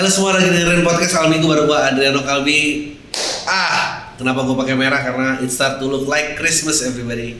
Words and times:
Halo 0.00 0.08
semua 0.08 0.32
lagi 0.32 0.48
dengerin 0.48 0.80
podcast 0.80 1.12
Al 1.20 1.28
Minggu 1.28 1.44
baru 1.44 1.68
gua 1.68 1.92
Adriano 1.92 2.24
Kalbi. 2.24 2.96
Ah, 3.44 4.08
kenapa 4.16 4.48
gua 4.48 4.56
pakai 4.64 4.72
merah? 4.72 4.96
Karena 4.96 5.36
it 5.44 5.52
start 5.52 5.76
to 5.76 5.92
look 5.92 6.08
like 6.08 6.40
Christmas 6.40 6.80
everybody. 6.80 7.36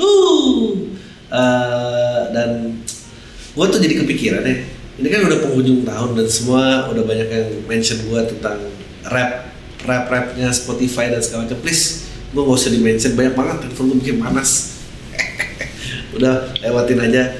Uh, 0.00 0.88
uh, 1.28 2.32
dan 2.32 2.80
gua 3.52 3.68
tuh 3.68 3.76
jadi 3.76 4.00
kepikiran 4.00 4.40
ya. 4.40 4.56
Ini 5.04 5.04
kan 5.04 5.20
udah 5.28 5.36
penghujung 5.36 5.84
tahun 5.84 6.16
dan 6.16 6.26
semua 6.32 6.88
udah 6.88 7.04
banyak 7.04 7.28
yang 7.28 7.48
mention 7.68 8.00
gua 8.08 8.24
tentang 8.24 8.56
rap 9.04 9.52
rap 9.84 10.08
rapnya 10.08 10.48
Spotify 10.48 11.12
dan 11.12 11.20
segala 11.20 11.44
macam. 11.44 11.60
Please, 11.60 12.08
gua 12.32 12.48
gak 12.48 12.56
usah 12.56 12.72
di 12.72 12.80
mention 12.80 13.20
banyak 13.20 13.36
banget. 13.36 13.68
Telepon 13.68 13.84
gua 13.84 13.98
bikin 14.00 14.16
panas. 14.16 14.80
udah 16.16 16.56
lewatin 16.64 17.04
aja. 17.04 17.36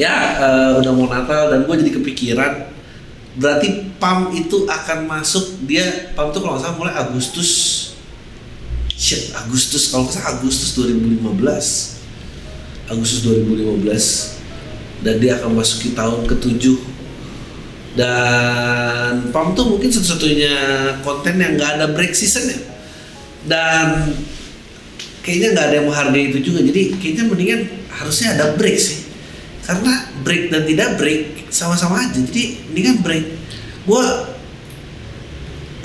Ya 0.00 0.40
uh, 0.40 0.70
udah 0.80 0.92
mau 0.96 1.08
Natal 1.08 1.52
dan 1.52 1.68
gue 1.68 1.74
jadi 1.84 1.92
kepikiran 2.00 2.72
berarti 3.32 3.96
PAM 3.96 4.28
itu 4.36 4.68
akan 4.68 5.08
masuk 5.08 5.64
dia 5.64 6.12
PAM 6.12 6.32
tuh 6.32 6.44
kalau 6.44 6.56
nggak 6.56 6.64
salah 6.68 6.76
mulai 6.76 6.94
Agustus. 6.96 7.50
Shit 8.92 9.32
Agustus 9.34 9.88
kalau 9.88 10.04
nggak 10.04 10.20
salah 10.20 10.36
Agustus 10.36 10.76
2015 10.78 12.92
Agustus 12.92 13.24
2015 13.24 15.02
dan 15.02 15.14
dia 15.18 15.40
akan 15.40 15.58
masuki 15.58 15.96
tahun 15.96 16.28
ketujuh. 16.28 16.92
Dan 17.92 19.28
PAM 19.32 19.52
tuh 19.52 19.76
mungkin 19.76 19.92
satu-satunya 19.92 20.54
konten 21.04 21.36
yang 21.36 21.60
nggak 21.60 21.70
ada 21.80 21.86
break 21.92 22.16
season 22.16 22.48
ya. 22.48 22.60
Dan 23.48 24.16
kayaknya 25.20 25.48
nggak 25.56 25.66
ada 25.68 25.74
yang 25.80 25.86
menghargai 25.88 26.24
itu 26.32 26.38
juga. 26.40 26.64
Jadi 26.64 26.96
kayaknya 27.00 27.24
mendingan 27.28 27.60
harusnya 27.92 28.36
ada 28.36 28.56
break 28.56 28.80
sih 28.80 29.01
karena 29.62 30.10
break 30.26 30.50
dan 30.50 30.66
tidak 30.66 30.98
break 30.98 31.46
sama-sama 31.54 32.02
aja. 32.02 32.18
Jadi 32.18 32.74
ini 32.74 32.80
kan 32.82 32.96
break. 32.98 33.24
Gue 33.86 34.04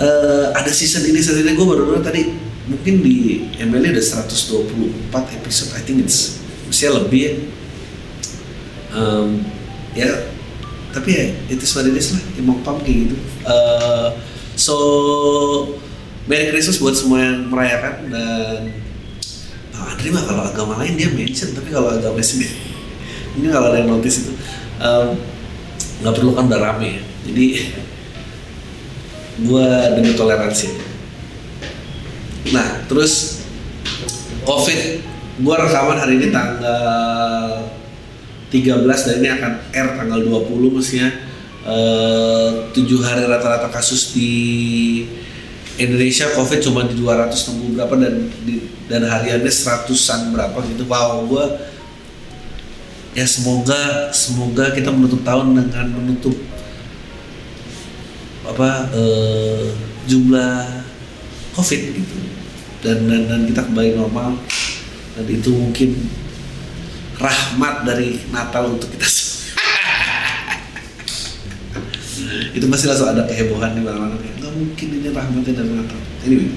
uh, 0.01 0.45
ada 0.57 0.71
season 0.73 1.05
ini 1.05 1.21
season 1.21 1.45
ini. 1.45 1.53
Gue 1.53 1.67
baru 1.69 1.85
baru 1.85 2.01
tadi. 2.01 2.25
Mungkin 2.67 2.99
di 2.99 3.47
ML 3.63 3.95
ada 3.95 4.03
124 4.03 5.39
episode. 5.39 5.71
I 5.77 5.81
think 5.85 6.03
it's 6.03 6.41
masih 6.67 6.91
lebih 6.99 7.21
ya. 7.21 7.33
Um, 8.97 9.45
ya. 9.93 10.09
Tapi 10.91 11.09
ya 11.13 11.25
itu 11.53 11.63
what 11.77 11.85
it 11.85 11.93
is 11.93 12.17
lah. 12.17 12.23
Emang 12.35 12.59
pump 12.65 12.81
kayak 12.81 13.07
gitu. 13.07 13.15
Uh, 13.45 14.17
so 14.57 14.75
Merry 16.25 16.49
Christmas 16.49 16.81
buat 16.81 16.97
semua 16.97 17.21
yang 17.23 17.47
merayakan 17.53 17.95
dan 18.09 18.61
Nah, 19.77 19.93
Andri 19.93 20.09
mah 20.09 20.25
kalau 20.25 20.41
agama 20.41 20.73
lain 20.81 20.97
dia 20.97 21.05
mention. 21.13 21.53
Tapi 21.53 21.69
kalau 21.69 21.93
agama 21.93 22.17
sendiri 22.17 22.66
ini 23.37 23.47
kalau 23.53 23.69
ada 23.69 23.77
yang 23.79 23.93
notice 23.93 24.25
itu. 24.25 24.33
Nggak 26.01 26.13
um, 26.13 26.17
perlu 26.17 26.31
kan 26.33 26.49
udah 26.49 26.61
rame 26.61 26.87
ya. 26.97 27.03
Jadi 27.29 27.47
gue 29.37 29.67
demi 29.93 30.11
toleransi. 30.17 30.67
Nah 32.51 32.83
terus 32.89 33.45
covid. 34.43 35.05
Gue 35.37 35.53
rekaman 35.53 36.01
hari 36.01 36.17
ini 36.17 36.33
tanggal 36.33 37.61
13 38.49 38.81
dan 38.81 39.15
ini 39.21 39.29
akan 39.29 39.53
R 39.69 39.87
tanggal 40.01 40.19
20 40.49 40.73
mestinya 40.73 41.09
tujuh 42.73 42.99
uh, 43.03 43.05
hari 43.05 43.27
rata-rata 43.27 43.69
kasus 43.69 44.15
di 44.15 44.31
Indonesia 45.77 46.25
COVID 46.33 46.59
cuma 46.63 46.89
di 46.89 46.97
260 46.97 47.77
berapa 47.77 47.93
dan 48.01 48.33
di, 48.47 48.65
dan 48.89 49.05
hariannya 49.05 49.51
seratusan 49.51 50.33
berapa 50.33 50.57
gitu. 50.73 50.89
Wow 50.89 51.29
gue 51.29 51.45
ya 53.17 53.25
semoga 53.25 54.13
semoga 54.13 54.69
kita 54.77 54.93
menutup 54.93 55.25
tahun 55.25 55.57
dengan 55.57 55.89
menutup 55.89 56.37
apa 58.45 58.93
uh, 58.93 59.73
jumlah 60.05 60.85
covid 61.57 61.81
gitu. 61.97 62.17
Dan, 62.85 63.09
dan 63.09 63.25
dan 63.25 63.41
kita 63.49 63.65
kembali 63.65 63.97
normal. 63.97 64.37
Dan 65.17 65.25
itu 65.33 65.49
mungkin 65.49 65.97
rahmat 67.17 67.89
dari 67.89 68.21
Natal 68.29 68.77
untuk 68.77 68.93
kita 68.93 69.09
itu 72.53 72.65
masih 72.69 72.93
langsung 72.93 73.09
ada 73.09 73.25
kehebohan 73.25 73.73
di 73.73 73.81
mana-mana. 73.81 74.13
Nggak 74.13 74.53
mungkin 74.53 74.87
ini 75.01 75.09
rahmatnya 75.09 75.57
dari 75.57 75.71
Natal. 75.73 75.97
Anyway. 76.21 76.53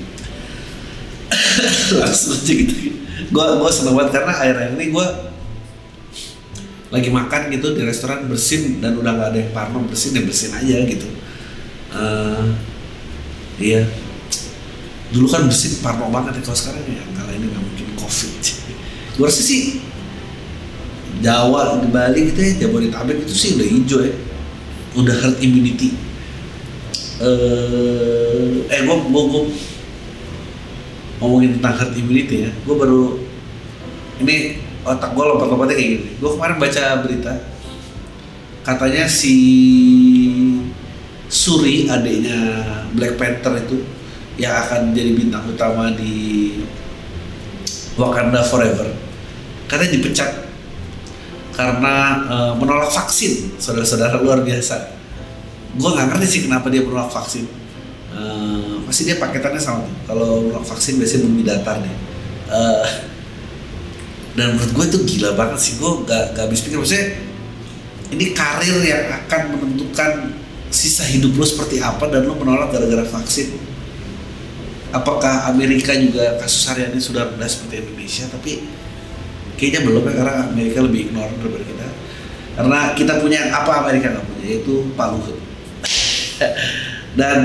Langsung 2.04 2.36
aja 2.36 2.52
gitu. 2.52 2.74
Gue 3.32 3.44
gue 3.56 3.70
seneng 3.72 3.96
banget 3.96 4.20
karena 4.20 4.32
akhir-akhir 4.36 4.76
ini 4.76 4.86
gue 4.92 5.06
lagi 6.90 7.06
makan 7.06 7.54
gitu 7.54 7.78
di 7.78 7.86
restoran 7.86 8.26
bersin 8.26 8.82
dan 8.82 8.98
udah 8.98 9.14
nggak 9.14 9.28
ada 9.30 9.38
yang 9.38 9.52
parno 9.54 9.78
bersin 9.86 10.18
ya 10.18 10.22
bersin 10.26 10.50
aja 10.58 10.76
gitu. 10.90 11.08
Uh, 11.94 12.50
iya. 13.62 13.86
Dulu 15.14 15.26
kan 15.30 15.46
bersin 15.46 15.78
parno 15.86 16.10
banget 16.10 16.42
ya 16.42 16.50
kalau 16.50 16.58
sekarang 16.58 16.82
ya 16.90 17.02
kalau 17.14 17.30
ini 17.30 17.46
nggak 17.46 17.62
mungkin 17.62 17.86
covid. 17.94 18.34
Gue 19.16 19.26
rasa 19.26 19.42
sih. 19.42 19.86
Jawa 21.20 21.84
di 21.84 21.92
Bali 21.92 22.32
gitu 22.32 22.40
ya 22.40 22.64
Jabodetabek 22.64 23.28
itu 23.28 23.34
sih 23.36 23.48
udah 23.54 23.66
hijau 23.70 23.98
ya. 24.02 24.14
Udah 24.98 25.14
herd 25.14 25.38
immunity. 25.38 25.94
Uh, 27.20 28.64
eh 28.72 28.80
gue 28.80 28.96
gue 28.96 29.22
gue 29.28 29.42
ngomongin 31.20 31.60
tentang 31.60 31.74
herd 31.76 31.92
immunity 31.94 32.48
ya. 32.48 32.50
Gue 32.64 32.74
baru 32.74 33.20
ini 34.24 34.69
otak 34.84 35.10
gue 35.12 35.24
lompat-lompatnya 35.24 35.76
kayak 35.76 35.90
gini 35.92 36.08
gue 36.16 36.30
kemarin 36.36 36.56
baca 36.56 36.84
berita 37.04 37.32
katanya 38.64 39.04
si 39.08 39.36
Suri 41.30 41.86
adiknya 41.86 42.64
Black 42.96 43.14
Panther 43.14 43.54
itu 43.60 43.86
yang 44.40 44.56
akan 44.66 44.96
jadi 44.96 45.14
bintang 45.14 45.46
utama 45.46 45.92
di 45.94 46.56
Wakanda 48.00 48.40
Forever 48.42 48.88
katanya 49.68 49.94
dipecat 49.94 50.50
karena 51.60 51.94
e, 52.24 52.36
menolak 52.56 52.88
vaksin 52.88 53.60
saudara-saudara 53.60 54.16
luar 54.24 54.40
biasa. 54.40 54.96
Gue 55.76 55.90
nggak 55.92 56.16
ngerti 56.16 56.26
sih 56.26 56.40
kenapa 56.48 56.72
dia 56.72 56.80
menolak 56.80 57.12
vaksin. 57.12 57.44
E, 58.16 58.20
pasti 58.88 59.04
dia 59.04 59.20
paketannya 59.20 59.60
sama 59.60 59.84
tuh. 59.84 59.94
Kalau 60.08 60.48
menolak 60.48 60.64
vaksin 60.64 60.96
biasanya 60.96 61.28
bumi 61.28 61.42
datar 61.44 61.76
deh 61.84 61.96
dan 64.38 64.54
menurut 64.54 64.72
gue 64.74 64.84
itu 64.94 64.98
gila 65.16 65.34
banget 65.34 65.58
sih. 65.58 65.72
Gue 65.82 66.06
gak, 66.06 66.38
gak 66.38 66.44
habis 66.46 66.62
pikir. 66.62 66.78
Maksudnya 66.78 67.06
ini 68.14 68.26
karir 68.34 68.78
yang 68.82 69.02
akan 69.22 69.40
menentukan 69.58 70.10
sisa 70.70 71.02
hidup 71.02 71.34
lo 71.34 71.46
seperti 71.46 71.82
apa 71.82 72.06
dan 72.06 72.26
lo 72.30 72.38
menolak 72.38 72.70
gara-gara 72.70 73.02
vaksin. 73.02 73.58
Apakah 74.90 75.50
Amerika 75.50 75.94
juga 75.94 76.38
kasus 76.38 76.66
hariannya 76.66 76.98
sudah 76.98 77.30
rendah 77.30 77.46
seperti 77.46 77.82
Indonesia? 77.82 78.26
Tapi 78.30 78.52
kayaknya 79.58 79.86
belum 79.86 80.02
ya 80.02 80.12
karena 80.18 80.34
Amerika 80.50 80.78
lebih 80.82 81.10
ignore 81.10 81.30
daripada 81.38 81.64
kita. 81.66 81.86
Karena 82.58 82.78
kita 82.98 83.12
punya 83.22 83.40
apa 83.54 83.86
Amerika 83.86 84.14
nggak 84.14 84.26
punya? 84.26 84.44
Yaitu 84.46 84.74
Pak 84.98 85.06
Luhut 85.14 85.38
dan 87.18 87.38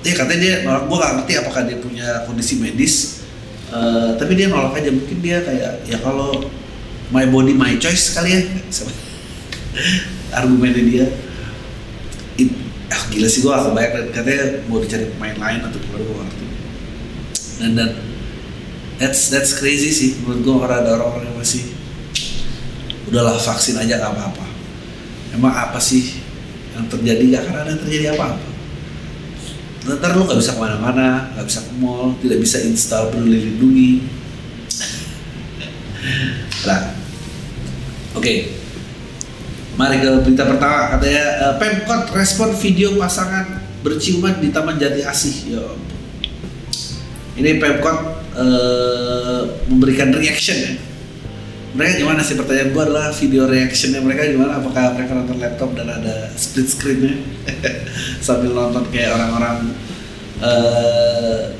ya 0.00 0.12
katanya 0.16 0.40
dia 0.40 0.54
nolak. 0.64 0.88
Gue 0.88 0.96
gak 0.96 1.12
ngerti 1.20 1.32
apakah 1.40 1.60
dia 1.68 1.76
punya 1.80 2.08
kondisi 2.24 2.60
medis 2.60 3.15
Uh, 3.66 4.14
tapi 4.14 4.38
dia 4.38 4.46
nolak 4.46 4.78
aja. 4.78 4.90
Mungkin 4.94 5.18
dia 5.18 5.42
kayak 5.42 5.86
ya 5.86 5.98
kalau 5.98 6.46
my 7.10 7.26
body 7.26 7.54
my 7.54 7.74
choice 7.78 8.14
kali 8.14 8.38
ya. 8.38 8.40
Argumennya 10.38 10.82
dia. 10.86 11.06
It, 12.38 12.50
ah 12.92 13.02
gila 13.10 13.26
sih 13.26 13.42
gue 13.42 13.50
gak 13.50 13.66
kebayang. 13.70 14.10
Katanya 14.14 14.44
mau 14.70 14.78
dicari 14.78 15.10
pemain 15.10 15.36
lain 15.36 15.60
atau 15.66 15.78
gimana 15.78 16.02
gue 16.02 16.16
ngerti. 16.18 16.46
Dan 17.56 17.70
dan 17.74 17.90
that's 19.02 19.28
that's 19.30 19.58
crazy 19.58 19.90
sih. 19.90 20.10
Menurut 20.22 20.40
gue 20.46 20.54
orang 20.54 20.78
ada 20.86 20.90
orang-orang 20.98 21.30
yang 21.30 21.38
masih 21.38 21.62
udahlah 23.10 23.38
vaksin 23.38 23.78
aja 23.78 23.98
gak 23.98 24.14
apa-apa. 24.14 24.46
Emang 25.34 25.52
apa 25.52 25.78
sih 25.82 26.22
yang 26.78 26.86
terjadi? 26.86 27.22
Gak 27.34 27.42
akan 27.50 27.56
ada 27.66 27.74
terjadi 27.78 28.14
apa-apa 28.14 28.55
ntar 29.86 30.18
lu 30.18 30.26
nggak 30.26 30.38
bisa 30.42 30.58
ke 30.58 30.60
mana-mana 30.60 31.30
nggak 31.38 31.46
bisa 31.46 31.60
ke 31.62 31.72
mall 31.78 32.18
tidak 32.18 32.38
bisa 32.42 32.58
install 32.66 33.14
peduli 33.14 33.38
lindungi 33.38 33.92
nah 36.66 36.90
oke 38.18 38.22
okay. 38.22 38.38
mari 39.78 40.02
ke 40.02 40.10
berita 40.26 40.42
pertama 40.42 40.98
katanya 40.98 41.24
eh, 41.46 41.54
pemkot 41.62 42.10
respon 42.18 42.50
video 42.58 42.98
pasangan 42.98 43.62
berciuman 43.86 44.42
di 44.42 44.50
Taman 44.50 44.82
Jati 44.82 45.06
Asih 45.06 45.36
ya 45.54 45.62
Yo. 45.62 45.78
ini 47.38 47.62
pemkot 47.62 47.98
uh, 48.34 49.42
memberikan 49.70 50.10
reaction 50.10 50.58
ya 50.58 50.72
mereka 51.76 51.92
gimana 52.00 52.24
sih 52.24 52.40
pertanyaan 52.40 52.72
gue 52.72 52.82
adalah 52.88 53.12
video 53.12 53.44
reactionnya 53.44 54.00
mereka 54.00 54.24
gimana? 54.32 54.56
Apakah 54.56 54.96
mereka 54.96 55.12
nonton 55.12 55.36
laptop 55.36 55.76
dan 55.76 55.92
ada 55.92 56.32
split 56.32 56.72
screennya 56.72 57.20
sambil 58.24 58.56
nonton 58.56 58.88
kayak 58.88 59.12
orang-orang 59.12 59.76
uh, 60.40 61.52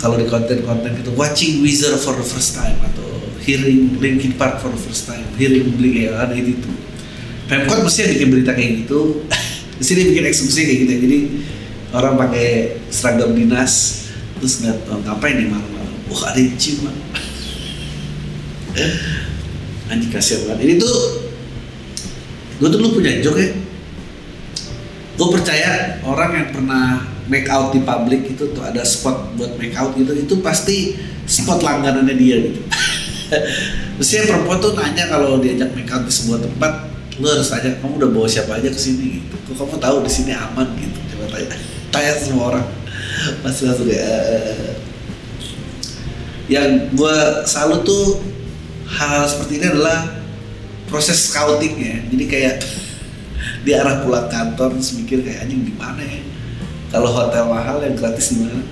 kalau 0.00 0.16
di 0.16 0.24
konten-konten 0.24 0.96
gitu 0.96 1.12
watching 1.12 1.60
Wizard 1.60 2.00
for 2.00 2.16
the 2.16 2.24
first 2.24 2.56
time 2.56 2.80
atau 2.80 3.04
hearing 3.44 4.00
Linkin 4.00 4.32
Park 4.40 4.64
for 4.64 4.72
the 4.72 4.80
first 4.80 5.04
time, 5.04 5.28
hearing 5.36 5.76
Blink 5.76 6.08
ya 6.08 6.16
ada 6.16 6.32
itu. 6.32 6.72
Pemkot 7.46 7.84
mesti 7.84 8.16
bikin 8.16 8.28
berita 8.32 8.56
kayak 8.56 8.88
gitu. 8.88 9.28
di 9.78 9.84
sini 9.84 10.08
bikin 10.08 10.24
eksekusi 10.24 10.60
kayak 10.64 10.78
gitu 10.82 10.90
ya. 10.90 11.00
Jadi 11.04 11.18
orang 11.92 12.14
pakai 12.16 12.80
seragam 12.88 13.36
dinas 13.36 14.04
terus 14.40 14.64
nggak 14.64 14.88
oh, 14.88 15.00
ngapain 15.04 15.36
nih 15.36 15.48
malam-malam? 15.52 15.94
Wah 16.08 16.32
ada 16.32 16.40
yang 16.40 16.56
cium 16.56 16.88
anjing 19.86 20.10
kasihan 20.10 20.50
banget 20.50 20.60
ini 20.66 20.74
tuh 20.82 20.96
gue 22.56 22.68
tuh 22.72 22.80
lu 22.80 22.88
punya 22.96 23.20
joke 23.20 23.40
ya. 23.40 23.50
Gue 25.16 25.28
percaya 25.32 25.96
orang 26.04 26.30
yang 26.36 26.48
pernah 26.52 27.00
make 27.26 27.48
out 27.48 27.72
di 27.72 27.80
publik 27.80 28.36
itu 28.36 28.52
tuh 28.52 28.62
ada 28.62 28.84
spot 28.84 29.32
buat 29.36 29.56
make 29.56 29.72
out 29.72 29.96
gitu 29.96 30.12
itu 30.12 30.34
pasti 30.44 30.96
spot 31.24 31.64
langganannya 31.64 32.14
dia 32.16 32.36
gitu. 32.48 32.60
Mestinya 33.98 34.22
perempuan 34.36 34.58
tuh 34.60 34.72
nanya 34.76 35.04
kalau 35.08 35.40
diajak 35.40 35.72
make 35.72 35.88
out 35.88 36.04
di 36.04 36.12
sebuah 36.12 36.44
tempat 36.44 36.72
lu 37.16 37.26
harus 37.32 37.48
tanya 37.48 37.80
kamu 37.80 37.96
udah 37.96 38.10
bawa 38.12 38.28
siapa 38.28 38.60
aja 38.60 38.68
ke 38.68 38.76
sini? 38.76 39.24
Gitu. 39.24 39.34
Kok 39.52 39.56
kamu 39.56 39.76
tahu 39.80 39.96
di 40.04 40.12
sini 40.12 40.32
aman? 40.36 40.68
Gitu. 40.76 40.98
Coba 41.16 41.24
tanya 41.32 41.48
tanya 41.92 42.12
semua 42.20 42.44
orang. 42.52 42.66
Pasti 43.40 43.62
langsung 43.64 43.88
ya 43.88 44.12
yang 46.46 46.94
gue 46.94 47.16
selalu 47.42 47.82
tuh 47.82 48.04
hal, 48.86 49.08
hal 49.20 49.26
seperti 49.26 49.62
ini 49.62 49.66
adalah 49.74 50.22
proses 50.86 51.30
scouting 51.30 51.74
ya 51.78 51.96
jadi 52.10 52.24
kayak 52.26 52.54
di 53.66 53.70
arah 53.74 54.02
pulang 54.06 54.30
kantor 54.30 54.78
terus 54.78 54.94
mikir 54.94 55.22
kayak 55.26 55.46
anjing 55.46 55.66
di 55.66 55.74
mana 55.74 56.02
ya? 56.02 56.22
Kalau 56.86 57.10
hotel 57.10 57.50
mahal 57.50 57.82
yang 57.82 57.98
gratis 57.98 58.30
di 58.30 58.46
mana 58.46 58.62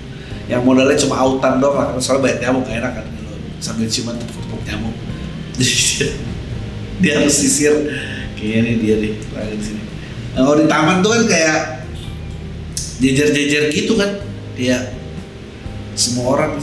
yang 0.47 0.63
modalnya 0.63 0.95
cuma 0.95 1.19
autan 1.19 1.59
doang 1.59 1.75
lah 1.75 1.99
soalnya 1.99 2.31
banyak 2.31 2.39
nyamuk 2.47 2.63
gak 2.63 2.77
enak 2.79 2.91
kan 3.01 3.05
kalau 3.05 3.35
sambil 3.59 3.87
ciuman 3.91 4.15
tepuk-tepuk 4.15 4.61
nyamuk. 4.65 4.95
Dia, 6.95 7.19
harus 7.19 7.35
sisir. 7.35 7.75
Kayaknya 8.39 8.59
ini 8.71 8.73
dia 8.79 8.95
deh 9.03 9.13
lagi 9.35 9.55
di 9.59 9.65
sini. 9.67 9.83
Nah, 10.31 10.47
kalau 10.47 10.63
di 10.63 10.67
taman 10.71 11.03
tuh 11.03 11.11
kan 11.11 11.23
kayak 11.27 11.59
jejer-jejer 13.03 13.67
gitu 13.67 13.99
kan. 13.99 14.15
Ya 14.55 14.95
semua 15.95 16.35
orang 16.35 16.59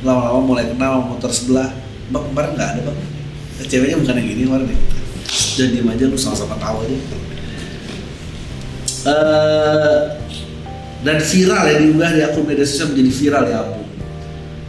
lama-lama 0.00 0.40
mulai 0.40 0.64
kenal 0.72 1.04
motor 1.04 1.28
sebelah 1.28 1.72
bang 2.12 2.24
kemarin 2.28 2.50
nggak 2.54 2.70
ada 2.76 2.80
bang. 2.92 2.98
Ceweknya 3.62 3.96
bukan 4.02 4.14
yang 4.20 4.28
gini 4.28 4.42
kemarin 4.44 4.68
dan 5.56 5.68
diem 5.72 5.88
aja 5.88 6.04
lu 6.08 6.18
sama-sama 6.18 6.56
tahu 6.60 6.76
aja. 6.84 6.96
Uh, 9.02 10.00
dan 11.02 11.18
viral 11.18 11.62
ya 11.66 11.74
diunggah 11.82 12.10
di 12.14 12.20
akun 12.22 12.44
media 12.46 12.62
sosial 12.62 12.94
menjadi 12.94 13.12
viral 13.16 13.44
ya 13.48 13.56
ampun. 13.64 13.86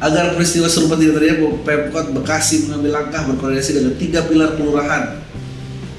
Agar 0.04 0.36
peristiwa 0.36 0.68
serupa 0.68 1.00
tidak 1.00 1.22
terjadi 1.22 1.48
Pemkot 1.64 2.12
Bekasi 2.12 2.68
mengambil 2.68 2.92
langkah 3.00 3.22
berkoordinasi 3.30 3.72
dengan 3.80 3.94
tiga 3.96 4.20
pilar 4.26 4.56
kelurahan. 4.58 5.24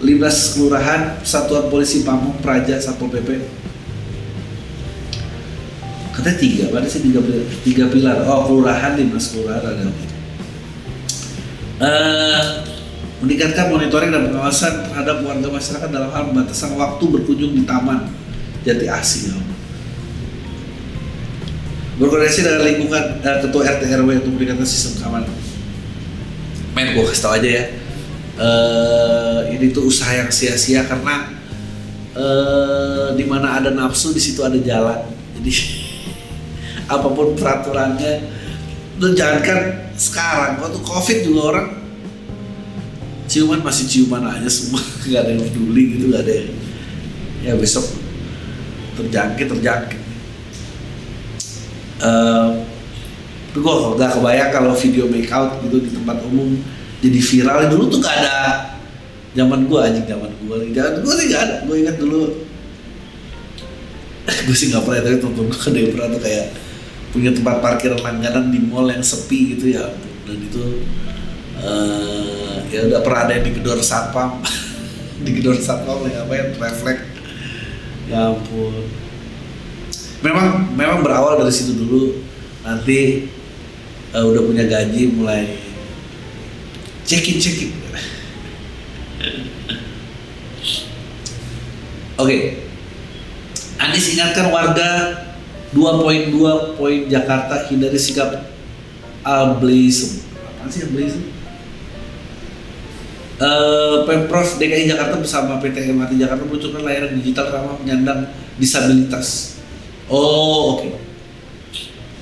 15 0.05 0.53
kelurahan 0.53 1.01
Satuan 1.25 1.73
Polisi 1.73 2.05
Pamung 2.05 2.37
Praja 2.45 2.77
Satpol 2.77 3.09
PP 3.09 3.41
katanya 6.15 6.39
tiga, 6.39 6.65
mana 6.71 6.87
sih 6.87 7.03
tiga 7.03 7.19
pilar? 7.21 7.45
Tiga 7.67 7.85
pilar. 7.91 8.17
Oh, 8.25 8.47
kelurahan 8.47 8.95
15 8.95 9.33
kelurahan 9.35 9.61
ada 9.61 9.85
uh, 11.81 12.43
meningkatkan 13.25 13.73
monitoring 13.73 14.13
dan 14.13 14.29
pengawasan 14.29 14.91
terhadap 14.91 15.25
warga 15.25 15.49
masyarakat 15.49 15.89
dalam 15.89 16.11
hal 16.13 16.23
pembatasan 16.31 16.77
waktu 16.77 17.05
berkunjung 17.09 17.53
di 17.57 17.63
taman 17.65 18.11
Jati 18.63 18.87
Asih. 18.87 19.35
Berkoordinasi 21.95 22.41
dengan 22.43 22.63
lingkungan 22.67 23.05
uh, 23.23 23.39
ketua 23.39 23.63
RT 23.79 23.83
RW 24.03 24.09
untuk 24.23 24.33
meningkatkan 24.35 24.67
sistem 24.67 24.93
keamanan. 25.03 25.33
Men, 26.75 26.91
gue 26.91 27.07
kasih 27.07 27.23
tau 27.23 27.33
aja 27.39 27.49
ya. 27.49 27.65
Uh, 28.35 29.47
ini 29.55 29.71
tuh 29.71 29.87
usaha 29.87 30.11
yang 30.11 30.27
sia-sia 30.27 30.83
karena 30.91 31.31
uh, 32.19 33.15
di 33.15 33.23
mana 33.23 33.63
ada 33.63 33.71
nafsu 33.71 34.11
di 34.11 34.19
situ 34.19 34.43
ada 34.43 34.59
jalan. 34.59 35.07
Jadi 35.39 35.53
apa 36.95 37.09
pun 37.15 37.39
peraturannya, 37.39 38.27
lu 38.99 39.15
jangan 39.15 39.39
kan 39.47 39.84
sekarang 39.95 40.59
waktu 40.59 40.81
covid 40.83 41.19
juga 41.23 41.41
orang 41.55 41.69
ciuman 43.31 43.61
masih 43.63 43.85
ciuman 43.89 44.27
aja 44.27 44.51
semua. 44.51 44.83
Nggak 45.07 45.21
ada 45.25 45.31
yang 45.33 45.43
peduli 45.43 45.83
gitu 45.97 46.05
nggak 46.11 46.23
ada 46.27 46.33
yang 46.33 46.51
ya 47.45 47.53
besok 47.61 47.85
terjangkit 48.97 49.47
terjangkit. 49.53 50.01
Uh, 52.05 52.61
gue 53.55 53.63
nggak 53.97 54.11
kebayang 54.19 54.51
kalau 54.51 54.75
video 54.75 55.07
make 55.07 55.31
out 55.31 55.63
gitu 55.63 55.79
di 55.79 55.91
tempat 55.95 56.19
umum 56.27 56.59
jadi 57.01 57.19
viral. 57.21 57.69
Dulu 57.71 57.85
tuh 57.93 58.01
gak 58.03 58.17
ada 58.25 58.37
zaman 59.35 59.67
gue 59.69 59.79
aja 59.79 60.01
zaman 60.09 60.31
gue 60.43 60.57
zaman 60.73 60.93
gue 61.05 61.15
sih 61.21 61.27
gak 61.31 61.43
ada. 61.43 61.57
Gue 61.69 61.77
ingat 61.85 61.97
dulu. 62.01 62.23
Gue 64.49 64.57
sih 64.57 64.73
nggak 64.73 64.89
pernah 64.89 65.05
tapi 65.05 65.21
temen 65.21 65.37
gue 65.37 65.53
kan 65.53 65.73
pernah 65.77 66.09
tuh 66.17 66.23
kayak 66.25 66.64
punya 67.15 67.31
tempat 67.31 67.63
parkir 67.63 67.95
langganan 67.95 68.51
di 68.51 68.59
mall 68.59 68.91
yang 68.91 69.07
sepi 69.07 69.55
gitu 69.55 69.71
ya. 69.71 69.87
Dan 70.27 70.51
itu 70.51 70.83
uh, 71.63 72.59
ya 72.67 72.91
udah 72.91 73.07
pernah 73.07 73.31
ada 73.31 73.39
yang 73.39 73.47
digedor 73.47 73.79
satpam. 73.79 74.43
Digedor 75.25 75.55
satpam 75.63 76.11
ya 76.11 76.27
apa 76.27 76.35
ya 76.35 76.45
refleks. 76.59 77.07
Ya 78.11 78.35
ampun. 78.35 78.91
Memang 80.27 80.75
memang 80.75 81.07
berawal 81.07 81.39
dari 81.39 81.55
situ 81.55 81.79
dulu. 81.79 82.19
Nanti 82.67 83.31
uh, 84.11 84.27
udah 84.27 84.43
punya 84.43 84.67
gaji 84.67 85.15
mulai 85.15 85.55
cekin 87.05 87.37
cekin 87.39 87.71
oke. 92.19 92.27
Okay. 92.27 92.65
Anies 93.75 94.17
ingatkan 94.17 94.49
warga 94.49 95.13
2.2 95.75 96.79
poin 96.79 97.01
Jakarta 97.11 97.67
hindari 97.67 97.99
sikap 97.99 98.47
ableism. 99.27 100.23
Apa 100.63 100.71
sih 100.71 100.87
ableism? 100.87 101.35
Uh, 103.35 104.07
Pemprov 104.07 104.47
DKI 104.63 104.87
Jakarta 104.95 105.19
bersama 105.19 105.59
PT 105.59 105.91
MRT 105.91 106.23
Jakarta 106.23 106.47
meluncurkan 106.47 106.87
layanan 106.87 107.19
digital 107.19 107.51
ramah 107.51 107.75
penyandang 107.83 108.31
disabilitas. 108.63 109.59
Oh, 110.07 110.79
oke. 110.79 110.87
Okay. 110.87 110.93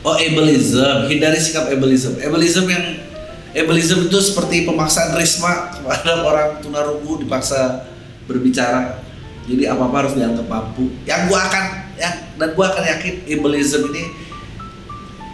Oh, 0.02 0.16
ableism. 0.16 1.12
Hindari 1.12 1.36
sikap 1.36 1.68
ableism. 1.68 2.16
Ableism 2.16 2.64
yang 2.64 3.04
ableism 3.52 4.08
itu 4.08 4.18
seperti 4.24 4.64
pemaksaan 4.64 5.12
Risma 5.12 5.76
kepada 5.76 6.12
orang 6.28 6.64
tunarungu 6.64 7.20
dipaksa 7.20 7.84
berbicara. 8.24 9.04
Jadi 9.44 9.68
apa-apa 9.68 10.06
harus 10.06 10.14
dianggap 10.16 10.48
mampu. 10.48 10.88
Yang 11.04 11.28
gua 11.28 11.40
akan 11.50 11.64
ya 12.02 12.10
dan 12.34 12.58
gue 12.58 12.66
akan 12.66 12.82
yakin 12.82 13.14
ableism 13.30 13.86
ini 13.94 14.10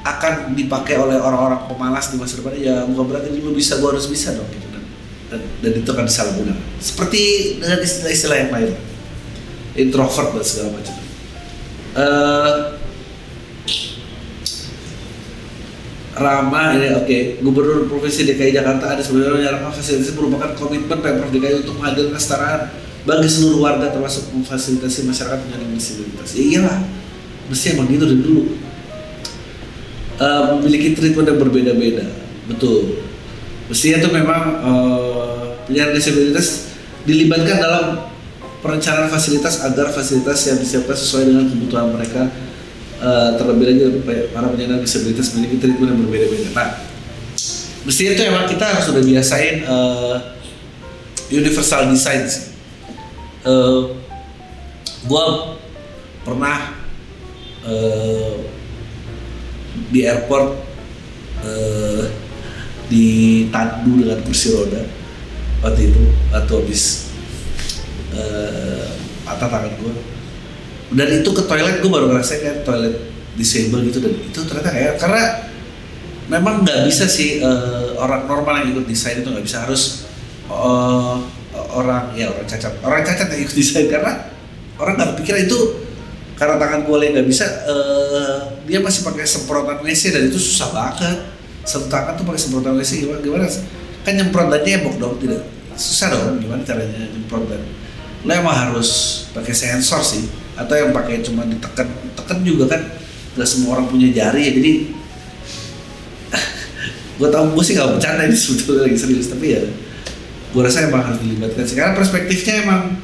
akan 0.05 0.53
dipakai 0.53 1.01
oleh 1.01 1.17
orang-orang 1.17 1.65
pemalas 1.65 2.13
di 2.13 2.17
masa 2.21 2.41
depan. 2.41 2.53
Ya 2.61 2.85
bukan 2.85 3.05
berarti 3.09 3.33
lu 3.33 3.57
bisa 3.57 3.81
gue 3.81 3.89
harus 3.89 4.05
bisa 4.05 4.37
dong 4.37 4.49
gitu 4.53 4.69
dan, 4.69 4.85
dan, 5.33 5.41
dan 5.65 5.73
itu 5.81 5.89
akan 5.89 6.05
disalahgunakan. 6.05 6.67
Seperti 6.77 7.23
dengan 7.61 7.81
istilah-istilah 7.81 8.39
yang 8.45 8.53
lain. 8.53 8.73
Introvert 9.79 10.35
dan 10.37 10.45
segala 10.45 10.69
macam. 10.77 10.95
Uh, 11.99 12.57
Rama 16.19 16.75
ini 16.75 16.91
oke. 16.99 17.07
Okay. 17.07 17.21
Gubernur 17.39 17.87
Provinsi 17.87 18.27
DKI 18.27 18.51
Jakarta 18.51 18.99
ada 18.99 19.03
sebenarnya 19.03 19.55
Rama 19.55 19.71
fasilitas 19.71 20.11
merupakan 20.19 20.51
komitmen 20.59 20.99
Pemprov 20.99 21.31
DKI 21.31 21.63
untuk 21.63 21.79
menghadirkan 21.79 22.19
kesetaraan 22.19 22.88
bagi 23.09 23.25
seluruh 23.25 23.65
warga 23.65 23.89
termasuk 23.89 24.29
memfasilitasi 24.37 25.09
masyarakat 25.09 25.41
penyandang 25.49 25.73
disabilitas. 25.73 26.37
Ya 26.37 26.45
iyalah, 26.45 26.79
mesti 27.49 27.73
emang 27.73 27.89
gitu 27.89 28.05
dari 28.05 28.21
dulu. 28.21 28.43
Uh, 30.19 30.59
memiliki 30.59 30.93
treatment 30.93 31.31
yang 31.31 31.41
berbeda-beda, 31.41 32.05
betul. 32.51 33.01
Mestinya 33.73 34.03
itu 34.05 34.11
memang 34.13 34.43
uh, 34.61 35.57
penyandang 35.65 35.97
disabilitas 35.97 36.77
dilibatkan 37.09 37.57
dalam 37.57 37.85
perencanaan 38.61 39.09
fasilitas 39.09 39.63
agar 39.65 39.89
fasilitas 39.95 40.45
yang 40.51 40.59
disiapkan 40.59 40.99
sesuai 40.99 41.31
dengan 41.31 41.47
kebutuhan 41.47 41.95
mereka 41.95 42.29
uh, 42.99 43.39
terlebih 43.39 43.65
lagi 43.73 43.81
para 44.35 44.51
penyandang 44.51 44.83
disabilitas 44.83 45.33
memiliki 45.33 45.63
treatment 45.63 45.95
yang 45.95 46.01
berbeda-beda. 46.03 46.51
Nah, 46.53 46.69
mestinya 47.87 48.13
itu 48.19 48.23
emang 48.27 48.45
kita 48.51 48.65
harus 48.67 48.85
sudah 48.91 49.01
biasain 49.07 49.55
uh, 49.65 50.15
universal 51.31 51.89
design 51.89 52.27
sih. 52.27 52.48
Uh, 53.49 53.97
gua 55.09 55.57
pernah 56.21 56.77
uh, 57.65 58.37
di 59.89 60.05
airport 60.05 60.53
uh, 61.41 62.05
ditandu 62.93 64.05
dengan 64.05 64.21
kursi 64.21 64.53
roda 64.53 64.85
waktu 65.65 65.89
itu 65.89 66.03
atau 66.29 66.61
habis 66.61 67.09
uh, 68.13 68.85
tangan 69.25 69.71
gue 69.81 69.95
dan 70.89 71.09
itu 71.21 71.31
ke 71.37 71.43
toilet 71.45 71.85
gue 71.85 71.91
baru 71.93 72.09
ngerasain 72.09 72.41
kayak 72.41 72.59
toilet 72.65 72.97
disable 73.37 73.85
gitu. 73.85 74.01
Dan 74.01 74.13
itu 74.19 74.41
ternyata 74.49 74.71
kayak 74.73 74.93
karena 74.97 75.23
memang 76.33 76.65
nggak 76.65 76.89
bisa 76.89 77.05
sih 77.05 77.45
uh, 77.45 77.93
orang 78.01 78.25
normal 78.25 78.65
yang 78.65 78.73
ikut 78.73 78.89
desain 78.89 79.21
itu 79.21 79.29
nggak 79.29 79.45
bisa. 79.45 79.69
Harus 79.69 80.09
uh, 80.49 81.21
orang 81.73 82.13
ya 82.17 82.33
orang 82.33 82.47
cacat. 82.49 82.73
Orang 82.81 83.03
cacat 83.05 83.27
yang 83.33 83.41
ikut 83.45 83.55
desain 83.55 83.87
karena 83.89 84.29
orang 84.81 84.95
nggak 84.97 85.13
pikir 85.23 85.49
itu 85.49 85.59
karena 86.39 86.55
tangan 86.55 86.87
gue 86.87 86.97
nggak 87.19 87.27
bisa 87.27 87.45
uh, 87.67 88.39
dia 88.63 88.79
masih 88.79 89.03
pakai 89.03 89.27
semprotan 89.27 89.83
WC 89.83 90.15
dan 90.15 90.23
itu 90.31 90.39
susah 90.39 90.71
banget. 90.71 91.19
Satu 91.69 91.91
tangan 91.91 92.17
tuh 92.17 92.25
pakai 92.25 92.41
semprotan 92.41 92.75
WC 92.79 93.05
gimana 93.05 93.21
gimana? 93.21 93.45
Kan 94.07 94.13
nyemprot 94.17 94.49
dan 94.49 94.63
nyemok 94.63 94.95
dong 94.97 95.15
tidak. 95.21 95.43
Susah 95.75 96.15
dong 96.15 96.41
gimana 96.41 96.63
caranya 96.65 97.07
nyemprot 97.11 97.45
dan 97.51 97.63
lo 98.27 98.33
emang 98.35 98.51
harus 98.51 99.23
pakai 99.31 99.55
sensor 99.55 100.03
sih 100.03 100.27
atau 100.59 100.75
yang 100.75 100.91
pakai 100.91 101.23
cuma 101.23 101.47
ditekan 101.47 101.87
tekan 102.19 102.43
juga 102.43 102.75
kan 102.75 102.83
nggak 103.39 103.47
semua 103.47 103.79
orang 103.79 103.87
punya 103.87 104.11
jari 104.11 104.51
ya 104.51 104.53
jadi 104.59 104.73
gue 107.23 107.29
tau 107.31 107.47
gue 107.55 107.63
sih 107.63 107.79
gak 107.79 107.95
bercanda 107.95 108.27
ini 108.27 108.35
sebetulnya 108.35 108.91
lagi 108.91 108.99
serius. 108.99 109.31
Tapi 109.31 109.47
ya 109.55 109.63
gue 110.59 110.67
rasa 110.67 110.91
emang 110.91 111.07
harus 111.07 111.23
dilibatkan 111.23 111.63
sih. 111.63 111.79
Karena 111.79 111.95
perspektifnya 111.95 112.67
emang 112.67 112.99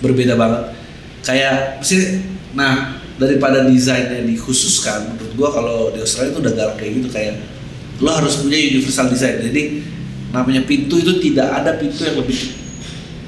berbeda 0.00 0.40
banget. 0.40 0.72
Kayak 1.20 1.84
sih 1.84 2.24
nah 2.56 2.96
daripada 3.20 3.68
desainnya 3.68 4.24
dikhususkan 4.24 5.12
menurut 5.12 5.32
gue 5.36 5.48
kalau 5.52 5.92
di 5.92 6.00
Australia 6.00 6.32
itu 6.32 6.40
udah 6.40 6.52
galak 6.56 6.76
kayak 6.80 6.92
gitu. 6.96 7.08
Kayak 7.12 7.44
lo 8.00 8.08
harus 8.08 8.40
punya 8.40 8.56
universal 8.56 9.12
design. 9.12 9.44
Jadi 9.52 9.84
namanya 10.32 10.64
pintu 10.64 10.96
itu 10.96 11.20
tidak 11.20 11.52
ada 11.60 11.76
pintu 11.76 12.08
yang 12.08 12.24
lebih 12.24 12.56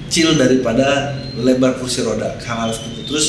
kecil 0.08 0.40
daripada 0.40 1.20
lebar 1.36 1.76
kursi 1.76 2.00
roda. 2.00 2.40
Hal 2.40 2.72
seperti 2.72 2.96
itu 2.96 3.02
terus 3.12 3.26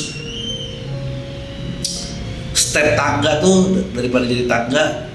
step 2.55 2.96
tangga 2.96 3.43
tuh 3.43 3.84
daripada 3.91 4.24
jadi 4.24 4.48
tangga 4.48 5.12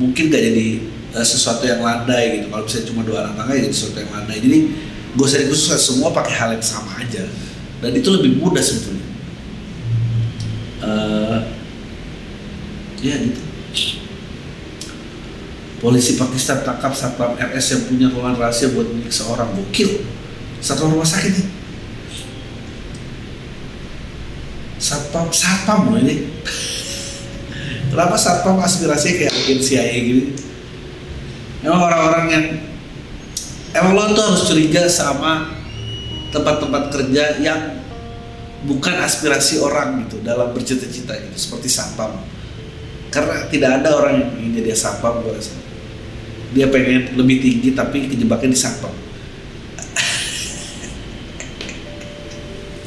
mungkin 0.00 0.32
gak 0.32 0.40
jadi 0.40 0.68
uh, 1.14 1.24
sesuatu 1.24 1.64
yang 1.64 1.80
landai 1.80 2.40
gitu. 2.40 2.46
Kalau 2.52 2.64
misalnya 2.64 2.86
cuma 2.90 3.02
dua 3.06 3.18
anak 3.24 3.34
tangga 3.38 3.52
ya 3.56 3.62
jadi 3.68 3.74
sesuatu 3.74 3.98
yang 4.02 4.12
landai. 4.12 4.38
Jadi 4.42 4.58
gue 5.16 5.24
usah 5.24 5.40
dikhususkan 5.40 5.80
semua 5.80 6.08
pakai 6.12 6.34
hal 6.36 6.50
yang 6.52 6.64
sama 6.64 6.92
aja. 7.00 7.24
Dan 7.78 7.90
itu 7.94 8.08
lebih 8.10 8.42
mudah 8.42 8.60
sebetulnya. 8.60 9.06
Uh, 10.82 11.38
ya 13.00 13.14
gitu. 13.22 13.42
Polisi 15.78 16.18
Pakistan 16.18 16.66
tangkap 16.66 16.90
satpam 16.90 17.38
RS 17.38 17.66
yang 17.70 17.82
punya 17.86 18.06
ruangan 18.10 18.34
rahasia 18.34 18.74
buat 18.74 18.90
milik 18.90 19.14
seorang. 19.14 19.46
Bokil 19.54 20.02
satu 20.58 20.90
rumah 20.90 21.06
sakit 21.06 21.38
nih. 21.38 21.48
Satpam 24.82 25.30
satpam 25.30 25.94
loh 25.94 26.02
ini. 26.02 26.26
Kenapa 27.94 28.18
satpam 28.18 28.58
aspirasinya 28.58 29.22
kayak 29.22 29.34
agen 29.38 29.58
CIA 29.62 29.96
gitu 30.02 30.47
emang 31.62 31.80
orang-orang 31.90 32.24
yang 32.30 32.44
emang 33.74 33.92
lo 33.94 34.14
tuh 34.14 34.24
harus 34.32 34.42
curiga 34.46 34.86
sama 34.86 35.50
tempat-tempat 36.30 36.92
kerja 36.92 37.40
yang 37.42 37.80
bukan 38.66 38.98
aspirasi 39.02 39.62
orang 39.62 40.06
gitu 40.06 40.18
dalam 40.22 40.50
bercita-cita 40.54 41.14
gitu 41.18 41.36
seperti 41.38 41.68
satpam 41.70 42.10
karena 43.08 43.48
tidak 43.48 43.80
ada 43.80 43.96
orang 43.96 44.14
yang 44.20 44.30
ingin 44.36 44.60
jadi 44.62 44.76
satpam 44.76 45.24
gue 45.24 45.32
rasa. 45.32 45.56
Dia 46.52 46.68
pengen 46.72 47.12
lebih 47.16 47.44
tinggi 47.44 47.76
tapi 47.76 48.08
kejebaknya 48.08 48.56
di 48.56 48.60
satpam 48.60 48.88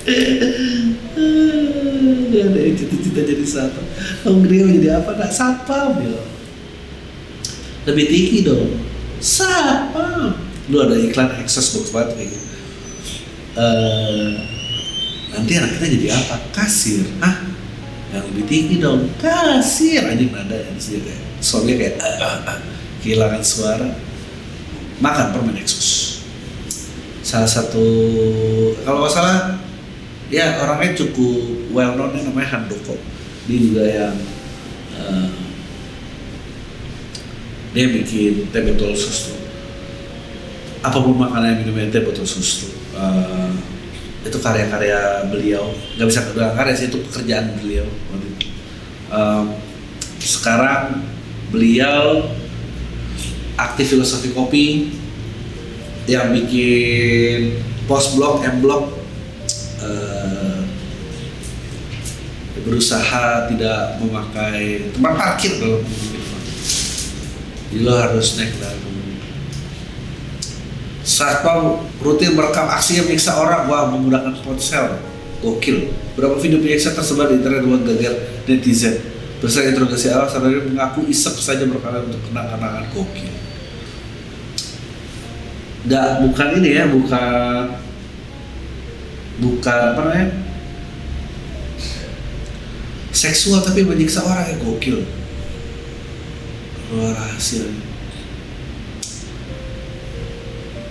dia 2.33 2.41
ada 2.49 2.57
cita-cita 2.73 3.21
jadi 3.21 3.45
satpam 3.45 3.85
Om 4.25 4.41
Grio 4.41 4.65
jadi 4.65 4.97
apa? 4.97 5.13
Nak 5.13 5.29
satpam 5.29 6.01
ya 6.01 6.30
lebih 7.87 8.05
tinggi 8.09 8.39
dong. 8.45 8.69
Satpam 9.21 10.37
lu 10.71 10.77
ada 10.81 10.95
iklan 10.97 11.35
exhaust 11.41 11.75
box 11.75 11.91
banget 11.91 12.31
gitu 12.31 12.51
uh, 13.57 14.31
nanti 15.35 15.51
anak 15.57 15.79
kita 15.79 15.87
jadi 15.99 16.07
apa? 16.15 16.35
Kasir. 16.55 17.03
Ah 17.23 17.43
yang 18.11 18.27
lebih 18.31 18.45
tinggi 18.47 18.75
dong. 18.79 19.07
Kasir. 19.19 20.03
Aja 20.03 20.15
nada 20.19 20.55
ya 20.55 20.71
di 20.71 20.99
kayak 20.99 21.21
suaminya 21.39 21.75
kayak 21.79 21.95
ah, 22.03 22.15
ah, 22.19 22.37
ah, 22.55 22.59
kehilangan 23.03 23.43
suara. 23.43 23.89
Makan 25.01 25.33
permen 25.33 25.57
exhaust 25.57 26.21
salah 27.21 27.47
satu 27.47 27.85
kalau 28.81 29.05
nggak 29.05 29.13
salah 29.13 29.61
ya 30.33 30.57
orangnya 30.57 30.97
cukup 30.97 31.69
well 31.71 31.93
known 31.95 32.17
namanya 32.17 32.59
Handoko. 32.59 32.97
Dia 33.49 33.57
juga 33.57 33.83
yang 33.87 34.15
uh, 34.97 35.29
dia 37.71 37.87
bikin 37.87 38.51
teh 38.51 38.61
botol 38.67 38.91
susu. 38.91 39.39
Apa 40.81 40.97
pun 40.99 41.15
makanan 41.15 41.55
yang 41.55 41.59
minumnya 41.63 41.87
teh 41.87 42.03
botol 42.03 42.27
susu? 42.27 42.71
Uh, 42.91 43.51
itu 44.21 44.37
karya-karya 44.37 45.31
beliau. 45.31 45.71
Nggak 45.95 46.07
bisa 46.11 46.19
bilang 46.35 46.53
karya 46.53 46.73
sih 46.75 46.87
itu 46.91 46.99
pekerjaan 47.07 47.55
beliau. 47.57 47.87
Um, 49.11 49.55
sekarang 50.19 51.03
beliau 51.51 52.31
aktif 53.59 53.95
filosofi 53.95 54.31
kopi 54.31 54.65
yang 56.07 56.31
bikin 56.35 57.59
post 57.87 58.19
blog 58.19 58.43
m 58.43 58.59
blog. 58.59 58.99
Uh, 59.81 60.61
berusaha 62.61 63.49
tidak 63.49 63.97
memakai 63.97 64.93
tempat 64.93 65.13
parkir 65.17 65.57
dalam 65.57 65.81
lo 67.79 67.95
harus 67.95 68.35
naik 68.35 68.51
dalam 68.59 68.91
Satpam 71.01 71.81
rutin 71.97 72.37
merekam 72.37 72.69
aksi 72.69 73.01
yang 73.01 73.09
menyiksa 73.09 73.33
orang. 73.33 73.65
Wah 73.65 73.89
menggunakan 73.89 74.37
ponsel. 74.45 75.01
Gokil. 75.41 75.89
Berapa 76.13 76.37
video 76.37 76.61
penyiksa 76.61 76.93
tersebar 76.93 77.33
di 77.33 77.41
internet 77.41 77.65
buat 77.65 77.81
gagal 77.81 78.45
netizen? 78.45 79.01
Bersama 79.41 79.73
interogasi 79.73 80.13
awal 80.13 80.29
sadari 80.29 80.61
mengaku 80.61 81.09
isep 81.09 81.33
saja 81.41 81.65
berkala 81.65 82.05
untuk 82.05 82.21
kena 82.29 82.45
kenangan 82.45 82.85
gokil. 82.93 83.33
Nggak 85.89 86.07
bukan 86.21 86.47
ini 86.61 86.69
ya 86.69 86.85
bukan 86.85 87.63
bukan 89.41 89.81
apa 89.97 89.99
namanya? 90.05 90.27
Seksual 93.09 93.65
tapi 93.65 93.81
menyiksa 93.81 94.21
orang 94.21 94.53
yang 94.53 94.61
gokil 94.61 95.01
luar 96.91 97.15
hasil. 97.15 97.71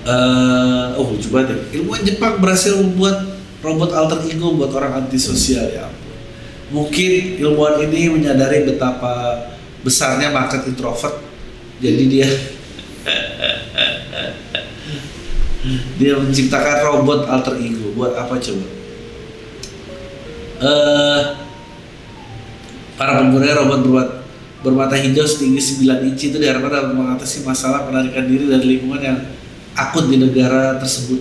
Uh, 0.00 0.96
oh 0.96 1.12
coba 1.28 1.44
deh 1.44 1.60
ilmuwan 1.76 2.00
Jepang 2.00 2.40
berhasil 2.40 2.72
membuat 2.80 3.36
robot 3.60 3.92
alter 3.92 4.24
ego 4.32 4.56
buat 4.56 4.72
orang 4.72 5.04
antisosial 5.04 5.68
ya 5.68 5.92
mungkin 6.72 7.36
ilmuwan 7.36 7.82
ini 7.84 8.08
menyadari 8.08 8.64
betapa 8.64 9.44
besarnya 9.82 10.30
market 10.30 10.64
introvert. 10.70 11.18
Jadi 11.82 12.02
dia 12.06 12.28
dia 16.00 16.12
menciptakan 16.16 16.76
robot 16.86 17.26
alter 17.26 17.58
ego. 17.58 17.92
Buat 17.98 18.16
apa 18.16 18.38
coba? 18.38 18.66
Uh, 20.60 21.20
para 23.00 23.16
pengguna 23.24 23.56
robot 23.56 23.80
berbuat 23.80 24.08
bermata 24.60 24.92
hijau 24.96 25.24
setinggi 25.24 25.80
9 25.80 26.08
inci 26.12 26.32
itu 26.32 26.36
diharapkan 26.36 26.68
dapat 26.68 26.92
mengatasi 26.92 27.48
masalah 27.48 27.88
penarikan 27.88 28.28
diri 28.28 28.44
dari 28.44 28.76
lingkungan 28.76 29.00
yang 29.00 29.18
akut 29.72 30.12
di 30.12 30.20
negara 30.20 30.76
tersebut. 30.76 31.20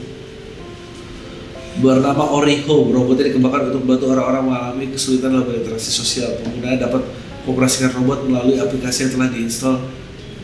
Bernama 1.79 2.35
Oriho 2.35 2.91
robotnya 2.91 3.31
dikembangkan 3.31 3.71
untuk 3.71 3.87
membantu 3.87 4.05
orang-orang 4.11 4.43
mengalami 4.51 4.85
kesulitan 4.91 5.31
dalam 5.31 5.47
berinteraksi 5.47 5.87
sosial. 5.87 6.35
Pengguna 6.43 6.75
dapat 6.75 7.07
mengoperasikan 7.47 7.95
robot 7.95 8.27
melalui 8.27 8.59
aplikasi 8.59 9.07
yang 9.07 9.11
telah 9.15 9.29
diinstal 9.31 9.75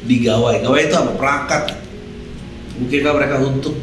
di 0.08 0.24
gawai. 0.24 0.64
Gawai 0.64 0.88
itu 0.88 0.96
apa? 0.96 1.12
Perangkat. 1.20 1.64
Mungkinkah 2.80 3.12
mereka 3.12 3.36
untuk 3.44 3.76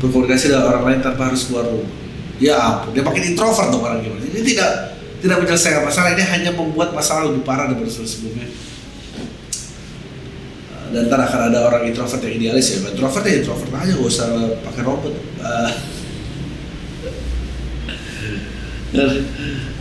berkomunikasi 0.00 0.48
dengan 0.48 0.72
orang 0.72 0.82
lain 0.88 1.00
tanpa 1.04 1.28
harus 1.28 1.44
keluar 1.44 1.68
rumah? 1.68 1.92
Ya 2.40 2.56
ampun 2.56 2.92
dia 2.96 3.04
makin 3.04 3.32
introvert 3.32 3.72
dong 3.72 3.80
orang 3.80 4.04
gimana 4.04 4.20
ini 4.28 4.44
tidak 4.44 4.95
tidak 5.20 5.38
menyelesaikan 5.42 5.82
masalah. 5.84 6.12
Ini 6.16 6.24
hanya 6.24 6.50
membuat 6.52 6.92
masalah 6.92 7.28
lebih 7.30 7.42
parah 7.46 7.68
daripada 7.70 7.88
sebelumnya. 7.92 8.48
Dan 10.86 11.10
ntar 11.10 11.18
akan 11.18 11.50
ada 11.50 11.66
orang 11.66 11.82
introvert 11.90 12.22
yang 12.22 12.34
idealis 12.38 12.78
ya. 12.78 12.78
Introvert 12.94 13.24
ya 13.26 13.42
introvert 13.42 13.70
aja 13.74 13.92
gak 13.96 14.06
usah 14.06 14.26
pakai 14.62 14.82
robot. 14.86 15.14
Uh, 15.42 15.70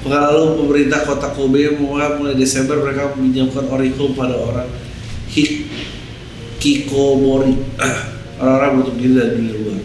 Pekan 0.05 0.21
lalu 0.21 0.61
pemerintah 0.61 1.01
kota 1.07 1.29
Kobe 1.33 1.77
mulai 1.77 2.35
Desember 2.37 2.77
mereka 2.81 3.13
meminjamkan 3.15 3.65
Oricom 3.69 4.13
pada 4.13 4.37
orang 4.37 4.69
Hikikomori. 6.59 7.55
Orang-orang 8.35 8.83
butuh 8.83 8.95
diri 8.99 9.15
dari 9.15 9.31
dunia 9.39 9.55
luar. 9.55 9.79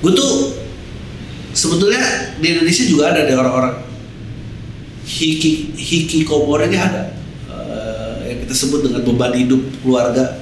Gue 0.00 0.12
tuh 0.16 0.56
sebetulnya 1.60 2.00
di 2.40 2.46
Indonesia 2.56 2.84
juga 2.88 3.12
ada 3.12 3.28
deh 3.28 3.36
orang-orang. 3.36 3.76
Hiki 5.04 5.76
hikikomori 5.76 6.72
ini 6.72 6.78
ada. 6.80 7.12
Uh, 7.50 8.24
yang 8.24 8.40
kita 8.48 8.54
sebut 8.56 8.88
dengan 8.88 9.04
beban 9.04 9.36
hidup 9.36 9.60
keluarga. 9.84 10.40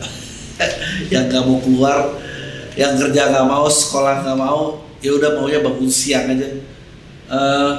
Yang 1.15 1.25
gak 1.31 1.45
mau 1.47 1.59
keluar 1.63 1.99
yang 2.75 2.95
kerja 2.95 3.31
gak 3.31 3.47
mau 3.47 3.67
sekolah 3.67 4.23
gak 4.23 4.39
mau 4.39 4.83
ya 4.99 5.15
udah 5.15 5.39
maunya 5.39 5.63
bangun 5.63 5.91
siang 5.91 6.31
aja. 6.31 6.47
Uh, 7.27 7.35
eh, 7.35 7.73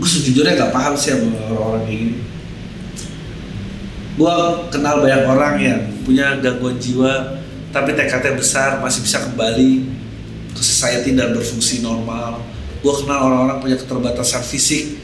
gue 0.00 0.08
sejujurnya 0.08 0.56
gak 0.56 0.72
paham 0.72 0.96
sih 0.96 1.12
sama 1.12 1.36
orang-orang 1.52 1.82
kayak 1.84 1.98
gini. 2.00 2.14
Gue 4.16 4.34
kenal 4.72 5.04
banyak 5.04 5.22
orang 5.24 5.54
yang 5.60 5.80
punya 6.04 6.40
gangguan 6.40 6.80
jiwa 6.80 7.40
tapi 7.72 7.92
tekadnya 7.92 8.36
besar 8.36 8.80
masih 8.80 9.04
bisa 9.04 9.20
kembali 9.24 10.03
ke 10.54 10.62
society 10.62 11.12
dan 11.12 11.34
berfungsi 11.34 11.82
normal. 11.82 12.40
Gue 12.80 12.94
kenal 13.02 13.28
orang-orang 13.28 13.58
punya 13.60 13.76
keterbatasan 13.76 14.40
fisik. 14.46 15.02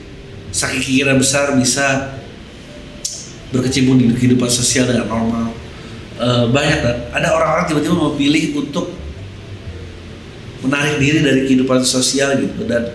Saking 0.51 0.83
keinginan 0.83 1.19
besar 1.19 1.55
bisa 1.55 2.19
berkecimpung 3.55 3.99
di 3.99 4.11
kehidupan 4.15 4.51
sosial 4.51 4.87
dengan 4.87 5.07
normal. 5.11 5.47
Uh, 6.21 6.47
banyak 6.51 6.79
kan? 6.83 6.97
Ada 7.15 7.29
orang-orang 7.35 7.65
tiba-tiba 7.67 7.95
memilih 7.97 8.45
untuk 8.63 8.93
menarik 10.67 11.01
diri 11.01 11.25
dari 11.25 11.41
kehidupan 11.47 11.83
sosial 11.83 12.35
gitu. 12.39 12.67
Dan 12.67 12.95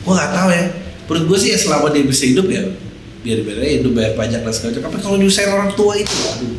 gue 0.00 0.12
nggak 0.12 0.32
tahu 0.32 0.48
ya. 0.52 0.64
Menurut 1.06 1.24
gue 1.26 1.38
sih 1.42 1.50
ya 1.54 1.58
selama 1.58 1.90
dia 1.90 2.06
bisa 2.06 2.22
hidup 2.22 2.46
ya 2.46 2.70
biar 3.20 3.44
biar 3.44 3.84
hidup 3.84 3.92
bayar 3.92 4.12
pajak 4.16 4.40
dan 4.40 4.52
segala 4.52 4.70
macam. 4.72 4.82
Tapi 4.88 4.98
kalau 5.04 5.16
nyusahin 5.20 5.52
orang 5.52 5.70
tua 5.76 5.92
itu 5.98 6.16
aduh 6.16 6.56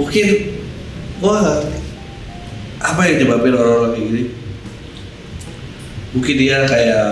mungkin 0.00 0.26
wah 1.20 1.60
apa 2.80 3.00
yang 3.12 3.16
nyebabin 3.20 3.52
orang-orang 3.52 3.92
kayak 3.92 4.06
gini? 4.08 4.22
Mungkin 6.16 6.34
dia 6.40 6.64
kayak 6.64 7.08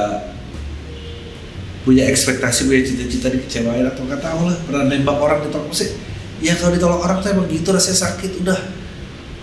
punya 1.85 2.09
ekspektasi 2.09 2.67
punya 2.67 2.83
cita-cita 2.85 3.29
dikecewain 3.29 3.85
atau 3.85 4.09
nggak 4.09 4.25
tahu 4.25 4.49
lah. 4.49 4.57
Pernah 4.65 4.83
nembak 4.89 5.21
orang 5.21 5.45
di 5.45 5.53
toko 5.53 5.69
sih. 5.77 5.93
Ya 6.41 6.57
kalau 6.57 6.73
ditolak 6.73 7.05
orang 7.05 7.21
tuh 7.21 7.37
emang 7.37 7.47
gitu 7.53 7.69
rasanya 7.69 8.09
sakit 8.09 8.41
udah. 8.43 8.61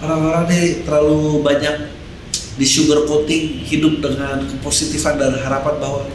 Orang-orang 0.02 0.44
nih 0.50 0.66
terlalu 0.84 1.46
banyak 1.46 1.76
di 2.56 2.66
sugar 2.68 3.04
coating 3.06 3.68
hidup 3.68 4.00
dengan 4.00 4.44
kepositifan 4.48 5.20
dan 5.20 5.38
harapan 5.40 5.76
bahwa 5.78 6.10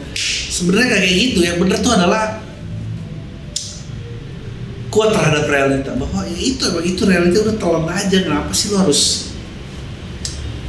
sebenarnya 0.51 0.99
kayak 0.99 1.07
gitu. 1.09 1.39
Yang 1.47 1.57
bener 1.63 1.77
tuh 1.79 1.93
adalah 1.95 2.40
kuat 4.91 5.15
terhadap 5.15 5.47
realita 5.47 5.95
bahwa 5.95 6.27
ya 6.27 6.35
itu 6.35 6.67
itu 6.83 7.01
realita 7.07 7.47
udah 7.47 7.55
telan 7.55 7.87
aja 7.87 8.17
kenapa 8.27 8.51
sih 8.51 8.75
lo 8.75 8.83
harus 8.83 9.31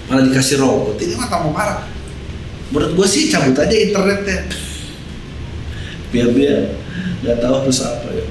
malah 0.06 0.22
dikasih 0.30 0.62
robot 0.62 0.96
ini 1.02 1.18
mah 1.18 1.26
tambah 1.26 1.50
marah 1.50 1.90
menurut 2.70 2.94
gue 2.94 3.06
sih 3.10 3.28
cabut 3.28 3.58
aja 3.58 3.74
internetnya 3.74 4.46
biar 6.14 6.28
dia 6.32 6.56
nggak 7.26 7.37
tahu 7.42 7.54
harus 7.66 7.78
apa 7.82 8.08
ya 8.14 8.26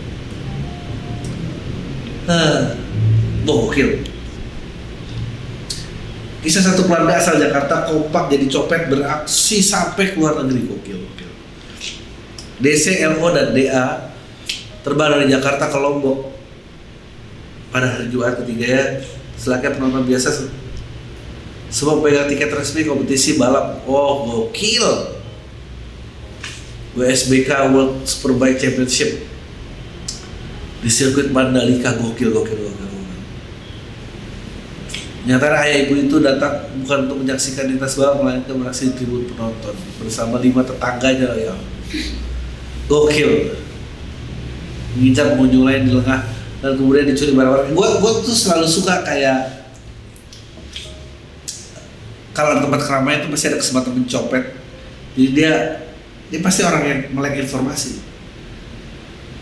Gokil. 3.45 4.05
Kisah 6.41 6.63
satu 6.73 6.89
keluarga 6.89 7.21
asal 7.21 7.37
Jakarta 7.37 7.85
kompak 7.85 8.33
jadi 8.33 8.49
copet 8.49 8.89
beraksi 8.89 9.61
sampai 9.61 10.13
keluar 10.13 10.41
negeri 10.41 10.65
gokil. 10.65 10.97
gokil. 10.97 11.29
DC, 12.61 12.97
LO, 13.13 13.29
dan 13.33 13.53
DA 13.53 14.10
terbang 14.81 15.17
dari 15.17 15.29
Jakarta 15.29 15.69
ke 15.69 15.77
Lombok 15.77 16.19
pada 17.71 17.87
hari 17.87 18.09
Jumat 18.09 18.35
ketiga 18.41 18.65
ya 18.67 18.85
selaku 19.37 19.77
penonton 19.77 20.05
biasa 20.05 20.49
semua 21.71 22.03
pegang 22.03 22.27
tiket 22.27 22.51
resmi 22.51 22.83
kompetisi 22.83 23.39
balap 23.39 23.81
oh 23.87 24.27
gokil 24.27 25.17
WSBK 26.91 27.71
World 27.71 28.03
Superbike 28.03 28.59
Championship 28.59 29.23
di 30.83 30.89
sirkuit 30.91 31.31
Mandalika 31.31 31.95
gokil 31.95 32.35
gokil 32.35 32.57
gokil. 32.59 32.89
Nyata 35.21 35.53
ayah 35.61 35.85
ibu 35.85 35.93
itu 35.95 36.17
datang 36.17 36.65
bukan 36.81 37.05
untuk 37.07 37.17
menyaksikan 37.23 37.69
lintas 37.69 37.93
balap 37.93 38.19
melainkan 38.19 38.57
beraksi 38.57 38.89
di 38.91 38.97
tribun 38.97 39.23
penonton 39.29 39.77
bersama 40.01 40.41
lima 40.41 40.65
tetangganya 40.65 41.29
ya. 41.37 41.55
Gokil. 42.91 43.55
Mengincar 44.97 45.35
pengunjung 45.35 45.63
lain 45.63 45.87
di 45.87 45.93
lengah 45.95 46.21
dan 46.61 46.71
kemudian 46.77 47.05
dicuri 47.09 47.33
barang-barang. 47.33 47.73
Gue 47.73 47.87
gue 47.97 48.11
tuh 48.21 48.35
selalu 48.37 48.67
suka 48.69 49.01
kayak 49.01 49.61
kalau 52.31 52.55
di 52.57 52.61
tempat 52.63 52.81
keramaian 52.85 53.19
itu 53.25 53.29
pasti 53.33 53.45
ada 53.51 53.59
kesempatan 53.59 53.91
mencopet. 53.97 54.43
Jadi 55.17 55.29
dia 55.35 55.53
dia 56.31 56.39
pasti 56.39 56.61
orang 56.63 56.83
yang 56.87 56.99
melek 57.11 57.43
informasi. 57.43 57.99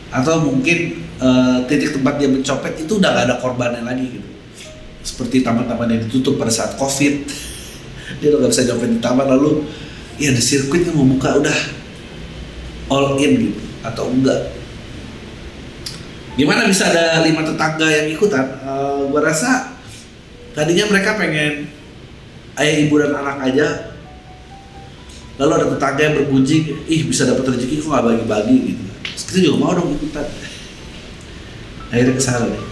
Atau 0.09 0.41
mungkin 0.41 1.05
uh, 1.21 1.62
titik 1.69 1.93
tempat 2.01 2.17
dia 2.17 2.25
mencopet 2.25 2.81
itu 2.81 2.97
udah 2.97 3.13
gak 3.13 3.25
ada 3.29 3.35
korbannya 3.38 3.85
lagi 3.85 4.17
gitu. 4.17 4.29
Seperti 5.05 5.45
taman-taman 5.45 5.85
yang 5.85 6.01
ditutup 6.09 6.41
pada 6.41 6.49
saat 6.49 6.75
covid. 6.75 7.29
Dia 8.19 8.33
udah 8.33 8.49
gak 8.49 8.51
bisa 8.57 8.65
nyopet 8.65 8.89
di 8.89 8.99
taman 8.99 9.29
lalu 9.29 9.69
ya 10.17 10.33
ada 10.33 10.41
sirkuit 10.41 10.81
yang 10.81 10.97
membuka 10.97 11.38
udah 11.38 11.57
all 12.89 13.21
in 13.21 13.53
gitu. 13.53 13.62
Atau 13.85 14.09
enggak 14.09 14.59
gimana 16.39 16.63
bisa 16.71 16.88
ada 16.88 17.19
lima 17.19 17.43
tetangga 17.43 17.84
yang 17.91 18.08
ikutan? 18.15 18.47
Uh, 18.63 19.12
gua 19.12 19.28
rasa 19.28 19.75
tadinya 20.56 20.88
mereka 20.88 21.19
pengen 21.19 21.67
ayah 22.56 22.75
ibu 22.80 22.95
dan 22.95 23.12
anak 23.12 23.52
aja. 23.52 23.67
Lalu 25.36 25.52
ada 25.60 25.67
tetangga 25.75 26.02
yang 26.08 26.15
bergunjing 26.23 26.63
ih 26.88 27.02
bisa 27.12 27.28
dapat 27.28 27.60
rezeki 27.60 27.84
kok 27.84 27.91
nggak 27.91 28.06
bagi-bagi? 28.08 28.58
Gitu. 28.71 28.84
Kita 29.04 29.39
juga 29.43 29.58
mau 29.60 29.75
dong 29.75 29.91
ikutan. 29.99 30.28
Akhirnya 31.91 32.15
ke 32.15 32.23
sana 32.23 32.47
deh. 32.47 32.63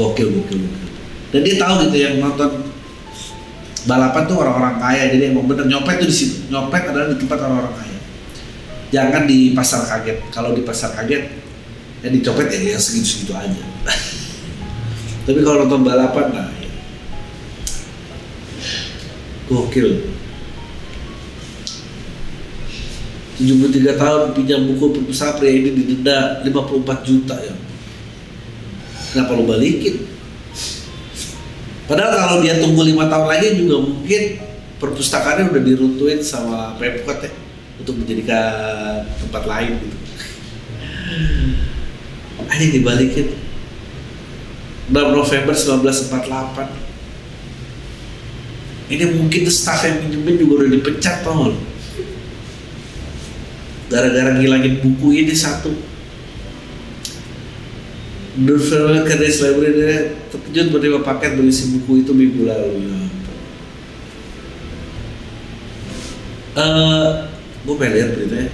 Gokil 0.00 0.28
gokil 0.32 0.58
gokil. 0.64 0.88
Dan 1.32 1.40
dia 1.44 1.56
tahu 1.60 1.74
gitu 1.88 1.96
yang 2.00 2.14
nonton 2.24 2.72
balapan 3.84 4.22
tuh 4.24 4.36
orang-orang 4.40 4.80
kaya 4.80 5.12
jadi 5.12 5.32
emang 5.32 5.44
bener 5.44 5.68
nyopet 5.68 6.00
tuh 6.00 6.08
di 6.08 6.16
situ. 6.16 6.36
Nyopet 6.48 6.88
adalah 6.88 7.12
di 7.12 7.16
tempat 7.20 7.36
orang-orang 7.44 7.74
kaya 7.76 7.91
jangan 8.92 9.24
di 9.24 9.56
pasar 9.56 9.88
kaget 9.88 10.20
kalau 10.28 10.52
di 10.52 10.62
pasar 10.62 10.92
kaget 10.92 11.32
ya 12.04 12.08
dicopet 12.12 12.52
ya, 12.52 12.76
ya 12.76 12.78
segitu-segitu 12.78 13.32
aja 13.32 13.62
tapi 15.26 15.40
kalau 15.40 15.64
nonton 15.64 15.80
balapan 15.80 16.26
nah 16.28 16.48
ya. 16.60 16.70
gokil 19.48 20.12
73 23.42 23.98
tahun 23.98 24.22
pinjam 24.38 24.60
buku 24.70 25.02
perpustakaan 25.02 25.42
pria 25.42 25.50
ini 25.50 25.70
didenda 25.74 26.46
54 26.46 27.02
juta 27.02 27.34
ya. 27.42 27.50
Kenapa 29.10 29.34
lo 29.34 29.50
balikin? 29.50 30.06
Padahal 31.90 32.12
kalau 32.22 32.36
dia 32.38 32.62
tunggu 32.62 32.86
lima 32.86 33.10
tahun 33.10 33.26
lagi 33.26 33.58
juga 33.58 33.82
mungkin 33.82 34.38
perpustakaannya 34.78 35.50
udah 35.50 35.62
diruntuhin 35.64 36.22
sama 36.22 36.78
Pemkot 36.78 37.18
ya 37.18 37.41
untuk 37.82 37.98
menjadikan 37.98 39.02
tempat 39.18 39.42
lain 39.44 39.82
gitu. 39.82 39.96
Ayo 42.46 42.66
dibalikin. 42.70 43.28
6 44.92 44.94
November 44.94 45.54
1948 45.54 46.92
ini 48.92 49.04
mungkin 49.16 49.48
staff 49.48 49.88
yang 49.88 50.04
pinjemin 50.04 50.36
juga 50.36 50.52
udah 50.62 50.68
dipecat 50.68 51.24
tau 51.24 51.48
gara-gara 53.88 54.36
ngilangin 54.36 54.84
buku 54.84 55.24
ini 55.24 55.32
satu 55.32 55.72
Durfel 58.32 59.04
Kedis 59.04 59.44
Library 59.44 60.16
terkejut 60.32 60.72
menerima 60.72 61.04
paket 61.04 61.36
berisi 61.36 61.68
buku 61.76 62.00
itu 62.00 62.16
minggu 62.16 62.48
lalu. 62.48 63.04
Uh, 66.56 67.31
gue 67.62 67.74
pengen 67.78 67.94
lihat 67.94 68.10
beritanya. 68.18 68.50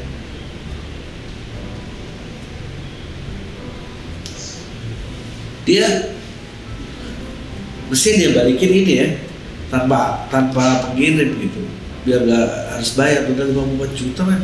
Dia 5.69 5.89
mesti 7.89 8.09
dia 8.21 8.31
balikin 8.37 8.73
ini 8.73 8.93
ya 8.93 9.09
tanpa 9.73 10.29
tanpa 10.29 10.93
pengirim 10.93 11.41
gitu. 11.41 11.61
Biar 12.05 12.25
nggak 12.25 12.49
harus 12.77 12.91
bayar 12.97 13.29
udah 13.29 13.45
54 13.53 14.01
juta 14.01 14.23
kan 14.25 14.43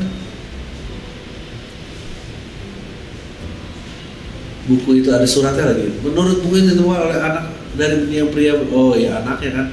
buku 4.65 5.05
itu 5.05 5.09
ada 5.13 5.29
suratnya 5.29 5.77
lagi. 5.77 5.93
Menurut 6.01 6.41
buku 6.41 6.61
itu 6.61 6.73
diterima 6.73 7.05
oleh 7.05 7.21
anak 7.21 7.45
dari 7.77 8.09
yang 8.13 8.33
pria. 8.33 8.57
Oh 8.73 8.97
ya 8.97 9.21
anaknya 9.21 9.51
kan 9.53 9.67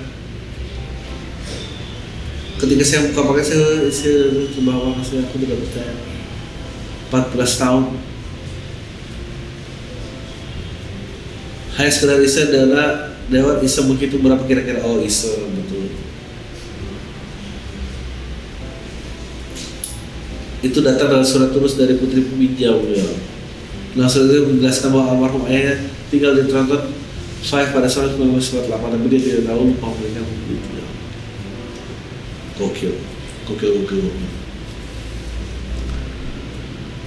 ketika 2.61 2.83
saya 2.85 3.09
buka 3.09 3.21
pakai 3.25 3.45
saya, 3.45 3.89
saya 3.89 4.21
ke 4.53 4.61
bawah 4.61 4.93
saya 5.01 5.25
aku 5.25 5.41
tidak 5.41 5.57
percaya 5.65 5.93
14 7.09 7.61
tahun 7.61 7.83
hanya 11.81 11.91
sekedar 11.91 12.21
adalah 12.21 12.87
Dewan 13.31 13.57
bisa 13.63 13.87
begitu 13.89 14.21
berapa 14.21 14.43
kira-kira 14.45 14.85
oh 14.85 15.01
iso 15.01 15.31
betul 15.57 15.89
itu 20.61 20.77
datang 20.85 21.09
dari 21.09 21.25
surat 21.25 21.49
tulis 21.49 21.73
dari 21.73 21.97
Putri 21.97 22.21
Peminjam 22.21 22.85
ya. 22.85 23.01
Nah 23.97 24.05
surat 24.05 24.29
itu 24.29 24.45
menjelaskan 24.45 24.93
bahwa 24.93 25.17
almarhum 25.17 25.49
ayahnya 25.49 25.89
tinggal 26.13 26.37
di 26.37 26.45
Toronto 26.45 26.93
Five 27.41 27.73
pada 27.73 27.89
saat 27.89 28.13
1948 28.13 28.69
tapi 28.69 29.05
dia 29.09 29.19
tidak 29.25 29.49
tahu 29.49 29.73
itu 29.73 29.81
ya. 30.13 30.40
Gokil, 32.61 32.93
gokil, 33.49 33.69
gokil, 33.81 33.99
gokil. 34.05 34.29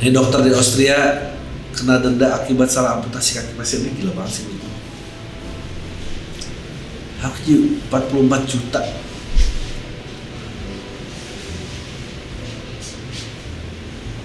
Ini 0.03 0.11
dokter 0.11 0.43
di 0.43 0.51
Austria 0.51 1.31
kena 1.71 2.03
denda 2.03 2.43
akibat 2.43 2.67
salah 2.67 2.99
amputasi 2.99 3.39
kaki 3.39 3.55
pasien. 3.55 3.87
Ini 3.87 3.95
gila 4.03 4.13
banget 4.19 4.43
sih. 4.43 4.45
Itu. 4.51 4.69
Haknya 7.23 7.57
44 7.89 8.51
juta. 8.51 8.83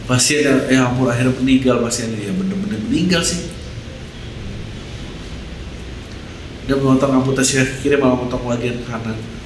Pasien 0.10 0.42
yang 0.42 0.60
ya 0.65 0.80
ampun 0.89 1.06
akhirnya 1.06 1.38
meninggal 1.38 1.86
pasien 1.86 2.10
ini. 2.18 2.28
Ya 2.28 2.34
bener-bener 2.34 2.82
meninggal 2.89 3.22
sih. 3.22 3.54
Dia 6.65 6.76
memotong 6.76 7.22
amputasi 7.22 7.62
kaki 7.62 7.74
kiri 7.86 7.96
malah 8.02 8.18
memotong 8.18 8.42
bagian 8.50 8.82
kanan 8.89 9.38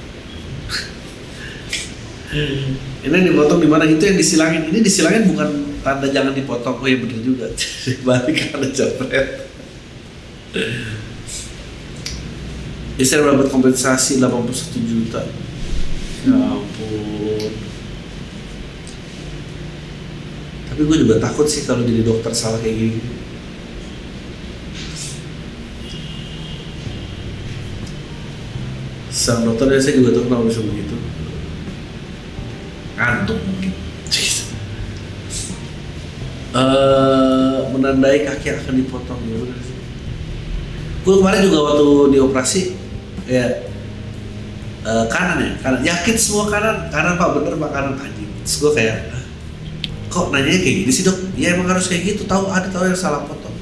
ini 3.04 3.30
dipotong 3.30 3.62
di 3.62 3.68
mana? 3.70 3.86
Itu 3.86 4.02
yang 4.02 4.18
disilangin. 4.18 4.74
Ini 4.74 4.78
disilangin 4.82 5.30
bukan 5.30 5.48
tanda 5.86 6.10
jangan 6.10 6.34
dipotong. 6.34 6.82
Oh 6.82 6.86
ya 6.88 6.98
bener 6.98 7.20
juga. 7.22 7.46
Balik 8.06 8.34
karena 8.50 8.68
jepret 8.74 9.44
istri 12.94 13.18
dapat 13.18 13.50
kompensasi 13.50 14.22
81 14.22 14.86
juta. 14.86 15.22
Ya 16.24 16.34
ampun. 16.38 17.52
Tapi 20.70 20.80
gue 20.82 20.96
juga 21.06 21.22
takut 21.22 21.46
sih 21.46 21.66
kalau 21.66 21.82
jadi 21.86 22.02
dokter 22.06 22.30
salah 22.34 22.58
kayak 22.62 22.76
gini. 22.78 23.00
Sang 29.14 29.46
dokter 29.46 29.70
ya 29.70 29.78
saya 29.78 30.02
juga 30.02 30.10
tahu 30.14 30.26
kenapa 30.26 30.50
bisa 30.50 30.62
begitu 30.62 31.13
ngantuk. 32.94 33.38
Mungkin 33.42 33.72
uh, 36.54 37.66
menandai 37.74 38.22
kaki 38.22 38.48
akan 38.54 38.74
dipotong 38.78 39.20
ya 39.26 39.36
benar 39.42 39.60
sih 39.60 39.76
gue 41.04 41.14
kemarin 41.20 41.40
juga 41.44 41.58
waktu 41.68 41.88
dioperasi 42.16 42.60
ya 43.28 43.44
uh, 44.88 45.04
kanan 45.12 45.38
ya 45.44 45.52
kanan. 45.60 45.80
Yakin 45.84 46.16
semua 46.16 46.48
kanan? 46.48 46.88
Kanan 46.88 47.20
pak. 47.20 47.28
Bener 47.36 47.60
pak. 47.60 47.70
Kanan. 47.76 47.92
Anjing. 48.00 48.30
Terus 48.40 48.56
gue 48.64 48.72
kayak 48.72 48.96
kok 50.08 50.32
nanya 50.32 50.48
kayak 50.48 50.76
gini 50.80 50.92
sih 50.92 51.04
dok? 51.04 51.16
Ya 51.36 51.52
emang 51.52 51.68
harus 51.68 51.92
kayak 51.92 52.08
gitu. 52.08 52.24
Tahu 52.24 52.48
ada 52.48 52.72
tahu 52.72 52.88
yang 52.88 52.96
salah 52.96 53.20
potong. 53.28 53.52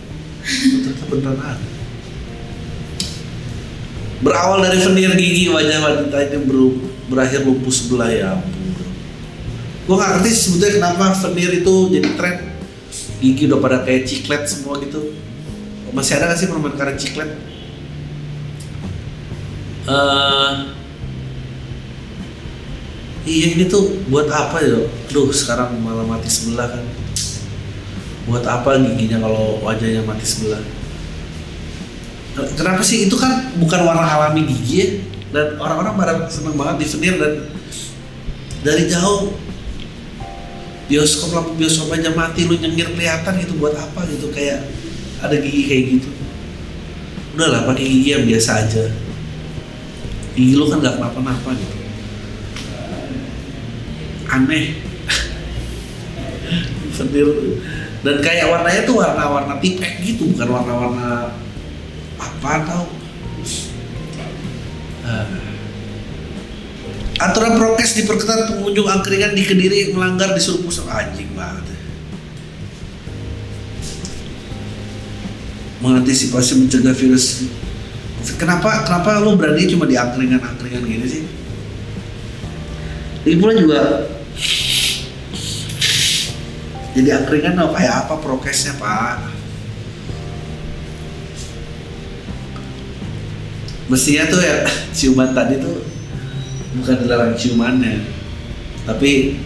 Ternyata 0.47 1.05
beneran 1.11 1.39
ada. 1.43 1.67
Berawal 4.23 4.63
dari 4.63 4.79
veneer 4.79 5.19
gigi 5.19 5.51
wajah 5.51 5.83
wanita 5.83 6.39
ber, 6.47 6.79
berakhir 7.11 7.43
lumpuh 7.43 7.75
sebelah 7.75 8.07
ya 8.07 8.39
ampun 8.39 8.63
gue 9.83 9.95
gak 9.99 10.11
ngerti 10.19 10.31
sebetulnya 10.31 10.73
kenapa 10.79 11.05
veneer 11.27 11.53
itu 11.59 11.75
jadi 11.91 12.09
tren 12.15 12.37
gigi 13.19 13.51
udah 13.51 13.59
pada 13.63 13.79
kayak 13.83 14.07
ciklet 14.07 14.43
semua 14.47 14.79
gitu. 14.83 15.15
Masih 15.91 16.19
ada 16.19 16.31
gak 16.33 16.39
sih 16.39 16.49
permen 16.51 16.75
karet 16.75 16.99
ciklet? 16.99 17.31
Uh, 19.83 20.71
iya 23.27 23.59
ini 23.59 23.67
tuh 23.67 24.03
buat 24.07 24.31
apa 24.31 24.63
ya? 24.63 24.87
Duh 25.11 25.31
sekarang 25.35 25.79
malah 25.83 26.07
mati 26.07 26.31
sebelah 26.31 26.71
kan. 26.71 26.85
Buat 28.31 28.47
apa 28.47 28.79
giginya 28.79 29.19
kalau 29.27 29.59
wajahnya 29.67 30.07
mati 30.07 30.23
sebelah? 30.23 30.63
Kenapa 32.55 32.81
sih? 32.81 33.11
Itu 33.11 33.19
kan 33.19 33.53
bukan 33.59 33.83
warna 33.83 34.07
alami 34.07 34.47
gigi 34.47 34.75
ya. 34.79 34.89
Dan 35.33 35.47
orang-orang 35.59 35.95
pada 35.99 36.13
seneng 36.31 36.55
banget 36.55 36.85
di 36.85 36.87
veneer 36.97 37.17
dan 37.19 37.35
dari 38.63 38.87
jauh 38.87 39.35
bioskop 40.91 41.31
lampu 41.35 41.53
bioskop 41.59 41.91
aja 41.95 42.11
mati 42.15 42.47
lu 42.47 42.55
nyengir 42.59 42.91
kelihatan 42.95 43.35
gitu 43.43 43.55
buat 43.59 43.75
apa 43.79 44.07
gitu 44.11 44.31
kayak 44.35 44.63
ada 45.23 45.37
gigi 45.39 45.63
kayak 45.71 45.85
gitu. 45.99 46.11
Udahlah 47.39 47.71
pakai 47.71 47.87
gigi 47.87 48.11
yang 48.15 48.27
biasa 48.27 48.51
aja. 48.67 48.85
Gigi 50.35 50.55
lu 50.59 50.67
kan 50.67 50.83
nggak 50.83 50.99
kenapa-napa 50.99 51.51
gitu. 51.55 51.77
Aneh. 54.33 54.67
Veneer 56.99 57.31
dan 58.03 58.19
kayak 58.19 58.51
warnanya 58.51 58.83
tuh 58.83 58.99
warna-warna 58.99 59.63
tipek 59.63 60.03
gitu 60.03 60.35
bukan 60.35 60.49
warna-warna 60.51 61.31
apa 62.19 62.53
tau. 62.67 62.91
Uh. 65.07 65.52
Aturan 67.21 67.61
prokes 67.61 67.99
diperketat 67.99 68.49
pengunjung 68.49 68.89
angkringan 68.89 69.37
di 69.37 69.43
kediri 69.45 69.93
melanggar 69.93 70.33
disuruh 70.33 70.65
pusat. 70.65 70.89
Anjing 70.89 71.29
banget. 71.37 71.67
Mengantisipasi 75.83 76.63
mencegah 76.63 76.95
virus. 76.95 77.51
Kenapa 78.39 78.87
kenapa 78.87 79.19
lo 79.19 79.35
berani 79.35 79.67
cuma 79.67 79.85
di 79.85 79.99
angkringan 79.99 80.39
angkringan 80.39 80.87
gini 80.87 81.07
sih? 81.11 81.23
Ini 83.23 83.35
pula 83.39 83.55
juga 83.55 83.81
jadi 86.93 87.09
angkringan 87.25 87.57
oh, 87.57 87.73
kayak 87.73 88.07
apa 88.07 88.15
prokesnya 88.21 88.77
pak? 88.77 89.33
Mestinya 93.89 94.25
tuh 94.29 94.41
ya 94.41 94.57
ciuman 94.95 95.33
tadi 95.37 95.61
tuh 95.61 95.92
bukan 96.79 96.97
dilarang 97.05 97.35
ciumannya 97.37 98.01
tapi 98.83 99.39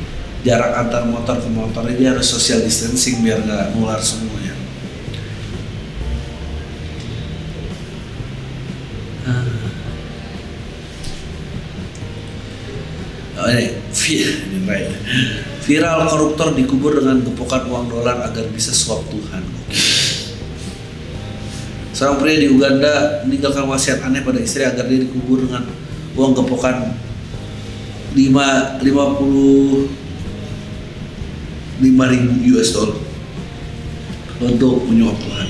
jarak 0.47 0.73
antar 0.79 1.03
motor 1.11 1.43
ke 1.43 1.51
motornya 1.51 1.95
dia 1.99 2.09
harus 2.15 2.31
social 2.31 2.63
distancing 2.63 3.19
biar 3.21 3.43
nggak 3.43 3.75
nular 3.75 3.99
semuanya. 3.99 4.55
Oh, 13.37 13.53
ini, 13.53 13.69
viral 15.61 16.09
koruptor 16.09 16.57
dikubur 16.57 16.97
dengan 16.97 17.21
gepokan 17.21 17.69
uang 17.69 17.93
dolar 17.93 18.25
agar 18.25 18.49
bisa 18.49 18.73
suap 18.73 19.05
Tuhan. 19.13 19.45
Seorang 21.93 22.17
pria 22.17 22.41
di 22.41 22.49
Uganda 22.49 23.27
meninggalkan 23.29 23.69
wasiat 23.69 24.01
aneh 24.09 24.25
pada 24.25 24.41
istri 24.41 24.65
agar 24.65 24.89
dia 24.89 25.05
dikubur 25.05 25.45
dengan 25.45 25.69
uang 26.17 26.33
gepokan 28.17 28.81
5 28.81 28.81
50 28.81 29.89
5 31.77 32.13
ribu 32.17 32.57
US 32.57 32.73
dollar 32.73 32.97
untuk 34.41 34.89
menyuap 34.89 35.17
Tuhan. 35.21 35.49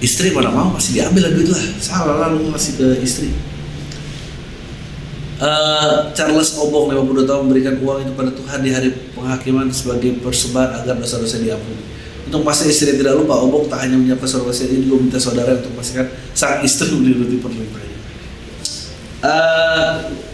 Istri 0.00 0.32
mana 0.32 0.50
mau 0.54 0.72
masih 0.72 1.02
diambil 1.02 1.28
lah 1.28 1.32
duit 1.34 1.48
lah, 1.50 1.60
salah 1.82 2.16
lah 2.18 2.28
lu 2.32 2.48
ngasih 2.54 2.72
ke 2.78 2.86
istri. 3.02 3.34
Uh, 5.40 6.12
Charles 6.12 6.52
Obong 6.60 6.92
52 6.92 7.24
tahun 7.24 7.48
memberikan 7.48 7.74
uang 7.80 8.04
itu 8.04 8.12
pada 8.12 8.28
Tuhan 8.28 8.60
di 8.60 8.70
hari 8.76 8.92
penghakiman 9.16 9.72
sebagai 9.72 10.20
persebar 10.20 10.84
agar 10.84 11.00
dosa-dosa 11.00 11.40
diampuni. 11.40 11.80
Untuk 12.28 12.44
masa 12.44 12.68
istri 12.68 12.92
tidak 12.96 13.16
lupa, 13.16 13.40
Obong 13.40 13.64
tak 13.66 13.88
hanya 13.88 13.96
menyiapkan 13.96 14.28
surat 14.28 14.46
wasiat 14.52 14.68
ini 14.72 14.84
juga 14.88 15.00
minta 15.00 15.16
saudara 15.16 15.56
untuk 15.56 15.72
memastikan 15.74 16.06
sang 16.36 16.60
istri 16.60 16.92
menuruti 16.96 17.40
perintahnya. 17.40 17.98
Uh, 19.20 20.29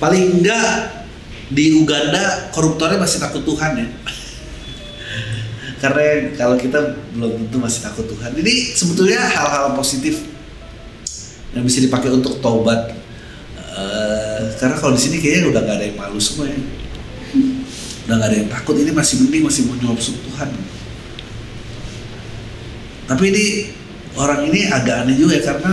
paling 0.00 0.40
enggak 0.40 1.04
di 1.52 1.76
Uganda 1.76 2.50
koruptornya 2.50 2.98
masih 2.98 3.20
takut 3.20 3.44
Tuhan 3.44 3.72
ya. 3.78 3.86
Karena 5.82 6.34
kalau 6.34 6.56
kita 6.58 6.98
belum 7.14 7.46
tentu 7.46 7.56
masih 7.60 7.84
takut 7.84 8.08
Tuhan. 8.08 8.32
Jadi 8.34 8.54
sebetulnya 8.74 9.20
hal-hal 9.20 9.76
positif 9.76 10.30
yang 11.54 11.66
bisa 11.66 11.82
dipakai 11.82 12.10
untuk 12.14 12.38
taubat 12.38 12.94
uh, 13.74 14.42
karena 14.58 14.76
kalau 14.78 14.94
di 14.94 15.02
sini 15.02 15.16
kayaknya 15.18 15.50
udah 15.50 15.60
gak 15.66 15.76
ada 15.82 15.84
yang 15.90 15.98
malu 15.98 16.20
semua 16.22 16.46
ya 16.46 16.58
udah 18.06 18.16
gak 18.18 18.28
ada 18.30 18.36
yang 18.38 18.50
takut 18.50 18.74
ini 18.78 18.90
masih 18.94 19.14
mending 19.26 19.42
masih 19.46 19.62
mau 19.66 19.76
nyuap 19.78 19.98
Tuhan 19.98 20.48
tapi 23.10 23.24
ini 23.34 23.44
orang 24.14 24.46
ini 24.46 24.70
agak 24.70 25.06
aneh 25.06 25.18
juga 25.18 25.38
ya 25.38 25.42
karena 25.42 25.72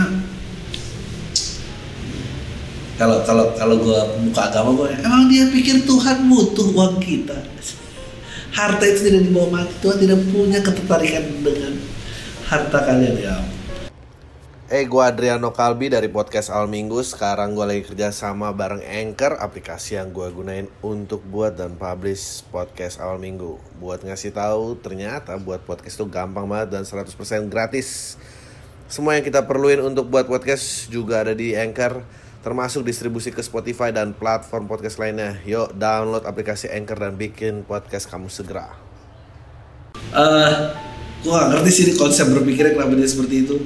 kalau 2.97 3.21
kalau 3.21 3.45
kalau 3.53 3.77
gue 3.77 3.99
buka 4.27 4.41
agama 4.49 4.73
gue 4.73 4.89
emang 5.05 5.29
dia 5.29 5.45
pikir 5.53 5.86
Tuhan 5.86 6.25
butuh 6.25 6.73
uang 6.73 6.97
kita 6.97 7.38
harta 8.57 8.83
itu 8.89 9.13
tidak 9.13 9.21
dibawa 9.29 9.62
mati 9.62 9.73
Tuhan 9.86 9.97
tidak 10.01 10.19
punya 10.33 10.60
ketertarikan 10.65 11.23
dengan 11.45 11.73
harta 12.49 12.79
kalian 12.83 13.17
ya 13.21 13.38
Eh, 14.67 14.83
gue 14.83 14.99
Adriano 14.99 15.55
Kalbi 15.55 15.88
dari 15.88 16.12
podcast 16.12 16.51
Al 16.51 16.67
Minggu. 16.67 16.99
Sekarang 16.99 17.55
gue 17.55 17.63
lagi 17.63 17.88
kerja 17.88 18.12
sama 18.12 18.51
bareng 18.51 18.83
Anchor, 18.83 19.39
aplikasi 19.39 19.95
yang 19.95 20.12
gue 20.12 20.27
gunain 20.27 20.67
untuk 20.83 21.23
buat 21.23 21.55
dan 21.55 21.79
publish 21.79 22.43
podcast 22.51 22.99
Al 22.99 23.15
Minggu. 23.15 23.55
Buat 23.79 24.03
ngasih 24.03 24.36
tahu, 24.36 24.75
ternyata 24.83 25.39
buat 25.39 25.63
podcast 25.63 25.95
itu 25.95 26.12
gampang 26.12 26.51
banget 26.51 26.75
dan 26.75 26.83
100% 26.83 27.15
gratis. 27.47 28.19
Semua 28.91 29.15
yang 29.15 29.23
kita 29.23 29.47
perluin 29.47 29.79
untuk 29.79 30.12
buat 30.12 30.27
podcast 30.27 30.91
juga 30.91 31.23
ada 31.23 31.31
di 31.31 31.55
Anchor, 31.55 32.03
termasuk 32.47 32.88
distribusi 32.88 33.27
ke 33.27 33.43
Spotify 33.43 33.91
dan 33.91 34.15
platform 34.15 34.71
podcast 34.71 35.03
lainnya. 35.03 35.36
Yuk, 35.43 35.75
download 35.75 36.23
aplikasi 36.23 36.71
Anchor 36.71 36.95
dan 36.95 37.19
bikin 37.19 37.67
podcast 37.67 38.07
kamu 38.07 38.31
segera. 38.31 38.71
uh, 40.15 40.71
gue 41.19 41.27
gak 41.27 41.49
ngerti 41.51 41.71
sih 41.75 41.86
konsep 41.99 42.31
berpikirnya 42.31 42.79
kenapa 42.79 42.95
dia 42.95 43.10
seperti 43.10 43.43
itu 43.43 43.60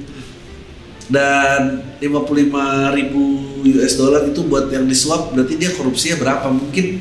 dan 1.06 1.78
55 2.02 2.98
ribu 2.98 3.22
US 3.62 3.94
dollar 3.94 4.26
itu 4.26 4.42
buat 4.50 4.66
yang 4.74 4.90
disuap 4.90 5.30
berarti 5.30 5.54
dia 5.60 5.70
korupsinya 5.76 6.18
berapa 6.18 6.50
mungkin 6.50 6.98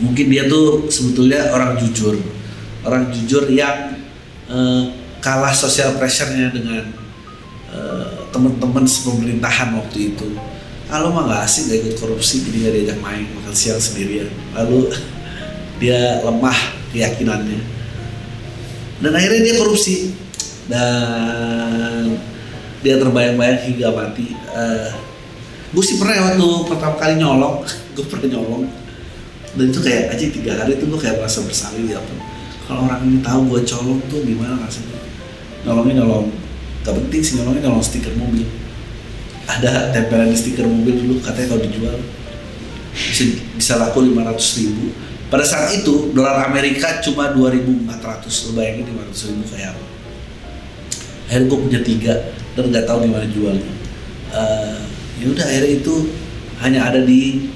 mungkin 0.00 0.26
dia 0.30 0.48
tuh 0.48 0.88
sebetulnya 0.88 1.52
orang 1.52 1.76
jujur 1.76 2.16
orang 2.86 3.12
jujur 3.12 3.50
yang 3.52 3.98
uh, 4.48 4.88
kalah 5.20 5.52
social 5.52 5.98
pressure-nya 6.00 6.54
dengan 6.54 7.07
teman-teman 8.38 8.86
pemerintahan 8.86 9.74
waktu 9.74 10.14
itu. 10.14 10.38
Ah 10.86 11.02
lo 11.02 11.10
mah 11.10 11.26
gak 11.26 11.42
asik 11.44 11.68
gak 11.68 11.78
ikut 11.84 11.94
korupsi 11.98 12.46
jadi 12.46 12.56
gak 12.64 12.72
diajak 12.78 12.98
main 13.02 13.26
makan 13.34 13.52
siang 13.52 13.82
sendirian. 13.82 14.30
Lalu 14.54 14.94
dia 15.82 16.22
lemah 16.22 16.58
keyakinannya. 16.94 17.60
Dan 19.02 19.10
akhirnya 19.10 19.40
dia 19.42 19.54
korupsi. 19.58 20.14
Dan 20.70 22.14
dia 22.80 22.94
terbayang-bayang 23.02 23.58
hingga 23.66 23.90
mati. 23.90 24.32
Uh, 24.54 24.94
gue 25.74 25.84
sih 25.84 25.98
pernah 25.98 26.14
ya 26.14 26.22
waktu 26.32 26.48
pertama 26.70 26.94
kali 26.96 27.14
nyolong 27.18 27.66
gue 27.98 28.04
pernah 28.06 28.38
nyolong. 28.38 28.64
Dan 29.58 29.74
itu 29.74 29.80
kayak 29.82 30.14
aja 30.14 30.24
tiga 30.30 30.52
hari 30.54 30.78
itu 30.78 30.86
gue 30.86 31.00
kayak 31.02 31.18
merasa 31.18 31.42
bersalah 31.42 31.82
ya 31.82 31.98
kalau 32.68 32.84
orang 32.84 33.00
ini 33.08 33.18
tahu 33.24 33.48
gue 33.48 33.60
colong 33.64 33.96
tuh 34.12 34.20
gimana 34.22 34.60
rasanya? 34.60 35.00
Nyolongnya 35.64 36.04
nyolong 36.04 36.47
gak 36.84 36.94
penting 36.94 37.20
sih 37.20 37.32
nyolongnya 37.40 37.68
nyolong 37.68 37.84
stiker 37.84 38.14
mobil. 38.14 38.46
Ada 39.48 39.96
tempelan 39.96 40.28
di 40.30 40.38
stiker 40.38 40.66
mobil 40.68 40.94
dulu 40.98 41.14
katanya 41.24 41.56
kalau 41.56 41.62
dijual. 41.64 41.96
Bisa 42.92 43.22
bisa 43.56 43.72
laku 43.80 44.04
500 44.04 44.58
ribu. 44.62 44.92
Pada 45.28 45.44
saat 45.44 45.76
itu 45.76 46.12
dolar 46.16 46.48
Amerika 46.48 47.04
cuma 47.04 47.32
2.400 47.36 48.48
lo 48.48 48.50
bayangin 48.56 48.88
500 48.96 49.28
ribu 49.28 49.42
kayak 49.52 49.76
apa? 49.76 49.84
Akhirnya 51.28 51.46
gue 51.52 51.58
punya 51.60 51.80
tiga 51.84 52.14
dan 52.56 52.72
di 52.72 53.10
mana 53.12 53.26
jualnya 53.30 53.78
uh, 54.32 54.80
ya 55.18 55.26
udah 55.30 55.44
akhirnya 55.44 55.72
itu 55.80 55.94
hanya 56.58 56.80
ada 56.90 57.00
di 57.04 57.48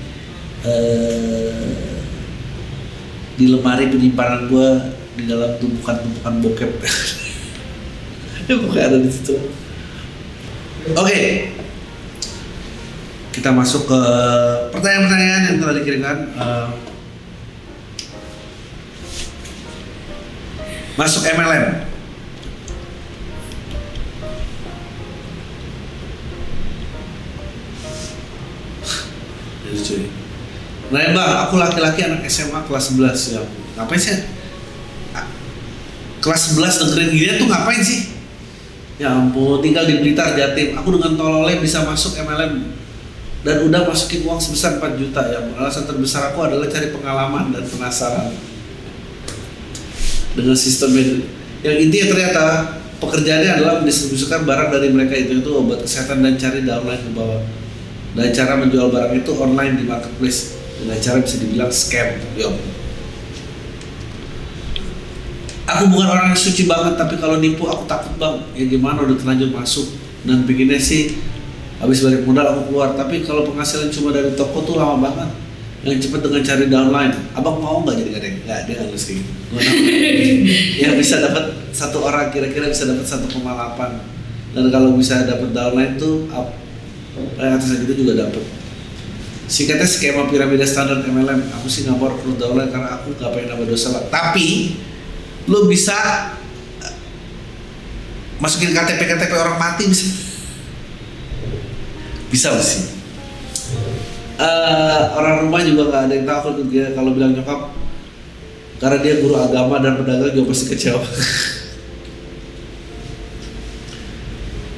uh, 0.64 1.84
di 3.36 3.44
lemari 3.48 3.90
penyimpanan 3.90 4.46
gue 4.46 4.68
di 5.18 5.24
dalam 5.28 5.58
tumpukan-tumpukan 5.58 6.34
bokep 6.40 6.70
bukan 8.66 8.80
ada 8.80 8.98
di 9.00 9.10
situ. 9.10 9.36
Oke. 10.92 10.96
Okay. 10.98 11.26
kita 13.32 13.48
masuk 13.48 13.88
ke 13.88 14.00
pertanyaan-pertanyaan 14.76 15.42
yang 15.48 15.56
telah 15.56 15.74
dikirimkan 15.80 16.16
uh, 16.36 16.68
masuk 21.00 21.24
MLM 21.32 21.88
nah 30.92 31.00
bang 31.08 31.32
aku 31.48 31.56
laki-laki 31.56 32.04
anak 32.04 32.28
SMA 32.28 32.68
kelas 32.68 32.92
11 32.92 33.32
ya 33.32 33.40
ngapain 33.80 33.96
sih? 33.96 34.20
Kelas 36.20 36.52
11 36.52 36.84
dengerin 36.84 37.10
gini 37.16 37.32
tuh 37.40 37.48
ngapain 37.48 37.80
sih 37.80 38.11
ya 39.00 39.08
ampun 39.12 39.64
tinggal 39.64 39.88
di 39.88 40.04
Blitar 40.04 40.36
Jatim 40.36 40.76
aku 40.76 40.96
dengan 41.00 41.16
tololnya 41.16 41.58
bisa 41.60 41.84
masuk 41.84 42.16
MLM 42.20 42.82
dan 43.42 43.66
udah 43.66 43.90
masukin 43.90 44.22
uang 44.22 44.38
sebesar 44.38 44.78
4 44.78 45.00
juta 45.02 45.18
ya 45.26 45.42
alasan 45.58 45.82
terbesar 45.82 46.30
aku 46.30 46.46
adalah 46.46 46.70
cari 46.70 46.94
pengalaman 46.94 47.50
dan 47.50 47.66
penasaran. 47.66 48.30
Dengan 50.32 50.56
sistem 50.56 50.94
yang 51.60 51.76
intinya 51.76 52.06
ternyata 52.14 52.42
pekerjaannya 53.02 53.50
adalah 53.58 53.82
mendistribusikan 53.82 54.46
barang 54.46 54.70
dari 54.70 54.88
mereka 54.94 55.18
itu 55.18 55.42
itu 55.42 55.50
obat 55.50 55.82
kesehatan 55.82 56.22
dan 56.22 56.38
cari 56.38 56.62
downline 56.62 57.02
ke 57.02 57.10
bawah. 57.12 57.42
Dan 58.14 58.30
cara 58.30 58.62
menjual 58.62 58.94
barang 58.94 59.12
itu 59.18 59.30
online 59.34 59.74
di 59.74 59.84
marketplace. 59.90 60.56
Dengan 60.78 60.98
cara 61.02 61.18
bisa 61.22 61.36
dibilang 61.42 61.70
scam 61.70 62.08
yo 62.34 62.50
aku 65.66 65.84
bukan 65.90 66.08
orang 66.10 66.26
yang 66.34 66.40
suci 66.40 66.66
banget 66.66 66.98
tapi 66.98 67.18
kalau 67.18 67.38
nipu 67.38 67.68
aku 67.68 67.86
takut 67.86 68.14
bang. 68.18 68.36
Ya 68.56 68.64
gimana 68.66 69.02
udah 69.04 69.16
terlanjur 69.18 69.50
masuk. 69.54 69.86
Dan 70.22 70.46
bikinnya 70.46 70.78
sih 70.78 71.18
habis 71.82 72.02
balik 72.02 72.22
modal 72.26 72.46
aku 72.54 72.72
keluar. 72.72 72.94
Tapi 72.94 73.22
kalau 73.26 73.46
penghasilan 73.46 73.90
cuma 73.90 74.14
dari 74.14 74.34
toko 74.34 74.62
tuh 74.62 74.78
lama 74.78 74.98
banget. 74.98 75.30
Yang 75.82 76.06
cepet 76.06 76.20
dengan 76.22 76.42
cari 76.46 76.64
downline. 76.70 77.14
Abang 77.34 77.58
mau 77.58 77.82
nggak 77.82 77.96
jadi 77.98 78.10
gading 78.14 78.36
nggak 78.46 78.60
dia 78.66 78.74
nggak 78.78 78.88
harus 78.90 79.04
gitu? 79.10 79.30
Yang 80.82 80.94
bisa 81.02 81.14
dapat 81.22 81.44
satu 81.72 81.98
orang 82.06 82.30
kira-kira 82.30 82.70
bisa 82.70 82.86
dapat 82.86 83.02
1,8 83.08 83.32
dan 84.52 84.68
kalau 84.68 84.92
bisa 84.92 85.24
dapat 85.24 85.48
downline 85.56 85.96
tuh 85.96 86.28
eh, 87.40 87.50
atas 87.50 87.72
itu 87.72 88.04
juga 88.04 88.28
dapat. 88.28 88.44
Singkatnya 89.48 89.88
skema 89.88 90.28
piramida 90.28 90.64
standar 90.64 91.04
MLM 91.04 91.50
aku 91.56 91.66
sih 91.68 91.84
nggak 91.84 91.96
mau 91.96 92.12
perlu 92.12 92.36
downline 92.36 92.70
karena 92.72 93.00
aku 93.00 93.16
nggak 93.16 93.30
pengen 93.32 93.48
nambah 93.52 93.68
dosa 93.68 93.88
lah 93.96 94.04
tapi 94.12 94.76
lo 95.50 95.66
bisa 95.66 95.96
eh, 96.82 96.94
masukin 98.38 98.70
KTP 98.70 99.00
KTP 99.02 99.32
orang 99.34 99.58
mati 99.58 99.88
bisa. 99.90 100.06
Bisa 102.32 102.54
sih? 102.62 103.02
Uh, 104.42 105.12
orang 105.14 105.46
rumah 105.46 105.60
juga 105.62 105.92
nggak 105.92 106.02
ada 106.08 106.14
yang 106.16 106.26
takut 106.26 106.56
dia 106.66 106.90
kalau 106.96 107.14
bilang 107.14 107.36
nyokap 107.36 107.70
karena 108.82 108.98
dia 108.98 109.22
guru 109.22 109.38
agama 109.38 109.78
dan 109.78 109.94
pedagang 109.94 110.34
juga 110.34 110.50
pasti 110.50 110.66
kecewa. 110.74 110.98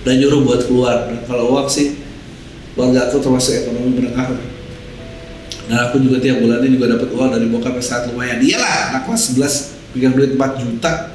Dan 0.05 0.21
nyuruh 0.21 0.45
buat 0.45 0.69
keluar. 0.69 1.09
Dan 1.09 1.25
kalau 1.25 1.57
uang 1.57 1.65
sih 1.65 1.97
keluarga 2.77 3.09
aku 3.09 3.25
termasuk 3.25 3.65
ekonomi 3.65 3.97
menengah. 3.97 4.37
Dan 5.65 5.79
aku 5.89 5.97
juga 6.05 6.21
tiap 6.21 6.45
bulannya 6.45 6.69
juga 6.69 6.93
dapat 6.93 7.09
uang 7.17 7.33
dari 7.33 7.49
bokap 7.49 7.81
saat 7.81 8.13
lumayan. 8.13 8.45
Iyalah 8.45 9.01
kelas 9.09 9.33
11 9.33 9.74
pegang 9.95 10.19
duit 10.19 10.35
4 10.35 10.61
juta. 10.61 11.15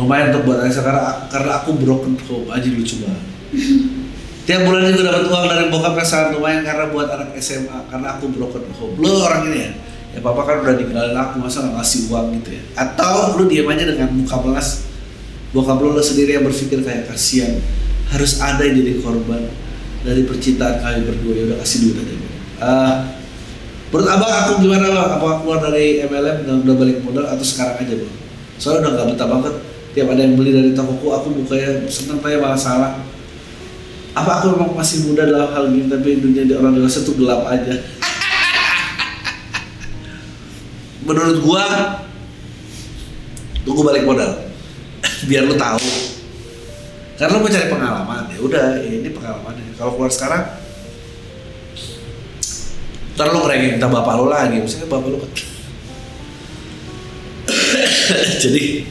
Lumayan 0.00 0.32
untuk 0.32 0.48
buat 0.48 0.64
Aisyah 0.64 0.82
karena, 0.82 1.02
karena 1.28 1.50
aku 1.60 1.76
broken 1.76 2.16
home. 2.24 2.48
Aja 2.48 2.68
lucu 2.70 3.04
banget. 3.04 3.24
Tiap 4.48 4.64
bulan 4.64 4.88
juga 4.96 5.12
dapat 5.12 5.28
uang 5.28 5.44
dari 5.44 5.68
bokap 5.68 6.00
sangat 6.08 6.32
lumayan 6.32 6.64
karena 6.64 6.88
buat 6.88 7.12
anak 7.12 7.36
SMA 7.36 7.84
karena 7.92 8.16
aku 8.16 8.32
broken 8.32 8.64
home. 8.80 8.96
Lo 8.96 9.28
orang 9.28 9.52
ini 9.52 9.58
ya? 9.60 9.70
Ya 10.16 10.18
papa 10.24 10.40
kan 10.48 10.64
udah 10.64 10.72
ninggalin 10.72 11.12
aku 11.12 11.44
masa 11.44 11.68
nggak 11.68 11.76
ngasih 11.76 12.00
uang 12.08 12.26
gitu 12.40 12.56
ya? 12.56 12.62
Atau 12.80 13.36
lu 13.36 13.44
diam 13.44 13.68
aja 13.68 13.84
dengan 13.84 14.08
muka 14.08 14.40
belas 14.40 14.88
bokap 15.52 15.84
lo, 15.84 15.92
lo 15.92 16.00
sendiri 16.00 16.40
yang 16.40 16.48
berpikir 16.48 16.80
kayak 16.80 17.12
kasihan 17.12 17.60
harus 18.08 18.40
ada 18.40 18.64
yang 18.64 18.80
jadi 18.80 19.04
korban 19.04 19.52
dari 20.00 20.24
percintaan 20.24 20.80
kami 20.80 21.00
berdua. 21.04 21.32
Ya 21.36 21.42
udah 21.52 21.58
kasih 21.60 21.78
duit 21.84 21.96
aja. 22.00 22.14
Uh, 22.58 22.94
menurut 23.88 24.08
abang 24.12 24.32
aku 24.32 24.52
gimana 24.60 24.86
bang? 24.92 25.08
Apa 25.16 25.40
keluar 25.40 25.58
dari 25.64 26.04
MLM 26.04 26.44
dan 26.44 26.54
udah 26.64 26.74
balik 26.76 27.00
modal 27.00 27.24
atau 27.24 27.44
sekarang 27.44 27.80
aja 27.80 27.94
bang? 27.96 28.14
Soalnya 28.60 28.80
udah 28.84 28.90
nggak 28.92 29.06
betah 29.14 29.28
banget. 29.28 29.54
Tiap 29.96 30.08
ada 30.12 30.20
yang 30.20 30.34
beli 30.36 30.50
dari 30.52 30.70
tokoku 30.76 31.08
aku 31.10 31.28
bukanya 31.32 31.88
seneng 31.88 32.20
tanya 32.20 32.38
malah 32.42 32.60
salah. 32.60 32.92
Apa 34.12 34.42
aku 34.42 34.58
memang 34.58 34.76
masih 34.76 35.08
muda 35.08 35.24
dalam 35.24 35.48
hal 35.54 35.64
ini 35.72 35.88
tapi 35.88 36.20
dunia 36.20 36.44
di 36.44 36.52
orang 36.52 36.76
dewasa 36.76 37.00
tuh 37.06 37.16
gelap 37.16 37.48
aja? 37.48 37.72
Menurut 41.08 41.38
gua 41.40 41.64
tunggu 43.64 43.80
balik 43.86 44.04
modal. 44.04 44.52
Biar 45.28 45.48
lu 45.48 45.56
tahu. 45.56 45.80
Karena 47.18 47.34
lo 47.34 47.42
mau 47.42 47.50
cari 47.50 47.66
pengalaman 47.66 48.22
ya 48.30 48.38
udah 48.38 48.64
ini 48.84 49.08
pengalamannya. 49.10 49.74
Kalau 49.74 49.96
keluar 49.96 50.12
sekarang 50.12 50.57
ntar 53.18 53.34
lo 53.34 53.42
ngerengin 53.42 53.82
minta 53.82 53.90
bapak 53.90 54.14
lo 54.14 54.30
lagi 54.30 54.62
misalnya 54.62 54.86
bapak 54.86 55.10
lo 55.10 55.18
kan 55.18 55.30
jadi 58.46 58.86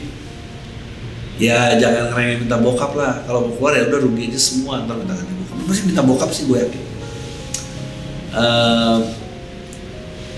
ya 1.38 1.78
jangan 1.78 2.12
ngerengin 2.12 2.38
minta 2.44 2.58
bokap 2.58 2.92
lah. 2.98 3.22
Kalau 3.24 3.48
mau 3.48 3.52
keluar 3.54 3.72
ya 3.78 3.86
udah 3.88 4.00
rugi 4.02 4.28
aja 4.30 4.40
semua 4.42 4.82
ntar 4.84 4.98
minta 4.98 5.14
ganti 5.14 5.32
bokap. 5.32 5.56
Masih 5.70 5.82
minta 5.86 6.02
bokap 6.02 6.30
sih 6.34 6.44
gue 6.50 6.58
yakin. 6.58 6.82
Ehm, 8.28 9.00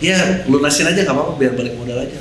ya 0.05 0.19
lunasin 0.47 0.87
aja 0.87 1.01
nggak 1.03 1.17
apa-apa 1.17 1.33
biar 1.41 1.53
balik 1.57 1.75
modal 1.81 1.99
aja. 2.05 2.21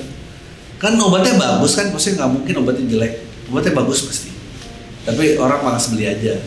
Kan 0.79 0.95
obatnya 0.95 1.35
bagus 1.35 1.75
kan 1.75 1.91
maksudnya 1.91 2.23
nggak 2.23 2.31
mungkin 2.31 2.53
obatnya 2.63 2.85
jelek. 2.87 3.13
Obatnya 3.51 3.73
bagus 3.75 3.99
pasti. 4.07 4.31
Tapi 5.03 5.35
orang 5.35 5.59
malas 5.59 5.91
beli 5.91 6.07
aja. 6.07 6.39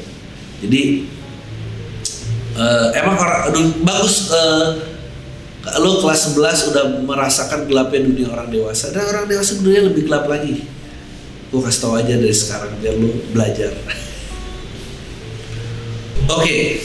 Jadi 0.64 0.82
eh, 2.56 2.88
emang 2.96 3.16
orang 3.20 3.52
aduh, 3.52 3.66
bagus 3.84 4.32
eh, 4.32 4.91
lo 5.62 6.02
kelas 6.02 6.34
11 6.34 6.70
udah 6.74 6.84
merasakan 7.06 7.70
gelapnya 7.70 8.02
dunia 8.02 8.28
orang 8.34 8.50
dewasa. 8.50 8.90
Dan 8.90 9.06
orang 9.06 9.30
dewasa 9.30 9.62
dunia 9.62 9.86
lebih 9.86 10.10
gelap 10.10 10.26
lagi. 10.26 10.66
Gue 11.54 11.60
kasih 11.62 11.80
tau 11.84 11.94
aja 11.94 12.14
dari 12.18 12.34
sekarang 12.34 12.74
biar 12.82 12.96
lo 12.98 13.12
belajar. 13.30 13.70
Oke 16.38 16.82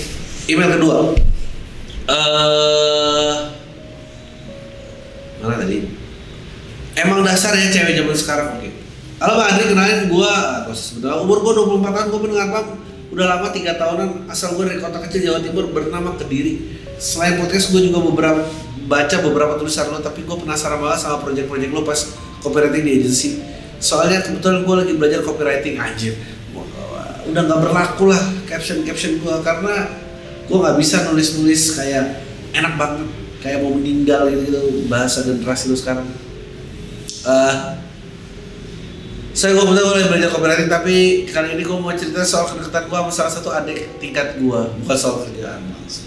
email 0.47 0.79
kedua. 0.79 1.13
Eh 2.07 3.35
mana 5.43 5.55
tadi? 5.61 5.77
Emang 6.97 7.21
dasarnya 7.21 7.69
cewek 7.69 7.93
zaman 7.93 8.15
sekarang 8.17 8.47
oke. 8.57 8.69
Halo 9.21 9.33
Bang 9.37 9.47
Andri 9.53 9.69
kenalin 9.69 10.01
gua. 10.09 10.63
Atau 10.63 10.73
sebetulnya 10.73 11.21
umur 11.21 11.45
gua 11.45 11.53
24 11.61 11.93
tahun 11.93 12.07
gua 12.09 12.21
pendengar 12.25 12.47
Bang 12.49 12.67
udah 13.07 13.25
lama 13.37 13.47
tiga 13.53 13.77
tahunan 13.77 14.27
asal 14.27 14.57
gua 14.57 14.65
dari 14.65 14.81
kota 14.81 14.97
kecil 15.05 15.29
Jawa 15.29 15.39
Timur 15.45 15.69
bernama 15.69 16.17
Kediri. 16.17 16.73
Selain 16.97 17.37
podcast 17.37 17.69
gua 17.69 17.81
juga 17.85 17.99
beberapa 18.01 18.41
baca 18.87 19.15
beberapa 19.19 19.59
tulisan 19.59 19.91
lo 19.91 19.99
tapi 19.99 20.23
gua 20.23 20.39
penasaran 20.39 20.79
banget 20.79 20.99
sama 21.03 21.19
project-project 21.21 21.71
lo 21.75 21.83
pas 21.83 21.99
copywriting 22.39 22.83
di 22.87 22.91
agency. 23.03 23.29
Soalnya 23.77 24.23
kebetulan 24.23 24.63
gua 24.63 24.81
lagi 24.81 24.95
belajar 24.95 25.21
copywriting 25.21 25.77
anjir. 25.77 26.15
Udah 27.27 27.41
nggak 27.43 27.59
berlaku 27.59 28.09
lah 28.09 28.23
caption 28.47 28.87
caption 28.87 29.19
gua 29.19 29.43
karena 29.43 29.91
gua 30.47 30.57
nggak 30.63 30.77
bisa 30.79 31.03
nulis 31.11 31.35
nulis 31.35 31.75
kayak 31.75 32.23
enak 32.55 32.73
banget 32.79 33.07
kayak 33.43 33.61
mau 33.61 33.75
meninggal 33.75 34.31
gitu, 34.31 34.49
gitu 34.49 34.59
bahasa 34.87 35.21
generasi 35.27 35.69
lu 35.69 35.77
sekarang. 35.77 36.07
Eh, 37.27 37.55
saya 39.37 39.53
gue 39.53 39.65
betul 39.69 39.85
boleh 39.85 40.09
belajar 40.09 40.33
copywriting 40.33 40.65
tapi 40.65 41.27
kali 41.29 41.53
ini 41.53 41.61
gue 41.61 41.77
mau 41.77 41.93
cerita 41.93 42.25
soal 42.25 42.49
kedekatan 42.49 42.89
gue 42.89 42.97
sama 42.97 43.11
salah 43.13 43.33
satu 43.37 43.53
adik 43.53 44.01
tingkat 44.01 44.41
gue 44.41 44.61
bukan 44.81 44.97
soal 44.97 45.21
kerjaan 45.29 45.61
Mas. 45.77 46.06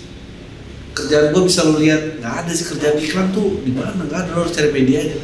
Kerjaan 0.95 1.31
gue 1.31 1.43
bisa 1.47 1.63
lo 1.67 1.79
lihat 1.79 2.19
nggak 2.19 2.35
ada 2.45 2.51
sih 2.51 2.67
kerjaan 2.67 2.97
iklan 2.99 3.29
tuh. 3.31 3.63
Di 3.63 3.73
mana? 3.73 3.95
Nggak 3.97 4.21
ada 4.27 4.31
lo 4.35 4.41
harus 4.47 4.55
cari 4.55 4.71
media 4.75 4.99
aja. 5.07 5.19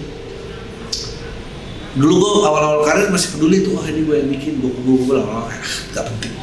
Dulu 1.97 2.13
gue 2.13 2.33
awal-awal 2.45 2.85
karir 2.85 3.09
masih 3.09 3.37
peduli 3.37 3.65
tuh 3.65 3.81
wah 3.81 3.87
ini 3.89 4.05
gue 4.05 4.17
yang 4.17 4.31
bikin. 4.31 4.53
Gue 4.63 4.71
gue 4.73 4.97
gue 5.07 5.15
lama 5.17 5.49
ah 5.49 5.51
nggak 5.93 6.05
penting. 6.15 6.35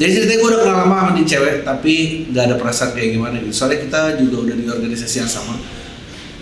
Jadi 0.00 0.10
ceritanya 0.16 0.38
gue 0.40 0.48
udah 0.48 0.60
kenal 0.64 0.76
lama 0.86 0.94
sama 0.96 1.10
di 1.12 1.24
cewek 1.28 1.56
tapi 1.60 1.94
nggak 2.32 2.44
ada 2.48 2.56
perasaan 2.56 2.90
kayak 2.96 3.10
gimana 3.16 3.34
gitu. 3.42 3.52
Soalnya 3.52 3.78
kita 3.84 4.00
juga 4.22 4.36
udah 4.48 4.54
di 4.56 4.64
organisasi 4.64 5.16
yang 5.26 5.30
sama. 5.30 5.54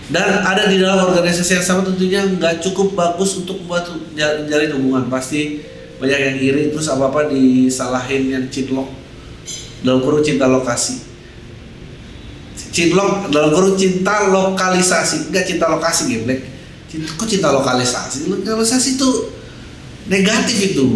Dan 0.09 0.41
ada 0.41 0.65
di 0.73 0.81
dalam 0.81 1.05
organisasi 1.13 1.61
yang 1.61 1.67
sama 1.67 1.81
tentunya 1.85 2.25
nggak 2.25 2.65
cukup 2.65 2.97
bagus 2.97 3.37
untuk 3.41 3.61
membuat 3.65 3.89
menjalin 4.15 4.71
hubungan. 4.79 5.05
Pasti 5.11 5.63
banyak 5.99 6.19
yang 6.23 6.37
iri 6.39 6.63
terus 6.71 6.87
apa 6.87 7.11
apa 7.11 7.27
disalahin 7.27 8.31
yang 8.31 8.45
cinlok 8.47 8.87
dalam 9.83 9.99
kurung 9.99 10.23
cinta 10.23 10.47
lokasi 10.47 11.08
cinlok 12.79 13.35
dalam 13.35 13.51
kurung 13.51 13.75
cinta 13.75 14.31
lokalisasi. 14.31 15.35
Enggak 15.35 15.51
cinta 15.51 15.67
lokasi 15.67 16.03
geblek. 16.07 16.47
Cinta, 16.87 17.11
kok 17.19 17.27
cinta 17.27 17.51
lokalisasi? 17.51 18.31
Lokalisasi 18.31 18.95
itu 18.95 19.11
negatif 20.07 20.59
itu. 20.75 20.87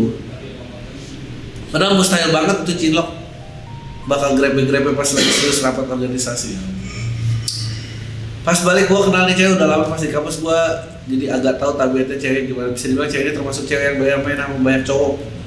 Padahal 1.74 1.98
mustahil 1.98 2.30
banget 2.30 2.62
tuh 2.62 2.76
cinlok 2.78 3.08
bakal 4.06 4.34
grepe-grepe 4.38 4.94
pas 4.94 5.08
lagi 5.10 5.30
serius 5.34 5.58
rapat 5.66 5.90
organisasi. 5.90 6.54
Pas 8.42 8.58
balik 8.66 8.90
gua 8.90 9.06
kenal 9.06 9.26
nih 9.30 9.38
cewek 9.38 9.54
udah 9.58 9.68
lama 9.70 9.86
pas 9.86 10.02
di 10.02 10.10
kampus 10.10 10.42
gua 10.42 10.58
jadi 11.06 11.34
agak 11.34 11.58
tahu 11.58 11.78
tabiatnya 11.78 12.18
cewek 12.18 12.50
gimana. 12.50 12.70
Bisa 12.74 12.90
dibilang 12.90 13.10
ini 13.10 13.30
termasuk 13.34 13.64
cewek 13.66 13.84
yang 13.94 13.96
banyak 13.98 14.18
main 14.22 14.38
sama 14.38 14.56
banyak 14.58 14.82
cowok 14.86 15.41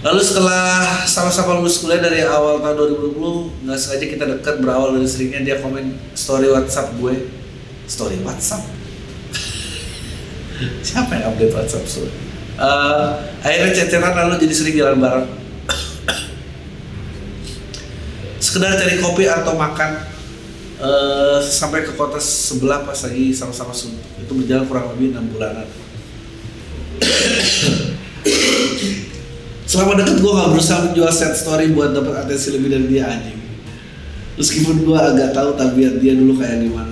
lalu 0.00 0.20
setelah 0.24 1.04
sama-sama 1.04 1.60
lulus 1.60 1.84
kuliah 1.84 2.00
dari 2.00 2.24
awal 2.24 2.64
tahun 2.64 2.96
2020 3.12 3.68
nggak 3.68 3.76
sengaja 3.76 4.06
kita 4.08 4.24
dekat 4.24 4.64
berawal 4.64 4.96
dari 4.96 5.04
seringnya 5.04 5.44
dia 5.44 5.56
komen 5.60 5.92
story 6.16 6.48
WhatsApp 6.48 6.96
gue. 6.96 7.28
Story 7.84 8.16
WhatsApp? 8.24 8.64
Siapa 10.88 11.20
yang 11.20 11.36
update 11.36 11.52
WhatsApp 11.52 11.84
story 11.84 12.30
Eh, 12.60 13.08
akhirnya 13.40 13.72
ceceran 13.72 14.12
lalu 14.12 14.44
jadi 14.44 14.52
sering 14.52 14.76
jalan 14.76 15.00
bareng. 15.00 15.24
Sekedar 18.44 18.76
cari 18.76 19.00
kopi 19.00 19.24
atau 19.24 19.56
makan 19.56 20.04
eh, 20.76 21.40
sampai 21.40 21.88
ke 21.88 21.96
kota 21.96 22.20
sebelah 22.20 22.84
pas 22.84 23.00
lagi 23.00 23.32
sama-sama 23.32 23.72
suntuk 23.72 24.04
itu 24.20 24.32
berjalan 24.36 24.68
kurang 24.68 24.92
lebih 24.92 25.16
enam 25.16 25.24
bulanan 25.32 25.64
selama 29.70 30.02
deket 30.02 30.18
gue 30.18 30.32
gak 30.34 30.50
berusaha 30.50 30.78
menjual 30.90 31.12
set 31.14 31.38
story 31.38 31.70
buat 31.70 31.94
dapat 31.94 32.26
atensi 32.26 32.58
lebih 32.58 32.74
dari 32.74 32.86
dia 32.90 33.06
anjing. 33.06 33.38
Meskipun 34.34 34.82
gue 34.82 34.98
agak 34.98 35.30
tahu 35.30 35.54
tabiat 35.54 36.02
dia 36.02 36.18
dulu 36.18 36.42
kayak 36.42 36.66
gimana. 36.66 36.90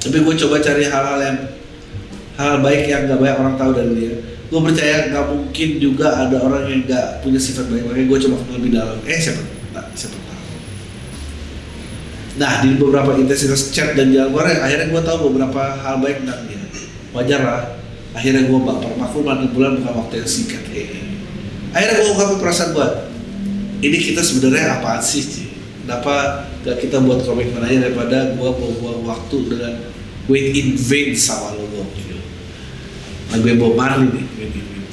Tapi 0.00 0.24
gue 0.24 0.34
coba 0.40 0.56
cari 0.64 0.88
hal-hal 0.88 1.18
yang 1.20 1.38
hal 2.40 2.64
baik 2.64 2.88
yang 2.88 3.04
gak 3.04 3.20
banyak 3.20 3.36
orang 3.36 3.54
tahu 3.60 3.70
dari 3.76 3.92
dia. 3.92 4.14
Gue 4.48 4.60
percaya 4.64 5.12
gak 5.12 5.24
mungkin 5.28 5.68
juga 5.76 6.08
ada 6.16 6.40
orang 6.40 6.64
yang 6.72 6.80
gak 6.88 7.20
punya 7.20 7.36
sifat 7.36 7.68
baik. 7.68 7.84
Makanya 7.84 8.06
gue 8.08 8.18
coba 8.24 8.36
lebih 8.56 8.70
dalam. 8.72 8.96
Eh 9.04 9.18
siapa? 9.20 9.42
Tak 9.76 9.86
siapa 9.92 10.16
tahu. 10.16 10.42
Nah 12.40 12.52
di 12.64 12.68
beberapa 12.80 13.10
intensitas 13.20 13.76
chat 13.76 13.92
dan 13.92 14.08
jalan 14.08 14.32
keluar 14.32 14.48
akhirnya 14.48 14.88
gue 14.88 15.02
tahu 15.04 15.18
beberapa 15.28 15.60
hal 15.84 16.00
baik 16.00 16.24
tentang 16.24 16.48
dia. 16.48 16.64
Wajar 17.12 17.40
lah. 17.44 17.62
Akhirnya 18.16 18.48
gue 18.48 18.56
baper. 18.56 18.96
Maklum 18.96 19.28
enam 19.28 19.52
bulan 19.52 19.84
bukan 19.84 19.92
waktu 20.00 20.24
yang 20.24 20.30
singkat. 20.32 20.64
Eh. 20.72 21.05
Akhirnya 21.76 22.00
gue 22.00 22.08
ungkapin 22.16 22.38
perasaan 22.40 22.72
gue 22.72 22.88
ini 23.84 23.96
kita 24.00 24.24
sebenarnya 24.24 24.80
apaan 24.80 25.04
sih 25.04 25.20
Ci? 25.20 25.44
kenapa 25.84 26.48
gak 26.64 26.80
kita 26.80 27.04
buat 27.04 27.20
komitmen 27.28 27.60
aja 27.60 27.84
daripada 27.84 28.32
gue 28.32 28.48
buang-buang 28.48 29.04
waktu 29.04 29.36
dengan 29.52 29.72
wait 30.32 30.56
in 30.56 30.80
vain 30.80 31.12
sama 31.12 31.52
lo 31.52 31.68
gokil 31.68 32.16
lagu 33.36 33.44
yang 33.44 33.60
Bob 33.60 33.76
Marley 33.76 34.08
nih 34.08 34.26
wait 34.40 34.56
in 34.56 34.64
vain. 34.64 34.84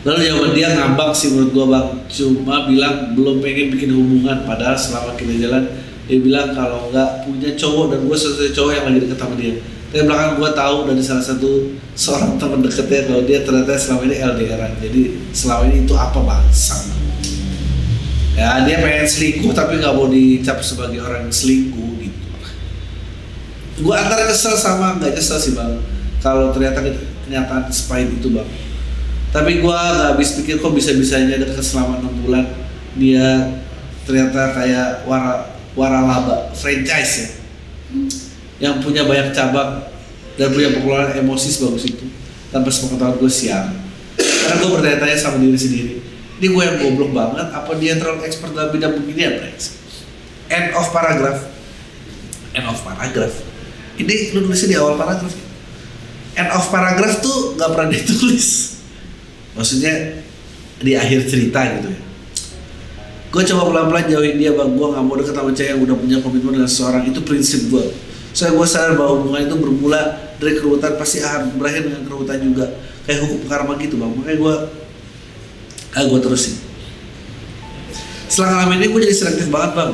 Lalu 0.00 0.32
jawaban 0.32 0.52
dia 0.56 0.68
ngambang 0.80 1.12
sih 1.12 1.28
menurut 1.28 1.52
gue 1.52 1.66
bang. 1.68 1.88
Cuma 2.08 2.64
bilang 2.64 3.12
belum 3.12 3.44
pengen 3.44 3.68
bikin 3.76 3.92
hubungan 3.92 4.48
padahal 4.48 4.72
selama 4.72 5.12
kita 5.12 5.36
jalan 5.36 5.68
dia 6.08 6.18
bilang 6.24 6.56
kalau 6.56 6.88
nggak 6.88 7.28
punya 7.28 7.52
cowok 7.52 7.92
dan 7.92 8.00
gue 8.08 8.16
satu 8.16 8.48
cowok 8.48 8.72
yang 8.80 8.84
lagi 8.88 8.98
deket 9.04 9.18
sama 9.20 9.34
dia 9.36 9.60
tapi 9.90 10.06
belakang 10.06 10.38
gue 10.38 10.50
tahu 10.54 10.76
dari 10.86 11.02
salah 11.02 11.24
satu 11.26 11.74
seorang 11.98 12.38
teman 12.38 12.62
deketnya 12.62 13.10
kalau 13.10 13.22
dia 13.26 13.42
ternyata 13.42 13.74
selama 13.74 14.06
ini 14.06 14.16
LDRan. 14.22 14.72
Jadi 14.78 15.02
selama 15.34 15.62
ini 15.66 15.82
itu 15.82 15.94
apa 15.98 16.18
bangsa 16.22 17.00
ya 18.40 18.64
dia 18.64 18.80
pengen 18.80 19.04
selingkuh 19.04 19.52
tapi 19.52 19.82
nggak 19.82 19.92
mau 19.92 20.06
dicap 20.08 20.62
sebagai 20.62 21.02
orang 21.02 21.28
selingkuh 21.28 21.90
gitu. 22.00 22.28
Gue 23.82 23.94
antara 23.98 24.30
kesel 24.30 24.54
sama 24.54 24.96
nggak 24.96 25.18
kesel 25.18 25.36
sih 25.42 25.52
bang. 25.52 25.82
Kalau 26.22 26.54
ternyata 26.54 26.80
kenyataan 27.26 27.66
sepahit 27.68 28.14
itu 28.14 28.30
bang. 28.30 28.48
Tapi 29.34 29.58
gue 29.58 29.74
nggak 29.74 30.14
habis 30.14 30.38
pikir 30.38 30.62
kok 30.62 30.72
bisa 30.72 30.94
bisanya 30.94 31.36
deket 31.36 31.60
selama 31.60 31.98
enam 31.98 32.14
bulan 32.22 32.46
dia 32.94 33.58
ternyata 34.06 34.54
kayak 34.54 35.06
wara 35.06 35.54
waralaba 35.78 36.50
franchise 36.50 37.14
ya 37.22 37.28
yang 38.60 38.78
punya 38.84 39.08
banyak 39.08 39.32
cabang 39.32 39.88
dan 40.36 40.52
punya 40.54 40.76
pengelolaan 40.76 41.16
emosi 41.16 41.48
sebagus 41.48 41.88
itu. 41.88 42.06
Tanpa 42.50 42.70
sepengetahuan 42.70 43.18
gue 43.18 43.30
siang 43.30 43.80
karena 44.20 44.54
gue 44.58 44.70
bertanya-tanya 44.74 45.16
sama 45.16 45.38
diri 45.38 45.54
sendiri 45.54 45.94
ini 46.42 46.46
gue 46.50 46.62
yang 46.66 46.76
goblok 46.82 47.14
banget 47.14 47.46
apa 47.54 47.70
dia 47.78 47.94
terlalu 47.94 48.26
expert 48.26 48.50
dalam 48.50 48.74
bidang 48.74 48.98
beginian 48.98 49.38
Rex 49.46 49.78
end 50.50 50.74
of 50.74 50.90
paragraph. 50.90 51.46
End 52.50 52.66
of 52.66 52.82
paragraph. 52.82 53.38
Ini 53.94 54.34
lu 54.34 54.50
nulisnya 54.50 54.74
di 54.74 54.76
awal 54.82 54.98
paragraph 54.98 55.30
end 56.34 56.50
of 56.50 56.64
paragraph 56.74 57.22
tuh 57.22 57.54
nggak 57.54 57.70
pernah 57.70 57.88
ditulis. 57.94 58.80
Maksudnya 59.54 60.24
di 60.82 60.98
akhir 60.98 61.30
cerita 61.30 61.60
gitu 61.78 61.88
ya. 61.94 62.00
Gue 63.30 63.46
coba 63.46 63.62
pelan-pelan 63.70 64.10
jauhin 64.10 64.42
dia 64.42 64.50
bang 64.58 64.74
gue 64.74 64.86
nggak 64.90 65.04
mau 65.06 65.14
deket 65.14 65.38
sama 65.38 65.54
cewek 65.54 65.70
yang 65.70 65.80
udah 65.86 65.96
punya 66.00 66.16
komitmen 66.18 66.52
dengan 66.58 66.70
seseorang. 66.70 67.06
Itu 67.06 67.22
prinsip 67.22 67.70
gue 67.70 67.94
soalnya 68.30 68.54
gue 68.58 68.66
sadar 68.68 68.92
bahwa 68.94 69.20
hubungan 69.20 69.46
itu 69.50 69.56
bermula 69.58 70.02
dari 70.40 70.56
keruwetan 70.56 70.96
pasti 70.96 71.20
akan 71.20 71.60
berakhir 71.60 71.90
dengan 71.90 72.02
keruwetan 72.06 72.38
juga. 72.40 72.66
Kayak 73.04 73.20
hukum 73.26 73.40
karma 73.48 73.72
gitu 73.80 73.96
bang. 73.98 74.12
Makanya 74.14 74.38
gue 74.38 74.54
ah 75.90 76.02
gue 76.06 76.20
terusin. 76.22 76.54
Setelah 78.30 78.62
ngalamin 78.62 78.78
ini 78.82 78.86
gue 78.94 79.00
jadi 79.10 79.16
selektif 79.16 79.46
banget 79.50 79.72
bang. 79.74 79.92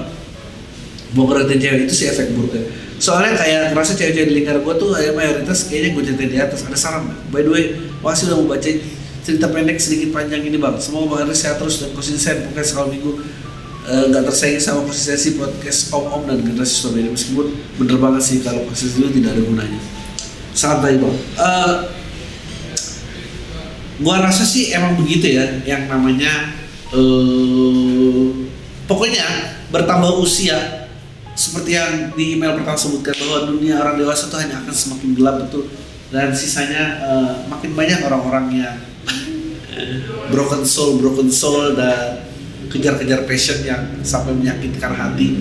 Mau 1.17 1.25
ngeretin 1.31 1.59
cewek 1.63 1.81
itu 1.89 1.95
sih 1.95 2.07
efek 2.13 2.35
buruknya 2.37 2.87
soalnya 2.97 3.37
kayak 3.37 3.77
ngerasa 3.77 3.93
cewek-cewek 3.93 4.29
di 4.33 4.35
lingkar 4.41 4.57
gue 4.65 4.75
tuh 4.81 4.97
ya 4.97 5.13
mayoritas 5.13 5.69
kayaknya 5.69 5.91
gue 5.93 6.03
ceritain 6.09 6.31
di 6.33 6.39
atas. 6.41 6.65
Ada 6.65 6.79
saran 6.79 7.03
nggak? 7.09 7.21
by 7.29 7.41
the 7.45 7.51
way 7.53 7.65
makasih 8.01 8.33
udah 8.33 8.37
mau 8.41 8.49
baca 8.57 8.71
cerita 9.27 9.47
pendek 9.51 9.77
sedikit 9.77 10.09
panjang 10.17 10.43
ini 10.49 10.57
bang. 10.57 10.77
Semoga 10.81 11.21
bang 11.21 11.29
Andri 11.29 11.37
sehat 11.37 11.61
terus 11.61 11.85
dan 11.85 11.93
konsisten. 11.93 12.49
Pokoknya 12.49 12.65
sekali 12.65 12.89
minggu 12.97 13.13
eh, 13.87 14.05
nggak 14.11 14.25
tersaing 14.27 14.59
sama 14.59 14.83
konsistensi 14.85 15.39
podcast 15.39 15.95
om 15.95 16.11
om 16.11 16.23
dan 16.27 16.43
generasi 16.43 16.75
Surabaya 16.83 17.09
meskipun 17.11 17.47
bener 17.79 17.99
banget 18.03 18.23
sih 18.23 18.37
kalau 18.43 18.67
konsistensi 18.67 19.07
itu 19.07 19.11
tidak 19.23 19.39
ada 19.39 19.43
gunanya. 19.47 19.81
Sangat 20.53 20.79
baik 20.83 20.97
bang. 21.03 21.17
Eh, 21.17 21.75
gua 24.03 24.17
rasa 24.21 24.45
sih 24.45 24.75
emang 24.75 24.99
begitu 24.99 25.33
ya 25.33 25.47
yang 25.65 25.89
namanya 25.89 26.53
eh 26.93 28.27
pokoknya 28.91 29.27
bertambah 29.71 30.19
usia. 30.21 30.85
Seperti 31.37 31.77
yang 31.77 32.17
di 32.17 32.33
email 32.33 32.57
pertama 32.57 32.81
sebutkan 32.81 33.13
bahwa 33.13 33.53
dunia 33.53 33.77
orang 33.77 34.01
dewasa 34.01 34.33
itu 34.33 34.37
hanya 34.41 34.57
akan 34.65 34.73
semakin 34.73 35.11
gelap 35.13 35.37
betul. 35.45 35.69
Dan 36.09 36.33
sisanya 36.33 36.83
eh, 37.03 37.33
makin 37.51 37.77
banyak 37.77 38.01
orang-orang 38.09 38.47
yang 38.57 38.77
broken 40.33 40.65
soul 40.65 40.99
broken 40.99 41.29
soul 41.31 41.77
dan 41.77 42.26
kejar-kejar 42.73 43.25
passion 43.25 43.63
yang 43.63 43.83
sampai 44.03 44.35
menyakitkan 44.35 44.93
hati 44.93 45.39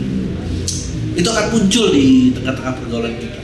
itu 1.15 1.27
akan 1.31 1.45
muncul 1.55 1.89
di 1.95 2.35
tengah-tengah 2.35 2.73
pergaulan 2.75 3.15
kita 3.15 3.39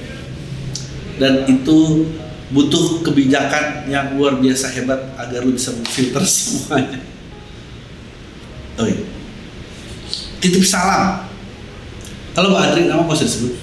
dan 1.21 1.45
itu 1.47 2.09
butuh 2.51 2.99
kebijakan 3.05 3.87
yang 3.87 4.19
luar 4.19 4.37
biasa 4.37 4.67
hebat 4.75 4.99
agar 5.15 5.45
lu 5.47 5.55
bisa 5.55 5.71
memfilter 5.71 6.23
semuanya. 6.29 6.99
Iya. 8.75 9.05
Titip 10.41 10.65
salam. 10.65 11.31
Kalau 12.33 12.51
Mbak 12.51 12.63
Adri, 12.71 12.81
nama 12.89 13.07
kok 13.07 13.21
disebut? 13.21 13.53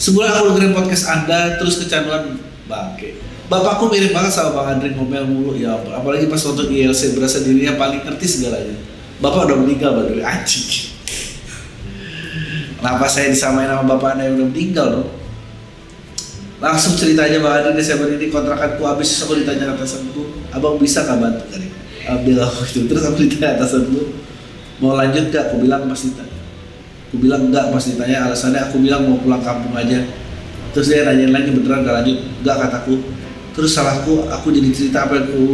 Sebulan 0.00 0.32
aku 0.32 0.40
dengerin 0.54 0.72
podcast 0.72 1.04
Anda 1.12 1.60
terus 1.60 1.82
kecanduan 1.82 2.40
bangke. 2.64 3.20
Bapakku 3.50 3.90
mirip 3.90 4.14
banget 4.14 4.32
sama 4.32 4.54
Bang 4.54 4.78
Andri 4.78 4.94
ngomel 4.94 5.26
mulu 5.26 5.58
ya 5.58 5.74
apalagi 5.74 6.30
pas 6.30 6.38
nonton 6.38 6.70
ILC 6.70 7.18
berasa 7.18 7.42
dirinya 7.42 7.74
paling 7.74 8.06
ngerti 8.06 8.24
segalanya. 8.24 8.78
Bapak 9.20 9.52
udah 9.52 9.56
meninggal 9.60 10.00
Adri, 10.00 10.24
anjing. 10.24 10.88
Kenapa 12.80 13.04
saya 13.04 13.28
disamain 13.28 13.68
sama 13.68 13.84
bapak 13.84 14.16
anda 14.16 14.24
yang 14.24 14.40
udah 14.40 14.48
meninggal 14.48 14.86
dong? 14.88 15.08
Langsung 16.60 16.96
cerita 16.96 17.28
aja 17.28 17.36
Bang 17.40 17.60
Andri 17.60 17.76
Desember 17.76 18.08
ini 18.08 18.32
kontrakanku 18.32 18.80
habis 18.84 19.12
terus 19.12 19.28
aku 19.28 19.36
ditanya 19.36 19.76
atasanku, 19.76 20.24
abang 20.52 20.80
bisa 20.80 21.04
gak 21.04 21.20
bantu 21.20 21.44
kali? 21.52 21.68
Ambil 22.08 22.40
aku 22.40 22.64
itu 22.72 22.80
terus 22.88 23.04
aku 23.04 23.20
ditanya 23.28 23.60
atasanku, 23.60 24.16
mau 24.80 24.96
lanjut 24.96 25.28
gak? 25.28 25.52
Aku 25.52 25.60
bilang 25.60 25.84
mas 25.84 26.04
ditanya. 26.08 26.40
Aku 27.10 27.18
bilang 27.18 27.50
enggak 27.50 27.74
pas 27.74 27.82
ditanya 27.82 28.30
alasannya 28.30 28.60
aku 28.70 28.78
bilang 28.78 29.02
mau 29.02 29.18
pulang 29.18 29.42
kampung 29.42 29.74
aja. 29.74 29.98
Terus 30.70 30.94
dia 30.94 31.02
nanyain 31.02 31.34
lagi 31.34 31.50
beneran 31.50 31.82
gak 31.82 31.96
lanjut? 32.00 32.16
Enggak 32.40 32.56
kataku. 32.64 32.94
Terus 33.50 33.74
salahku 33.74 34.30
aku 34.30 34.54
jadi 34.54 34.70
cerita 34.70 35.10
apa 35.10 35.18
yang 35.18 35.26
aku 35.26 35.44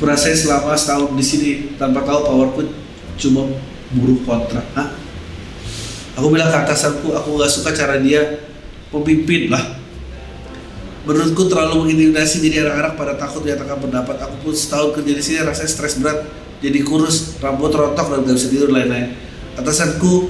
ra- 0.00 0.16
aku 0.16 0.16
rasain 0.16 0.32
selama 0.32 0.72
setahun 0.72 1.12
di 1.12 1.24
sini 1.24 1.50
tanpa 1.76 2.00
tahu 2.08 2.24
powerku 2.24 2.62
cuma 3.20 3.52
buruh 3.92 4.16
kontrak. 4.24 4.64
Hah? 4.72 4.96
Aku 6.16 6.32
bilang 6.32 6.48
ke 6.48 6.56
atasanku 6.56 7.12
aku 7.12 7.36
gak 7.36 7.52
suka 7.52 7.70
cara 7.76 8.00
dia 8.00 8.40
pemimpin 8.88 9.52
lah. 9.52 9.76
Menurutku 11.04 11.48
terlalu 11.48 11.84
mengintimidasi 11.84 12.40
jadi 12.40 12.64
anak-anak 12.64 12.92
pada 12.96 13.12
takut 13.16 13.44
menyatakan 13.44 13.76
pendapat. 13.76 14.16
Aku 14.24 14.36
pun 14.40 14.52
setahun 14.56 14.96
kerja 14.96 15.12
di 15.16 15.22
sini 15.24 15.38
rasanya 15.44 15.68
stres 15.68 15.96
berat, 15.96 16.28
jadi 16.64 16.80
kurus, 16.84 17.36
rambut 17.40 17.72
rontok 17.72 18.08
dan 18.08 18.18
gak 18.24 18.36
bisa 18.36 18.48
tidur 18.48 18.72
lain-lain. 18.72 19.16
Atasanku 19.56 20.28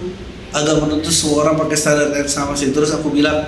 agak 0.50 0.82
menuntut 0.82 1.14
semua 1.14 1.46
orang 1.46 1.58
pakai 1.62 1.78
standar 1.78 2.10
yang 2.14 2.26
sama 2.26 2.58
sih. 2.58 2.74
Terus 2.74 2.94
aku 2.94 3.10
bilang 3.10 3.46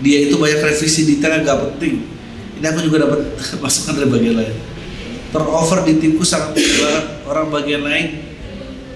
dia 0.00 0.28
itu 0.28 0.36
banyak 0.36 0.60
revisi 0.60 1.04
detail 1.04 1.40
yang 1.40 1.44
gak 1.48 1.60
penting. 1.72 2.04
Ini 2.60 2.66
aku 2.68 2.84
juga 2.84 3.08
dapat 3.08 3.32
masukan 3.64 3.92
dari 3.96 4.08
bagian 4.08 4.36
lain. 4.40 4.71
Turnover 5.32 5.78
di 5.88 5.96
timku 5.96 6.22
sangat 6.22 6.54
banget. 6.54 7.04
Orang 7.24 7.48
bagian 7.48 7.82
lain. 7.82 8.20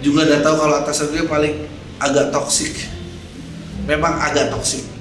Juga 0.04 0.28
udah 0.28 0.40
tahu 0.44 0.54
kalau 0.60 0.74
atasan 0.84 1.10
gue 1.10 1.24
paling 1.24 1.54
agak 1.96 2.28
toksik. 2.28 2.76
Memang 3.88 4.20
agak 4.20 4.52
toksik 4.52 4.96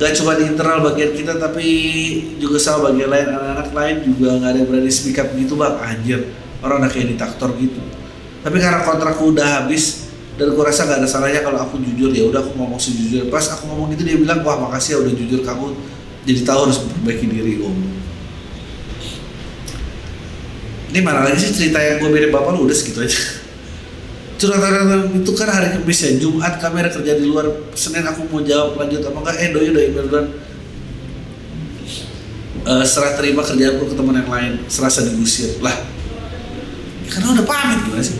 gak 0.00 0.16
cuma 0.16 0.32
di 0.32 0.48
internal 0.48 0.80
bagian 0.80 1.12
kita 1.12 1.36
tapi 1.36 1.68
juga 2.40 2.56
sama 2.56 2.88
bagian 2.88 3.12
lain. 3.12 3.26
Anak-anak 3.36 3.68
lain 3.76 3.96
juga 4.08 4.28
nggak 4.40 4.50
ada 4.50 4.58
yang 4.64 4.68
berani 4.72 4.88
speak 4.88 5.20
up 5.20 5.28
gitu 5.36 5.60
bang. 5.60 5.76
Anjir 5.76 6.20
orang 6.64 6.80
udah 6.80 6.90
kayak 6.90 7.20
gitu. 7.60 7.80
Tapi 8.40 8.56
karena 8.56 8.80
kontrakku 8.80 9.36
udah 9.36 9.60
habis 9.60 10.08
dan 10.40 10.56
gue 10.56 10.64
rasa 10.64 10.88
gak 10.88 11.04
ada 11.04 11.08
salahnya 11.08 11.44
kalau 11.44 11.60
aku 11.60 11.76
jujur 11.84 12.08
ya 12.16 12.24
udah 12.24 12.40
aku 12.40 12.56
ngomong 12.56 12.80
sejujur 12.80 13.28
pas 13.28 13.44
aku 13.44 13.68
ngomong 13.68 13.92
gitu 13.92 14.08
dia 14.08 14.16
bilang 14.16 14.40
wah 14.40 14.56
makasih 14.56 14.96
ya 14.96 14.98
udah 15.04 15.12
jujur 15.12 15.44
kamu 15.44 15.76
jadi 16.24 16.40
tahu 16.48 16.58
harus 16.64 16.80
memperbaiki 16.80 17.26
diri 17.28 17.54
om 17.60 17.76
ini 20.90 21.00
mana 21.06 21.22
lagi 21.22 21.38
sih 21.38 21.54
cerita 21.54 21.78
yang 21.78 22.02
gue 22.02 22.10
mirip 22.10 22.34
bapak 22.34 22.50
lu? 22.50 22.66
Udah 22.66 22.74
segitu 22.74 23.06
aja. 23.06 23.18
Curhatan 24.40 25.20
itu 25.20 25.32
kan 25.36 25.48
hari 25.52 25.68
Kamis 25.76 26.00
ya 26.00 26.10
Jumat 26.18 26.58
kamera 26.58 26.90
kerja 26.90 27.14
di 27.14 27.30
luar. 27.30 27.46
Senin 27.78 28.02
aku 28.02 28.26
mau 28.26 28.42
jawab 28.42 28.74
lanjut 28.74 29.04
apa 29.06 29.18
enggak? 29.22 29.36
Eh 29.38 29.48
doi 29.54 29.70
udah 29.70 29.82
email 29.86 30.04
duluan. 30.10 30.26
Eh, 32.60 32.84
serah 32.84 33.14
terima 33.14 33.46
kerjaanku 33.46 33.86
ke 33.86 33.94
teman 33.94 34.18
yang 34.18 34.30
lain. 34.32 34.52
Serasa 34.66 35.06
digusir. 35.06 35.62
Lah 35.62 35.76
ya 35.76 36.00
karena 37.10 37.38
udah 37.38 37.44
pamit 37.46 37.78
gimana 37.86 38.02
sih? 38.06 38.16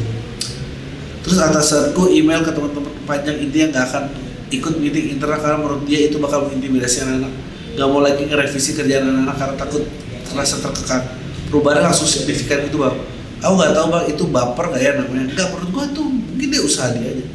Terus 1.23 1.39
atasanku 1.39 2.11
email 2.11 2.43
ke 2.43 2.51
teman-teman 2.51 2.91
panjang 3.07 3.39
intinya 3.39 3.67
nggak 3.79 3.85
akan 3.87 4.05
ikut 4.51 4.75
meeting 4.83 5.15
internal 5.15 5.39
karena 5.39 5.57
menurut 5.63 5.83
dia 5.87 6.11
itu 6.11 6.19
bakal 6.19 6.47
mengintimidasi 6.51 7.07
anak-anak. 7.07 7.33
Nggak 7.79 7.87
mau 7.87 8.01
lagi 8.03 8.23
ngerevisi 8.27 8.71
kerjaan 8.75 9.07
anak-anak 9.07 9.37
karena 9.39 9.55
takut 9.59 9.83
terasa 10.27 10.59
terkekang 10.59 11.05
perubahannya 11.51 11.91
langsung 11.91 12.07
signifikan 12.07 12.65
itu 12.65 12.79
bang. 12.79 12.97
Aku 13.43 13.53
nggak 13.59 13.73
tahu 13.75 13.87
bang 13.91 14.05
itu 14.09 14.23
baper 14.31 14.65
nggak 14.71 14.83
ya 14.83 14.93
namanya? 14.97 15.25
Nggak 15.35 15.49
menurut 15.53 15.71
gua 15.75 15.85
tuh 15.91 16.07
mungkin 16.07 16.49
dia 16.49 16.63
usaha 16.63 16.89
dia 16.95 17.11
aja. 17.11 17.27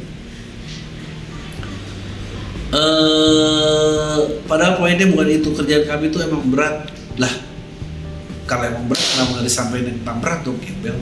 Eh 2.74 4.20
padahal 4.48 4.80
poinnya 4.80 5.06
bukan 5.12 5.28
itu. 5.30 5.48
Kerjaan 5.52 5.84
kami 5.84 6.08
itu 6.10 6.18
emang 6.24 6.42
berat. 6.48 6.88
Lah 7.20 7.34
kalau 8.48 8.64
emang 8.66 8.88
berat 8.88 9.04
kenapa 9.04 9.30
nggak 9.38 9.46
disampaikan 9.46 9.94
tentang 10.00 10.18
berat 10.24 10.40
dong 10.46 10.58
gembel 10.58 10.96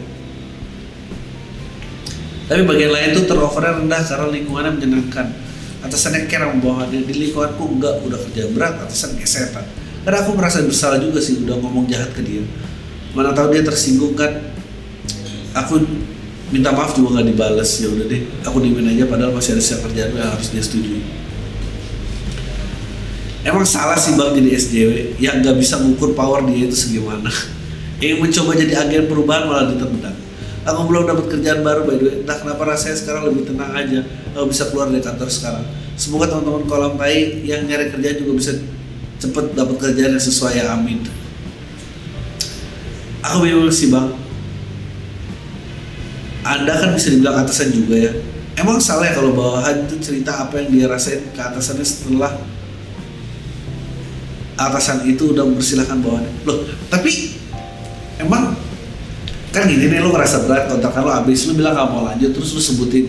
tapi 2.44 2.60
bagian 2.68 2.92
lain 2.92 3.16
tuh 3.16 3.24
turnovernya 3.24 3.80
rendah 3.80 4.02
karena 4.04 4.26
lingkungannya 4.28 4.72
menyenangkan. 4.76 5.26
Atasannya 5.80 6.28
care 6.28 6.48
membawa 6.48 6.88
dia 6.88 7.00
di 7.00 7.12
lingkunganku 7.12 7.64
enggak 7.76 8.04
udah 8.04 8.20
kerja 8.28 8.52
berat 8.52 8.84
atasan 8.84 9.16
kayak 9.16 9.28
setan. 9.28 9.64
Karena 10.04 10.20
aku 10.20 10.36
merasa 10.36 10.60
bersalah 10.60 11.00
juga 11.00 11.20
sih 11.24 11.40
udah 11.40 11.56
ngomong 11.60 11.88
jahat 11.88 12.12
ke 12.12 12.20
dia 12.20 12.44
mana 13.14 13.30
tahu 13.32 13.54
dia 13.54 13.62
tersinggung 13.62 14.18
kan. 14.18 14.52
Aku 15.54 15.78
minta 16.50 16.74
maaf 16.74 16.98
juga 16.98 17.18
nggak 17.18 17.26
dibales. 17.30 17.70
Ya 17.80 17.88
udah 17.88 18.06
deh 18.10 18.22
aku 18.42 18.58
diemin 18.60 18.90
aja 18.90 19.06
padahal 19.06 19.32
masih 19.32 19.54
ada 19.54 19.62
sisa 19.62 19.80
kerjaan 19.80 20.12
yang 20.14 20.30
harus 20.30 20.50
dia 20.50 20.62
setujui. 20.62 21.02
Emang 23.44 23.62
salah 23.62 23.96
sih 23.96 24.16
bang 24.16 24.34
jadi 24.34 24.50
SJW 24.56 24.90
yang 25.20 25.44
nggak 25.44 25.56
bisa 25.60 25.78
mengukur 25.78 26.16
power 26.16 26.42
dia 26.44 26.66
itu 26.66 26.76
segimana. 26.76 27.30
Yang 28.04 28.20
mencoba 28.20 28.52
jadi 28.58 28.84
agen 28.84 29.06
perubahan 29.08 29.48
malah 29.48 29.70
ditendang 29.70 30.18
aku 30.64 30.80
belum 30.88 31.04
dapat 31.04 31.24
kerjaan 31.28 31.60
baru 31.60 31.84
by 31.84 31.96
the 32.00 32.04
way. 32.08 32.14
Entah 32.24 32.36
kenapa 32.40 32.62
rasanya 32.64 32.96
sekarang 32.96 33.22
lebih 33.30 33.52
tenang 33.52 33.72
aja. 33.76 34.00
Aku 34.34 34.48
bisa 34.48 34.72
keluar 34.72 34.88
dari 34.88 35.04
kantor 35.04 35.28
sekarang. 35.28 35.64
Semoga 35.94 36.26
teman-teman 36.32 36.64
kolam 36.66 36.98
tai 36.98 37.44
yang 37.46 37.68
nyari 37.68 37.92
kerjaan 37.92 38.16
juga 38.18 38.32
bisa 38.34 38.52
cepet 39.22 39.54
dapat 39.54 39.76
kerjaan 39.78 40.18
yang 40.18 40.24
sesuai 40.24 40.58
amin 40.74 41.06
aku 43.24 43.36
bingung 43.48 43.72
sih 43.72 43.88
bang. 43.88 44.12
Anda 46.44 46.76
kan 46.76 46.92
bisa 46.92 47.08
dibilang 47.08 47.40
atasan 47.40 47.72
juga 47.72 47.96
ya. 47.96 48.12
Emang 48.54 48.76
salah 48.78 49.08
ya 49.08 49.16
kalau 49.16 49.32
bawahan 49.32 49.88
itu 49.88 49.96
cerita 49.98 50.44
apa 50.44 50.60
yang 50.60 50.68
dia 50.70 50.86
rasain 50.86 51.24
ke 51.32 51.40
atasannya 51.40 51.82
setelah 51.82 52.36
atasan 54.54 55.08
itu 55.08 55.32
udah 55.32 55.42
mempersilahkan 55.48 55.98
bawahannya? 56.04 56.32
Loh 56.44 56.68
tapi 56.92 57.40
emang 58.20 58.54
kan 59.50 59.66
gini 59.66 59.88
nih 59.88 60.04
lo 60.04 60.12
ngerasa 60.12 60.44
berat 60.44 60.68
kontrakan 60.70 61.02
lo 61.02 61.12
habis 61.14 61.46
lo 61.46 61.54
bilang 61.54 61.74
gak 61.74 61.88
mau 61.90 62.06
lanjut 62.06 62.30
terus 62.30 62.52
lo 62.52 62.60
sebutin 62.60 63.08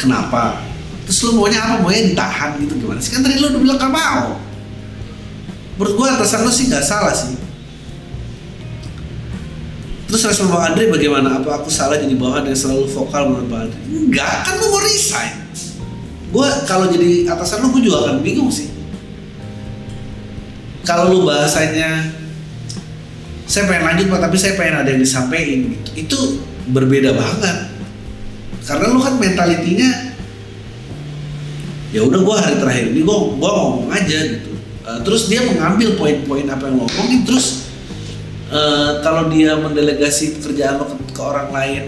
kenapa. 0.00 0.64
Terus 1.04 1.20
lo 1.28 1.36
maunya 1.36 1.60
apa? 1.60 1.84
Maunya 1.84 2.10
ditahan 2.10 2.56
gitu 2.64 2.80
gimana 2.80 2.98
sih? 2.98 3.12
Kan 3.12 3.20
tadi 3.20 3.38
lo 3.38 3.52
udah 3.52 3.60
bilang 3.60 3.78
gak 3.78 3.92
mau. 3.92 4.40
Menurut 5.78 5.94
gua 5.94 6.16
atasan 6.16 6.42
lo 6.42 6.50
sih 6.50 6.66
nggak 6.66 6.82
salah 6.82 7.14
sih 7.14 7.47
Terus 10.08 10.24
respon 10.24 10.48
Bang 10.48 10.72
Andre 10.72 10.88
bagaimana? 10.88 11.36
Apa 11.36 11.60
aku 11.62 11.68
salah 11.68 12.00
jadi 12.00 12.16
bawahan 12.16 12.48
yang 12.48 12.56
selalu 12.56 12.88
vokal 12.88 13.28
menurut 13.28 13.48
Bang 13.52 13.60
Andre? 13.68 13.78
Enggak, 13.92 14.34
kan 14.48 14.54
lu 14.56 14.66
mau 14.72 14.80
resign. 14.80 15.32
Gue 16.28 16.48
kalau 16.64 16.88
jadi 16.88 17.28
atasan 17.28 17.64
lu, 17.64 17.72
gue 17.76 17.88
juga 17.88 18.08
akan 18.08 18.24
bingung 18.24 18.48
sih. 18.48 18.68
kalau 20.88 21.12
lu 21.12 21.18
bahasanya 21.28 22.16
saya 23.44 23.68
pengen 23.68 23.84
lanjut 23.84 24.06
pak 24.08 24.20
tapi 24.24 24.36
saya 24.40 24.56
pengen 24.56 24.80
ada 24.80 24.88
yang 24.88 25.00
disampaikan 25.04 25.68
gitu 25.68 25.90
itu 26.00 26.18
berbeda 26.72 27.12
banget 27.12 27.56
karena 28.64 28.86
lu 28.92 29.00
kan 29.04 29.20
mentalitinya 29.20 30.16
ya 31.92 32.00
udah 32.04 32.20
gua 32.24 32.40
hari 32.40 32.56
terakhir 32.56 32.92
ini 32.92 33.04
gua 33.04 33.36
gua 33.36 33.50
ngomong 33.52 33.92
aja 33.92 34.18
gitu 34.32 34.48
Uh, 34.88 35.04
terus 35.04 35.28
dia 35.28 35.44
mengambil 35.44 36.00
poin-poin 36.00 36.48
apa 36.48 36.64
yang 36.64 36.80
lo 36.80 36.88
ngomongin 36.88 37.20
terus 37.28 37.57
uh, 38.52 39.00
kalau 39.04 39.28
dia 39.32 39.56
mendelegasi 39.56 40.40
pekerjaan 40.40 40.80
lo 40.80 40.88
ke, 40.88 40.96
ke 41.12 41.22
orang 41.22 41.48
lain 41.52 41.84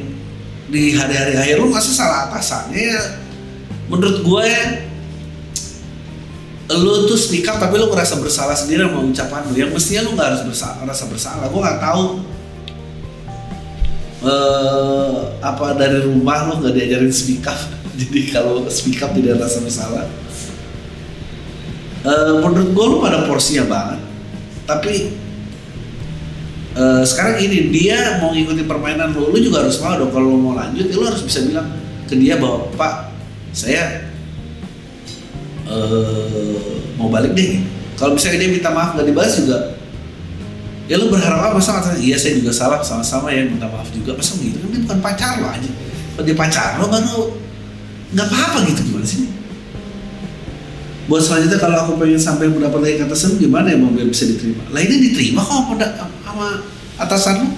di 0.71 0.95
hari-hari 0.95 1.35
akhir 1.35 1.57
lo 1.59 1.67
masa 1.73 1.91
salah 1.91 2.31
atasannya 2.31 2.79
ya? 2.79 3.03
Menurut 3.91 4.23
gue 4.23 4.45
ya 4.47 4.65
lu 6.71 7.11
tuh 7.11 7.19
speak 7.19 7.51
up 7.51 7.59
tapi 7.59 7.83
lu 7.83 7.91
ngerasa 7.91 8.23
bersalah 8.23 8.55
sendiri 8.55 8.87
sama 8.87 9.03
ucapan 9.03 9.43
lu 9.51 9.59
yang 9.59 9.75
mestinya 9.75 10.07
lu 10.07 10.15
nggak 10.15 10.29
harus 10.31 10.43
bersalah 10.47 10.77
ngerasa 10.87 11.05
bersalah. 11.11 11.45
Gue 11.51 11.61
nggak 11.61 11.81
tahu 11.83 12.03
uh, 14.23 15.17
apa 15.43 15.67
dari 15.75 15.99
rumah 16.07 16.47
lu 16.47 16.63
nggak 16.63 16.75
diajarin 16.79 17.11
speak 17.11 17.43
up. 17.51 17.59
Jadi 18.01 18.21
kalau 18.31 18.63
speak 18.71 19.03
up 19.03 19.11
tidak 19.11 19.43
rasa 19.43 19.59
bersalah. 19.59 20.07
Uh, 22.01 22.41
menurut 22.41 22.71
gue 22.71 22.85
lu 22.87 22.97
pada 23.03 23.27
porsinya 23.27 23.67
banget. 23.67 24.01
Tapi 24.71 24.95
uh, 26.77 27.03
sekarang 27.07 27.41
ini 27.43 27.71
dia 27.73 28.19
mau 28.19 28.35
ngikutin 28.35 28.67
permainan 28.67 29.15
lu 29.15 29.31
lu 29.31 29.39
juga 29.39 29.65
harus 29.65 29.79
mau 29.81 29.97
dong. 29.97 30.11
Kalau 30.11 30.27
lu 30.27 30.39
mau 30.39 30.55
lanjut 30.59 30.87
ya 30.91 30.95
lu 30.95 31.07
harus 31.07 31.23
bisa 31.23 31.47
bilang 31.47 31.71
ke 32.11 32.15
dia 32.19 32.37
bahwa 32.37 32.67
pak 32.75 33.15
saya 33.55 34.11
uh, 35.71 36.59
mau 36.99 37.09
balik 37.09 37.33
deh. 37.35 37.63
Kalau 37.97 38.17
misalnya 38.17 38.49
dia 38.49 38.51
minta 38.51 38.71
maaf 38.73 38.97
gak 38.97 39.05
dibalas 39.07 39.35
juga 39.39 39.77
ya 40.91 40.99
lu 40.99 41.07
berharap 41.07 41.55
apa? 41.55 41.59
Sama 41.63 41.95
iya 42.03 42.19
saya 42.19 42.37
juga 42.43 42.51
salah 42.51 42.83
sama-sama 42.83 43.31
ya 43.31 43.47
minta 43.47 43.71
maaf 43.71 43.87
juga. 43.95 44.19
Masa 44.19 44.35
gitu 44.43 44.59
kan 44.59 44.69
dia 44.75 44.81
bukan 44.83 44.99
pacar 44.99 45.39
lo 45.39 45.49
aja 45.49 45.71
kalau 46.19 46.25
dia 46.27 46.37
pacar 46.37 46.77
lo 46.83 46.91
baru 46.91 47.33
nggak 48.11 48.27
apa-apa 48.27 48.59
gitu 48.67 48.81
gimana 48.91 49.07
sih 49.07 49.30
buat 51.11 51.27
selanjutnya 51.27 51.59
kalau 51.59 51.75
aku 51.75 51.93
pengen 51.99 52.23
sampai 52.23 52.47
mendapat 52.47 52.79
lagi 52.87 53.03
kata 53.03 53.19
sen 53.19 53.35
gimana 53.35 53.75
ya 53.75 53.83
mau 53.83 53.91
biar 53.91 54.07
bisa 54.07 54.31
diterima? 54.31 54.63
Lah 54.71 54.79
ini 54.79 55.11
diterima 55.11 55.43
kok 55.43 55.75
sama 56.23 56.63
atasan 57.03 57.35
lu? 57.43 57.49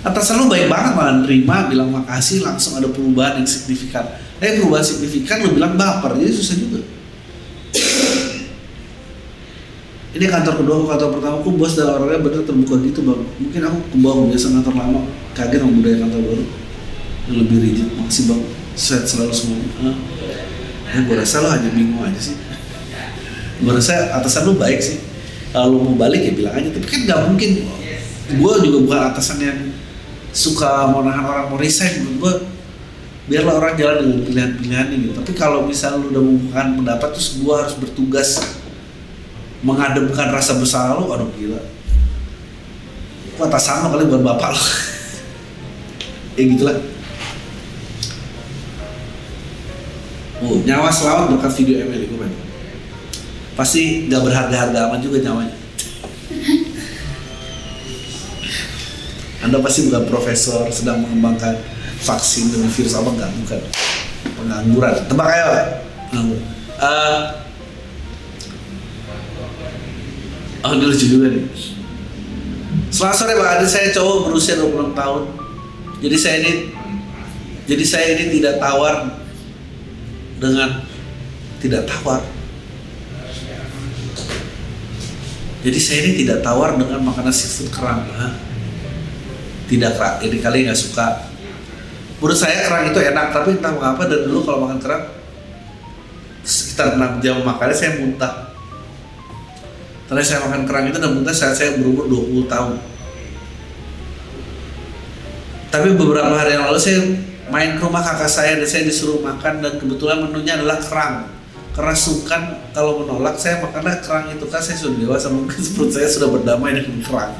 Atasan 0.00 0.34
lu 0.40 0.44
baik 0.48 0.72
banget 0.72 0.92
malah 0.96 1.20
terima 1.28 1.68
bilang 1.68 1.92
makasih 1.92 2.40
langsung 2.40 2.80
ada 2.80 2.88
perubahan 2.88 3.36
yang 3.36 3.44
signifikan. 3.44 4.16
Eh 4.40 4.56
perubahan 4.56 4.80
signifikan 4.80 5.44
lu 5.44 5.52
bilang 5.52 5.76
baper 5.76 6.16
jadi 6.16 6.32
susah 6.32 6.56
juga. 6.56 6.80
Ini 10.16 10.24
kantor 10.32 10.64
kedua 10.64 10.74
aku 10.80 10.86
kantor 10.96 11.08
pertama 11.20 11.36
aku 11.44 11.50
bos 11.52 11.76
dan 11.76 11.92
orangnya 11.92 12.24
bener 12.24 12.48
terbuka 12.48 12.80
gitu 12.80 13.04
bang. 13.04 13.20
Mungkin 13.36 13.60
aku 13.60 13.78
kebawa 13.92 14.24
biasa 14.32 14.46
kantor 14.56 14.72
lama 14.72 15.00
kaget 15.36 15.60
sama 15.60 15.72
budaya 15.76 15.96
kantor 16.00 16.20
baru. 16.24 16.44
Yang 17.28 17.36
lebih 17.44 17.56
rigid 17.60 17.88
makasih 18.00 18.24
bang. 18.32 18.42
Set 18.72 19.04
selalu 19.04 19.32
semuanya 19.36 19.68
ah. 19.84 19.96
ya 20.92 21.00
gue 21.04 21.16
rasa 21.16 21.40
lo 21.40 21.48
hanya 21.48 21.72
bingung 21.72 22.04
aja 22.04 22.20
sih 22.20 22.45
gue 23.56 23.72
rasa 23.72 24.12
atasan 24.20 24.52
lu 24.52 24.54
baik 24.60 24.80
sih. 24.80 25.00
Kalau 25.54 25.72
lu 25.72 25.78
mau 25.80 25.96
balik 25.96 26.20
ya 26.20 26.32
bilang 26.36 26.54
aja. 26.56 26.68
Tapi 26.68 26.86
kan 26.86 27.00
nggak 27.08 27.20
mungkin. 27.32 27.50
Gue 28.36 28.52
juga 28.60 28.78
bukan 28.84 29.00
atasan 29.14 29.38
yang 29.40 29.58
suka 30.36 30.92
mau 30.92 31.00
nahan 31.00 31.24
orang 31.24 31.46
mau 31.48 31.56
resign. 31.56 32.04
Menurut 32.04 32.16
gue 32.20 32.32
biarlah 33.32 33.54
orang 33.58 33.74
jalan 33.74 33.96
dengan 34.04 34.20
pilihan-pilihan 34.28 34.86
gitu. 34.92 35.12
Tapi 35.16 35.32
kalau 35.32 35.64
misal 35.64 35.98
lu 35.98 36.12
udah 36.12 36.22
mengungkapkan 36.22 36.66
pendapat 36.76 37.08
terus 37.16 37.40
gue 37.40 37.54
harus 37.54 37.74
bertugas 37.80 38.28
mengademkan 39.64 40.28
rasa 40.30 40.60
bersalah 40.60 41.00
lu 41.00 41.08
aduh 41.08 41.30
gila. 41.34 41.60
Kok 43.40 43.48
atasan 43.48 43.88
lo 43.88 43.96
kali 43.96 44.04
buat 44.08 44.22
bapak 44.22 44.48
lo 44.52 44.62
ya 46.36 46.44
gitulah. 46.44 46.78
Oh, 50.36 50.60
nyawa 50.68 50.92
selamat 50.92 51.32
berkat 51.32 51.52
video 51.64 51.80
ML 51.88 52.12
gue 52.12 52.45
pasti 53.56 54.04
gak 54.12 54.22
berharga-harga 54.22 54.92
amat 54.92 55.00
juga 55.00 55.24
nyawanya. 55.24 55.56
Anda 59.40 59.58
pasti 59.64 59.88
bukan 59.88 60.04
profesor 60.04 60.68
sedang 60.68 61.00
mengembangkan 61.00 61.56
vaksin 62.04 62.52
demi 62.52 62.68
virus 62.68 62.92
apa 62.92 63.08
enggak 63.08 63.32
bukan. 63.40 63.60
Pengangguran. 64.36 64.94
Tebak 65.08 65.28
ayo. 65.32 65.46
Nganggur. 66.12 66.40
Uh, 66.76 67.20
oh 70.60 70.70
ini 70.76 70.84
lucu 70.84 71.06
juga 71.08 71.32
nih. 71.32 71.44
Selamat 72.92 73.16
sore 73.16 73.32
Pak. 73.40 73.48
Adi, 73.56 73.66
saya 73.70 73.88
cowok 73.96 74.28
berusia 74.28 74.60
26 74.60 74.92
tahun. 74.92 75.22
Jadi 75.96 76.16
saya 76.20 76.36
ini 76.44 76.52
Jadi 77.64 77.84
saya 77.88 78.06
ini 78.12 78.36
tidak 78.36 78.60
tawar 78.60 79.16
Dengan 80.36 80.84
Tidak 81.56 81.88
tawar 81.88 82.35
Jadi 85.64 85.78
saya 85.80 85.98
ini 86.04 86.12
tidak 86.24 86.44
tawar 86.44 86.76
dengan 86.76 87.00
makanan 87.00 87.32
seafood 87.32 87.72
kerang. 87.72 88.04
Ha? 88.04 88.28
Tidak 89.66 89.92
kak, 89.96 90.22
ini 90.22 90.38
kali 90.38 90.68
nggak 90.68 90.78
suka. 90.78 91.26
Menurut 92.20 92.38
saya 92.38 92.64
kerang 92.64 92.88
itu 92.92 93.00
enak, 93.00 93.32
tapi 93.32 93.60
entah 93.60 93.72
mengapa 93.76 94.08
dan 94.08 94.24
dulu 94.24 94.40
kalau 94.44 94.64
makan 94.64 94.80
kerang 94.80 95.04
Sekitar 96.46 96.94
6 96.94 97.26
jam 97.26 97.42
makannya 97.42 97.74
saya 97.74 97.98
muntah. 97.98 98.54
Tadi 100.06 100.22
saya 100.22 100.46
makan 100.46 100.62
kerang 100.62 100.86
itu 100.86 101.02
dan 101.02 101.10
muntah 101.10 101.34
saat 101.34 101.58
saya 101.58 101.74
berumur 101.74 102.06
20 102.06 102.46
tahun. 102.46 102.78
Tapi 105.74 105.88
beberapa 105.98 106.30
hari 106.38 106.54
yang 106.54 106.70
lalu 106.70 106.78
saya 106.78 107.02
main 107.50 107.74
ke 107.74 107.82
rumah 107.82 108.06
kakak 108.06 108.30
saya 108.30 108.54
dan 108.54 108.68
saya 108.70 108.86
disuruh 108.86 109.18
makan 109.18 109.58
dan 109.58 109.82
kebetulan 109.82 110.22
menunya 110.22 110.54
adalah 110.54 110.78
kerang 110.78 111.35
karena 111.76 111.92
sungkan 111.92 112.72
kalau 112.72 113.04
menolak 113.04 113.36
saya 113.36 113.60
makannya 113.60 114.00
kerang 114.00 114.32
itu 114.32 114.48
kan 114.48 114.64
saya 114.64 114.80
sudah 114.80 114.96
dewasa 114.96 115.28
mungkin 115.36 115.60
perut 115.60 115.92
saya 115.92 116.08
sudah 116.08 116.28
berdamai 116.32 116.72
dengan 116.72 117.04
kerang. 117.04 117.36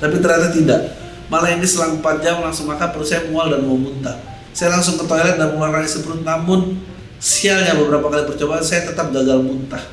Tapi 0.00 0.16
ternyata 0.20 0.48
tidak. 0.52 0.80
Malah 1.26 1.58
ini 1.58 1.66
selang 1.68 2.00
4 2.00 2.24
jam 2.24 2.40
langsung 2.40 2.70
makan 2.72 2.88
perut 2.96 3.04
saya 3.04 3.28
mual 3.28 3.52
dan 3.52 3.60
mau 3.68 3.76
muntah. 3.76 4.16
Saya 4.56 4.72
langsung 4.72 4.96
ke 4.96 5.04
toilet 5.04 5.36
dan 5.36 5.52
mengeluarkan 5.52 5.84
isi 5.84 6.00
perut 6.00 6.24
namun 6.24 6.80
sialnya 7.20 7.76
beberapa 7.76 8.08
kali 8.08 8.24
percobaan 8.24 8.64
saya 8.64 8.88
tetap 8.88 9.12
gagal 9.12 9.44
muntah. 9.44 9.84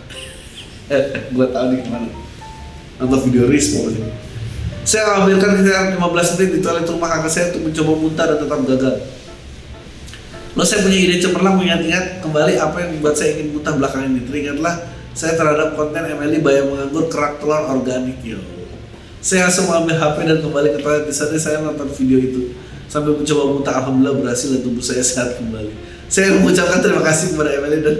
Gue 1.35 1.47
tahu 1.51 1.65
nih 1.75 1.83
gimana 1.83 2.07
nonton 3.03 3.19
video 3.29 3.49
Rismo 3.49 3.89
sih 3.89 4.03
saya 4.83 5.23
ambilkan 5.23 5.55
sekitar 5.55 5.95
15 5.95 6.35
menit 6.35 6.49
di 6.51 6.59
toilet 6.59 6.87
rumah 6.91 7.07
kakak 7.07 7.31
saya 7.31 7.45
untuk 7.55 7.71
mencoba 7.71 7.93
muntah 7.95 8.25
dan 8.27 8.37
tetap 8.43 8.59
gagal 8.67 8.95
Lalu 10.53 10.67
saya 10.69 10.85
punya 10.85 10.99
ide 11.01 11.15
cemerlang 11.17 11.57
mengingat-ingat 11.57 12.21
kembali 12.21 12.53
apa 12.61 12.77
yang 12.77 12.89
membuat 12.93 13.17
saya 13.17 13.33
ingin 13.33 13.57
muntah 13.57 13.73
belakangan 13.73 14.09
ini. 14.13 14.21
Teringatlah 14.29 14.75
saya 15.17 15.33
terhadap 15.33 15.73
konten 15.73 16.05
Emily 16.05 16.45
Bayang 16.45 16.69
Menganggur 16.69 17.09
kerak 17.09 17.41
telur 17.41 17.65
organik 17.73 18.21
yo. 18.21 18.37
Saya 19.17 19.49
langsung 19.49 19.65
mengambil 19.71 19.97
HP 19.97 20.17
dan 20.29 20.37
kembali 20.45 20.69
ke 20.77 20.79
toilet 20.85 21.05
di 21.09 21.13
sana 21.15 21.37
saya 21.41 21.57
nonton 21.65 21.89
video 21.95 22.19
itu 22.21 22.53
sambil 22.85 23.17
mencoba 23.17 23.43
muntah 23.49 23.73
alhamdulillah 23.81 24.15
berhasil 24.21 24.53
dan 24.53 24.61
tubuh 24.61 24.83
saya 24.83 25.01
sehat 25.09 25.41
kembali. 25.41 25.73
Saya 26.05 26.37
mengucapkan 26.37 26.85
terima 26.85 27.01
kasih 27.01 27.33
kepada 27.33 27.49
Emily 27.57 27.77
dan 27.81 27.95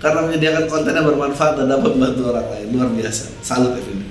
karena 0.00 0.20
menyediakan 0.24 0.64
konten 0.72 0.96
yang 0.96 1.04
bermanfaat 1.04 1.60
dan 1.60 1.66
dapat 1.68 1.92
membantu 1.92 2.32
orang 2.32 2.48
lain 2.48 2.66
luar 2.72 2.88
biasa. 2.96 3.24
Salut 3.44 3.76
Emily. 3.76 4.08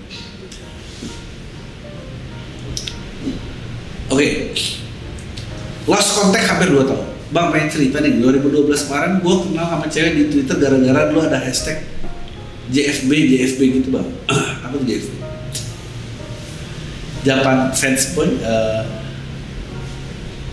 Oke, 4.09 4.25
okay. 4.25 4.31
lost 5.85 6.17
contact 6.17 6.45
hampir 6.49 6.69
2 6.69 6.81
tahun. 6.85 7.18
Bang 7.29 7.53
pengen 7.53 7.69
cerita 7.69 8.01
nih 8.01 8.17
2012 8.17 8.89
kemarin 8.89 9.21
gue 9.21 9.35
kenal 9.45 9.65
sama 9.69 9.85
cewek 9.85 10.13
di 10.17 10.23
Twitter 10.33 10.57
gara-gara 10.57 11.13
dulu 11.13 11.21
ada 11.29 11.37
hashtag 11.37 11.85
JFB 12.73 13.09
JFB 13.09 13.61
gitu 13.81 13.89
bang. 13.93 14.07
Apa 14.65 14.73
tuh 14.73 14.85
JFB 14.89 15.13
Japan 17.21 17.69
Fans 17.75 18.03
Boy 18.17 18.33
uh, 18.41 18.81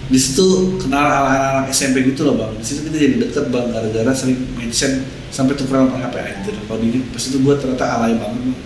di 0.07 0.19
situ 0.21 0.79
kenal 0.79 1.03
anak-anak 1.03 1.73
SMP 1.73 2.05
gitu 2.13 2.29
loh 2.29 2.37
bang. 2.37 2.53
Di 2.61 2.65
situ 2.69 2.85
kita 2.85 2.97
jadi 3.01 3.17
deket 3.25 3.49
bang 3.49 3.73
gara-gara 3.73 4.13
sering 4.13 4.37
mention 4.61 5.01
sampai 5.33 5.57
tukeran 5.57 5.89
HP 5.89 6.15
anjir 6.21 6.55
kalau 6.69 6.79
di 6.85 7.01
pas 7.09 7.25
itu 7.25 7.41
gue 7.41 7.55
ternyata 7.57 7.85
alay 7.89 8.21
banget 8.21 8.53
bang. 8.53 8.61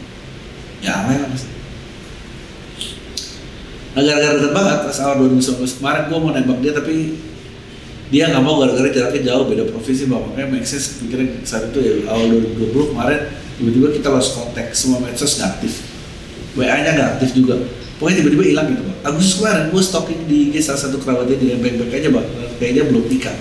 Ya 0.83 0.93
alay 1.07 1.17
lah 1.23 1.31
pasti 1.31 1.51
nah 3.91 4.03
gara-gara 4.07 4.35
deket 4.39 4.53
banget 4.55 4.79
pas 4.87 4.99
awal 5.03 5.17
2019 5.31 5.79
kemarin 5.83 6.03
gue 6.07 6.19
mau 6.19 6.31
nembak 6.31 6.59
dia 6.63 6.73
tapi 6.75 7.30
dia 8.11 8.27
nggak 8.27 8.43
mau 8.43 8.59
gara-gara 8.59 8.91
jaraknya 8.91 9.23
jauh 9.31 9.47
beda 9.47 9.65
provinsi 9.71 10.11
bang 10.11 10.23
makanya 10.23 10.67
sense 10.67 10.99
pikirnya 10.99 11.47
saat 11.47 11.71
itu 11.71 11.79
ya 11.79 11.93
awal 12.11 12.27
2020 12.59 12.91
kemarin 12.91 13.21
tiba-tiba 13.57 13.89
kita 13.95 14.09
lost 14.11 14.31
kontak 14.35 14.67
semua 14.75 14.99
medsos 14.99 15.39
nggak 15.39 15.51
aktif. 15.57 15.73
WA 16.59 16.75
nya 16.83 16.91
nggak 16.99 17.09
aktif 17.17 17.31
juga. 17.39 17.55
Pokoknya 18.03 18.25
tiba-tiba 18.25 18.45
hilang 18.49 18.67
gitu 18.75 18.83
bang 18.83 18.99
Agustus 19.07 19.35
kemarin 19.39 19.63
gue 19.71 19.83
stalking 19.85 20.21
di 20.27 20.37
IG 20.51 20.55
salah 20.65 20.81
satu 20.83 20.97
kerabatnya 20.99 21.37
di 21.39 21.47
baik-baik 21.55 21.93
aja 22.03 22.09
bang 22.11 22.27
kayaknya 22.59 22.83
belum 22.91 23.05
nikah. 23.07 23.37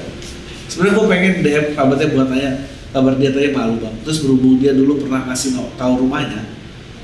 Sebenarnya 0.69 0.93
gue 0.93 1.05
pengen 1.09 1.33
DM 1.41 1.65
kerabatnya 1.73 2.07
buat 2.13 2.27
tanya 2.29 2.51
kabar 2.89 3.13
dia 3.21 3.29
tanya 3.29 3.49
malu 3.53 3.75
bang 3.77 3.95
terus 4.01 4.25
berhubung 4.25 4.57
dia 4.57 4.73
dulu 4.73 5.05
pernah 5.05 5.29
ngasih 5.29 5.61
tahu 5.77 5.93
rumahnya 6.05 6.41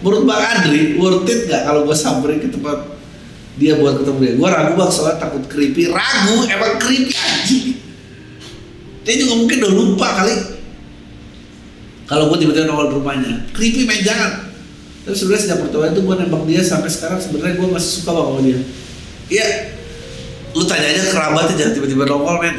menurut 0.02 0.26
bang 0.26 0.42
Adri 0.42 0.82
worth 0.98 1.30
it 1.30 1.46
nggak 1.46 1.62
kalau 1.62 1.82
gue 1.86 1.98
samperin 1.98 2.42
ke 2.42 2.50
tempat 2.50 2.95
dia 3.56 3.80
buat 3.80 4.04
ketemu 4.04 4.18
dia. 4.20 4.34
Gue 4.36 4.50
ragu 4.52 4.74
bang 4.76 4.92
soalnya 4.92 5.18
takut 5.20 5.44
creepy. 5.48 5.88
Ragu 5.92 6.36
emang 6.44 6.76
creepy 6.80 7.14
anjing. 7.16 7.80
Dia 9.06 9.16
juga 9.22 9.34
mungkin 9.40 9.58
udah 9.64 9.74
lupa 9.74 10.08
kali. 10.24 10.36
Kalau 12.06 12.30
gue 12.30 12.38
tiba-tiba 12.44 12.68
nongol 12.68 13.02
rumahnya. 13.02 13.48
Creepy 13.56 13.88
main 13.88 14.04
jangan. 14.04 14.52
Tapi 15.06 15.14
sebenarnya 15.14 15.42
sejak 15.46 15.60
pertemuan 15.62 15.94
itu 15.94 16.02
gue 16.02 16.16
nembak 16.18 16.44
dia 16.50 16.62
sampai 16.66 16.90
sekarang 16.90 17.22
sebenarnya 17.22 17.56
gue 17.62 17.68
masih 17.70 17.92
suka 18.02 18.12
banget 18.12 18.28
sama 18.28 18.42
dia. 18.42 18.60
Iya. 19.30 19.48
Lu 20.56 20.64
tanya 20.68 20.88
aja 20.92 21.02
kerabatnya 21.12 21.54
jangan 21.56 21.74
tiba-tiba 21.80 22.04
nongol 22.10 22.38
men. 22.42 22.58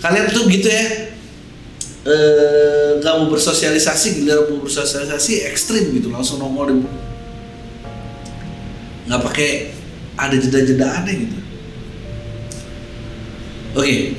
Kalian 0.00 0.26
tuh 0.32 0.48
gitu 0.48 0.68
ya. 0.68 0.84
Eh 2.00 2.90
nggak 3.04 3.14
mau 3.20 3.28
bersosialisasi 3.28 4.24
gila 4.24 4.48
mau 4.48 4.64
bersosialisasi 4.64 5.44
ekstrim 5.52 5.92
gitu. 5.92 6.08
Langsung 6.08 6.40
nongol 6.40 6.66
di 6.72 6.76
nggak 9.10 9.26
pakai 9.26 9.74
ada 10.14 10.38
jeda-jeda 10.38 11.02
aneh 11.02 11.26
gitu. 11.26 11.38
Oke. 13.74 14.14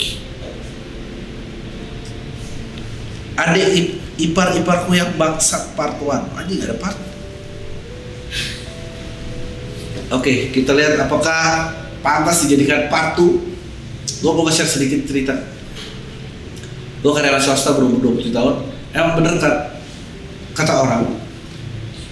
Adik 3.39 3.67
ip- 3.71 3.99
ipar-iparku 4.19 4.91
yang 4.91 5.15
bangsat 5.15 5.71
part 5.79 5.95
1 5.95 6.11
aja 6.35 6.51
nggak 6.51 6.67
ada 6.67 6.77
part. 6.77 6.99
Oke, 10.11 10.51
kita 10.51 10.75
lihat 10.75 10.99
apakah 11.07 11.71
pantas 12.03 12.43
dijadikan 12.43 12.91
part 12.91 13.15
2 13.15 13.51
Gue 14.21 14.31
mau 14.37 14.45
share 14.53 14.69
sedikit 14.69 15.01
cerita. 15.09 15.33
Gue 17.01 17.09
karyawan 17.09 17.41
swasta 17.41 17.73
berumur 17.73 18.21
27 18.21 18.29
tahun. 18.29 18.55
Emang 18.93 19.17
bener 19.17 19.39
kan 19.41 19.73
Kata 20.53 20.83
orang 20.83 21.20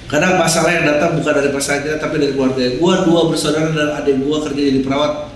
Kadang 0.09 0.41
masalah 0.41 0.73
yang 0.73 0.89
datang 0.89 1.21
bukan 1.21 1.33
dari 1.37 1.53
pasangan 1.53 2.01
tapi 2.01 2.17
dari 2.17 2.33
keluarga 2.33 2.65
Gue 2.65 2.93
dua 3.05 3.29
bersaudara 3.29 3.69
dan 3.69 3.93
adik 4.01 4.25
gue 4.25 4.37
kerja 4.49 4.61
jadi 4.73 4.81
perawat 4.81 5.29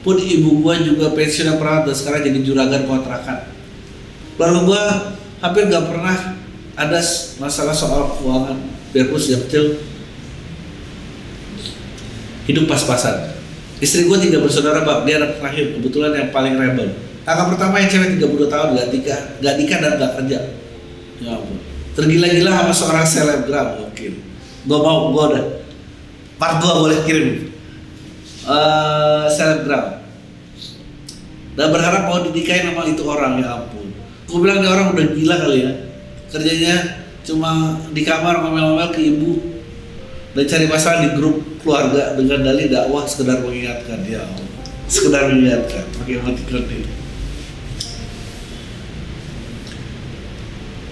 Pun 0.00 0.16
ibu 0.16 0.64
gue 0.64 0.74
juga 0.88 1.12
pensiun 1.12 1.60
perawat 1.60 1.84
dan 1.84 1.94
sekarang 1.94 2.24
jadi 2.24 2.40
juragan 2.40 2.88
kontrakan 2.88 3.52
Lalu 4.40 4.72
gue 4.72 4.82
hampir 5.44 5.68
gak 5.68 5.84
pernah 5.84 6.16
ada 6.76 7.00
masalah 7.36 7.76
soal 7.76 8.16
keuangan 8.16 8.56
Biarpun 8.96 9.20
sejak 9.20 9.44
kecil 9.48 9.84
hidup 12.46 12.64
pas-pasan. 12.70 13.34
Istri 13.82 14.08
gue 14.08 14.18
tiga 14.30 14.38
bersaudara 14.40 14.86
bang, 14.86 15.04
dia 15.04 15.14
anak 15.20 15.36
terakhir, 15.42 15.76
kebetulan 15.76 16.12
yang 16.16 16.28
paling 16.32 16.54
rebel. 16.56 16.96
Kakak 17.26 17.46
pertama 17.52 17.82
yang 17.82 17.90
cewek 17.90 18.08
32 18.22 18.48
tahun, 18.48 18.68
gak 18.72 18.88
nikah, 18.94 19.20
gak 19.42 19.54
nikah 19.58 19.78
dan 19.82 19.92
gak 20.00 20.12
kerja. 20.22 20.38
Ya 21.20 21.30
ampun. 21.36 21.58
Tergila-gila 21.98 22.50
sama 22.54 22.72
seorang 22.72 23.04
selebgram. 23.04 23.68
Gue 24.66 24.78
mau, 24.82 25.14
gue 25.14 25.24
udah. 25.32 25.44
Part 26.36 26.60
2 26.60 26.82
boleh 26.82 26.98
kirim. 27.06 27.28
Eh 28.46 29.24
selebgram. 29.30 30.02
Dan 31.56 31.72
berharap 31.72 32.02
mau 32.10 32.20
dinikahin 32.20 32.74
sama 32.74 32.84
itu 32.84 33.02
orang, 33.08 33.40
ya 33.40 33.62
ampun. 33.62 33.88
Gue 34.28 34.38
bilang 34.42 34.60
dia 34.60 34.70
orang 34.74 34.92
udah 34.92 35.06
gila 35.14 35.36
kali 35.40 35.58
ya. 35.64 35.72
Kerjanya 36.28 36.74
cuma 37.24 37.80
di 37.90 38.02
kamar 38.04 38.44
ngomel-ngomel 38.44 38.92
ke 38.92 39.00
ibu 39.02 39.40
dan 40.36 40.44
cari 40.44 40.66
masalah 40.68 41.00
di 41.02 41.10
grup 41.16 41.42
keluarga 41.64 42.14
dengan 42.14 42.44
dalih 42.44 42.68
dakwah 42.68 43.08
sekedar 43.08 43.40
mengingatkan 43.40 44.04
ya 44.04 44.22
Allah. 44.22 44.46
sekedar 44.86 45.26
mengingatkan 45.26 45.82
pakai 45.98 46.22
emoticon 46.22 46.62
itu 46.70 46.90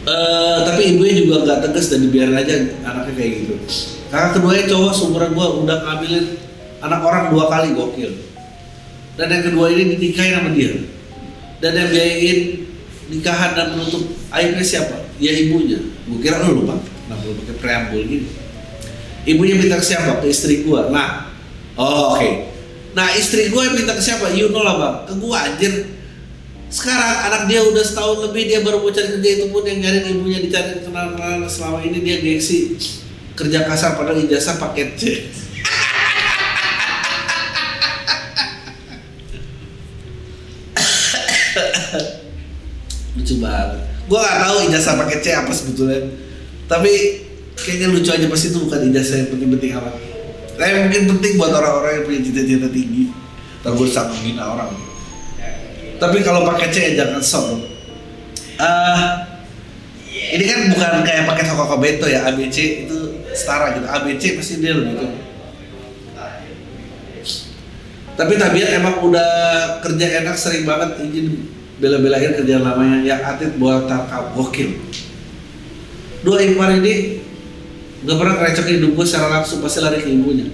Eh, 0.04 0.58
tapi 0.68 0.82
ibunya 0.94 1.16
juga 1.16 1.48
nggak 1.48 1.58
tegas 1.64 1.88
dan 1.88 2.04
dibiarin 2.04 2.36
aja 2.36 2.76
anaknya 2.84 3.12
kayak 3.16 3.30
gitu. 3.40 3.54
Kakak 4.12 4.36
keduanya 4.36 4.64
cowok 4.68 4.92
seumuran 4.92 5.32
gua 5.32 5.64
udah 5.64 5.80
ngambilin 5.80 6.36
anak 6.84 7.00
orang 7.00 7.32
dua 7.32 7.48
kali 7.48 7.72
gokil. 7.72 8.12
Dan 9.16 9.32
yang 9.32 9.44
kedua 9.48 9.72
ini 9.72 9.96
dinikahin 9.96 10.36
sama 10.36 10.50
dia. 10.52 10.76
Dan 11.64 11.72
yang 11.72 11.88
biayain 11.88 12.38
nikahan 13.08 13.50
dan 13.56 13.66
menutup 13.72 14.12
aibnya 14.28 14.60
siapa? 14.60 15.08
Ya 15.16 15.32
ibunya. 15.32 15.80
Gua 16.04 16.20
kira 16.20 16.44
lu 16.44 16.60
lupa 16.60 16.76
kenapa 16.84 17.24
lu 17.24 17.40
pakai 17.40 17.56
preambul 17.56 18.04
gini? 18.04 18.28
Ibunya 19.24 19.56
minta 19.56 19.80
ke 19.80 19.84
siapa? 19.88 20.20
Ke 20.20 20.28
istri 20.28 20.68
gua. 20.68 20.92
Nah 20.92 21.32
oh, 21.80 22.12
oke. 22.12 22.52
Nah 22.92 23.08
istri 23.16 23.48
gua 23.48 23.72
minta 23.72 23.96
ke 23.96 24.04
siapa? 24.04 24.36
You 24.36 24.52
know 24.52 24.60
lah 24.60 24.76
bang 24.76 24.96
ke 25.08 25.12
gua 25.16 25.48
anjir 25.48 25.93
sekarang 26.74 27.30
anak 27.30 27.42
dia 27.46 27.62
udah 27.62 27.86
setahun 27.86 28.18
lebih 28.26 28.50
dia 28.50 28.58
baru 28.66 28.82
mau 28.82 28.90
cari 28.90 29.14
kerja 29.14 29.30
itu 29.38 29.46
pun 29.54 29.62
yang 29.62 29.78
nyari 29.78 30.10
ibunya 30.10 30.42
dicari 30.42 30.82
kenalan 30.82 31.46
selama 31.46 31.78
ini 31.86 32.02
dia 32.02 32.18
gengsi. 32.18 32.74
Kerja 33.38 33.62
kasar 33.62 33.94
padahal 33.94 34.26
ijazah 34.26 34.58
paket 34.58 34.98
C. 34.98 35.02
Lucu 43.14 43.34
banget. 43.38 43.78
Gua 44.10 44.18
nggak 44.18 44.38
tahu 44.42 44.56
ijazah 44.66 44.94
paket 44.98 45.20
C 45.22 45.26
apa 45.30 45.54
sebetulnya. 45.54 46.10
Tapi 46.66 47.22
kayaknya 47.54 47.94
lucu 47.94 48.10
aja 48.10 48.26
pasti 48.26 48.50
itu 48.50 48.58
bukan 48.66 48.90
ijazah 48.90 49.22
yang 49.22 49.30
penting-penting 49.30 49.78
amat. 49.78 49.94
Tapi 50.58 50.90
mungkin 50.90 51.02
penting 51.14 51.38
buat 51.38 51.54
orang-orang 51.54 52.02
yang 52.02 52.04
punya 52.10 52.20
cita-cita 52.26 52.66
tinggi. 52.66 53.14
Gue 53.62 53.86
sangat 53.86 54.18
menghina 54.18 54.58
orang 54.58 54.93
tapi 56.02 56.22
kalau 56.22 56.46
paket 56.48 56.70
C 56.70 56.76
jangan 56.94 57.22
sok. 57.22 57.64
Eh, 58.54 59.00
ini 60.34 60.44
kan 60.46 60.58
bukan 60.70 60.92
kayak 61.02 61.26
paket 61.26 61.46
Hokoko 61.50 61.76
Bento 61.82 62.06
ya 62.06 62.26
ABC 62.26 62.86
itu 62.86 63.22
setara 63.34 63.74
gitu. 63.74 63.86
ABC 63.86 64.22
pasti 64.38 64.62
dia 64.62 64.78
lebih 64.78 64.94
tuh 64.98 65.24
tapi 68.14 68.38
tabiat 68.38 68.78
emang 68.78 69.02
udah 69.02 69.30
kerja 69.82 70.22
enak 70.22 70.38
sering 70.38 70.62
banget 70.62 71.02
izin 71.02 71.50
bela-belain 71.82 72.30
kerjaan 72.38 72.62
lamanya. 72.62 72.98
Yang 73.02 73.20
atlet 73.26 73.52
buat 73.58 73.90
tarkam 73.90 74.30
gokil. 74.38 74.78
Dua 76.22 76.38
ipar 76.40 76.78
ini 76.78 77.20
gak 78.06 78.16
pernah 78.16 78.34
ngerecokin 78.38 78.74
hidup 78.80 78.90
gue 78.96 79.06
secara 79.06 79.28
langsung 79.40 79.58
pasti 79.60 79.82
lari 79.82 79.98
ke 79.98 80.08
ibunya. 80.14 80.46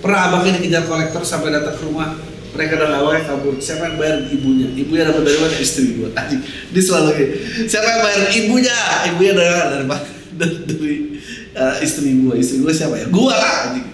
Pernah 0.00 0.32
abangnya 0.32 0.58
dikejar 0.58 0.88
kolektor 0.88 1.22
sampai 1.22 1.52
datang 1.52 1.76
ke 1.76 1.82
rumah 1.84 2.16
mereka 2.52 2.72
udah 2.76 3.00
awalnya 3.00 3.22
kabur. 3.24 3.56
Siapa 3.56 3.82
yang 3.88 3.96
bayar 3.96 4.18
ibunya? 4.28 4.68
Ibunya 4.76 5.08
dapat 5.08 5.24
dari 5.24 5.38
mana? 5.40 5.56
Istri 5.56 5.86
gue 5.96 6.08
Anjing, 6.12 6.40
dia 6.44 6.82
selalu 6.84 7.08
gitu 7.16 7.34
siapa 7.68 7.86
yang 7.88 8.00
bayar 8.04 8.22
ibunya? 8.28 8.76
Ibunya 9.08 9.32
dari 9.32 9.50
mana? 9.50 9.64
Dari 9.72 9.86
mana? 9.88 10.04
Dari, 10.42 11.20
uh, 11.54 11.76
istri 11.84 12.08
gue 12.08 12.34
istri 12.40 12.64
gue 12.64 12.72
siapa 12.72 12.96
ya? 12.96 13.06
Gue 13.12 13.30
lah 13.30 13.68
anjing. 13.68 13.88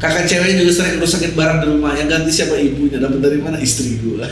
kakak 0.00 0.24
ceweknya 0.24 0.64
juga 0.64 0.72
sering 0.72 0.96
rusakin 0.96 1.36
barang 1.36 1.58
di 1.60 1.66
rumah. 1.76 1.92
Yang 1.92 2.08
ganti 2.08 2.30
siapa? 2.32 2.56
Ibunya. 2.56 3.02
Dapat 3.02 3.20
dari 3.20 3.38
mana? 3.42 3.60
Istri 3.60 4.00
gue 4.00 4.26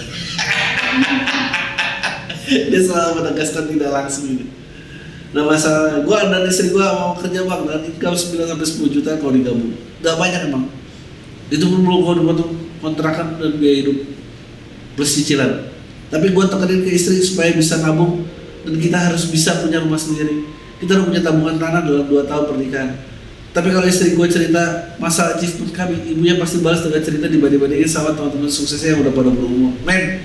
dia 2.72 2.80
selalu 2.80 3.20
menegaskan 3.20 3.68
tidak 3.68 3.90
langsung 3.92 4.24
ini 4.24 4.57
Nah 5.28 5.44
masalah 5.44 6.00
gue 6.00 6.16
dan 6.16 6.42
istri 6.48 6.72
gue 6.72 6.80
mau 6.80 7.12
kerja 7.12 7.44
bang. 7.44 7.60
Dan 7.68 7.80
income 7.84 8.16
9 8.16 8.48
sampai 8.48 8.66
10 8.66 8.94
juta 8.96 9.10
kalau 9.20 9.32
digabung. 9.36 9.72
Gak 10.00 10.16
banyak 10.16 10.40
emang. 10.48 10.64
Itu 11.52 11.64
pun 11.68 11.84
belum 11.84 12.00
gue 12.04 12.14
dipotong 12.24 12.50
kontrakan 12.80 13.36
dan 13.36 13.52
biaya 13.60 13.76
hidup. 13.84 13.98
Plus 14.96 15.10
cicilan. 15.20 15.68
Tapi 16.08 16.32
gue 16.32 16.44
tekenin 16.48 16.80
ke 16.80 16.90
istri 16.96 17.20
supaya 17.20 17.52
bisa 17.52 17.84
nabung. 17.84 18.24
Dan 18.64 18.80
kita 18.80 18.96
harus 18.96 19.28
bisa 19.28 19.60
punya 19.60 19.84
rumah 19.84 20.00
sendiri. 20.00 20.48
Kita 20.80 20.96
udah 20.96 21.06
punya 21.12 21.20
tabungan 21.20 21.56
tanah 21.60 21.84
dalam 21.84 22.08
2 22.08 22.24
tahun 22.24 22.44
pernikahan. 22.48 22.90
Tapi 23.48 23.68
kalau 23.74 23.86
istri 23.88 24.14
gue 24.14 24.28
cerita 24.28 24.94
masalah 25.00 25.34
achievement 25.34 25.72
kami 25.72 25.96
Ibunya 26.14 26.36
pasti 26.36 26.60
balas 26.60 26.84
dengan 26.84 27.00
cerita 27.00 27.26
dibanding-bandingin 27.26 27.88
sama 27.88 28.12
teman-teman 28.12 28.46
suksesnya 28.46 28.94
yang 28.94 29.00
udah 29.02 29.10
pada 29.16 29.32
berumur 29.32 29.72
Men, 29.88 30.20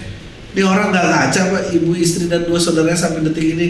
ini 0.54 0.62
orang 0.62 0.92
gak 0.92 1.08
ngaca 1.08 1.42
pak. 1.50 1.64
Ibu 1.72 1.98
istri 1.98 2.28
dan 2.28 2.46
dua 2.46 2.60
saudaranya 2.60 3.00
sampai 3.00 3.24
detik 3.26 3.58
ini 3.58 3.68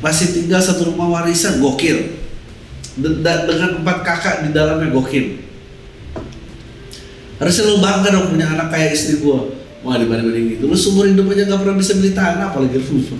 masih 0.00 0.32
tinggal 0.32 0.60
satu 0.60 0.92
rumah 0.92 1.20
warisan 1.20 1.60
gokil. 1.60 2.20
Dengan 3.00 3.80
empat 3.80 3.98
kakak 4.04 4.36
di 4.48 4.50
dalamnya 4.52 4.92
gokil. 4.92 5.40
Harusnya 7.40 7.72
lu 7.72 7.80
bangga 7.80 8.12
dong 8.12 8.36
punya 8.36 8.52
anak 8.52 8.68
kayak 8.68 8.92
istri 8.92 9.24
gua. 9.24 9.48
Wah 9.80 9.96
dibanding 9.96 10.28
banding 10.28 10.46
gitu. 10.60 10.68
Lu 10.68 10.76
seumur 10.76 11.08
hidup 11.08 11.24
aja 11.32 11.48
gak 11.48 11.60
pernah 11.64 11.76
bisa 11.80 11.96
beli 11.96 12.12
tanah 12.12 12.52
apalagi 12.52 12.76
rumah 12.84 13.16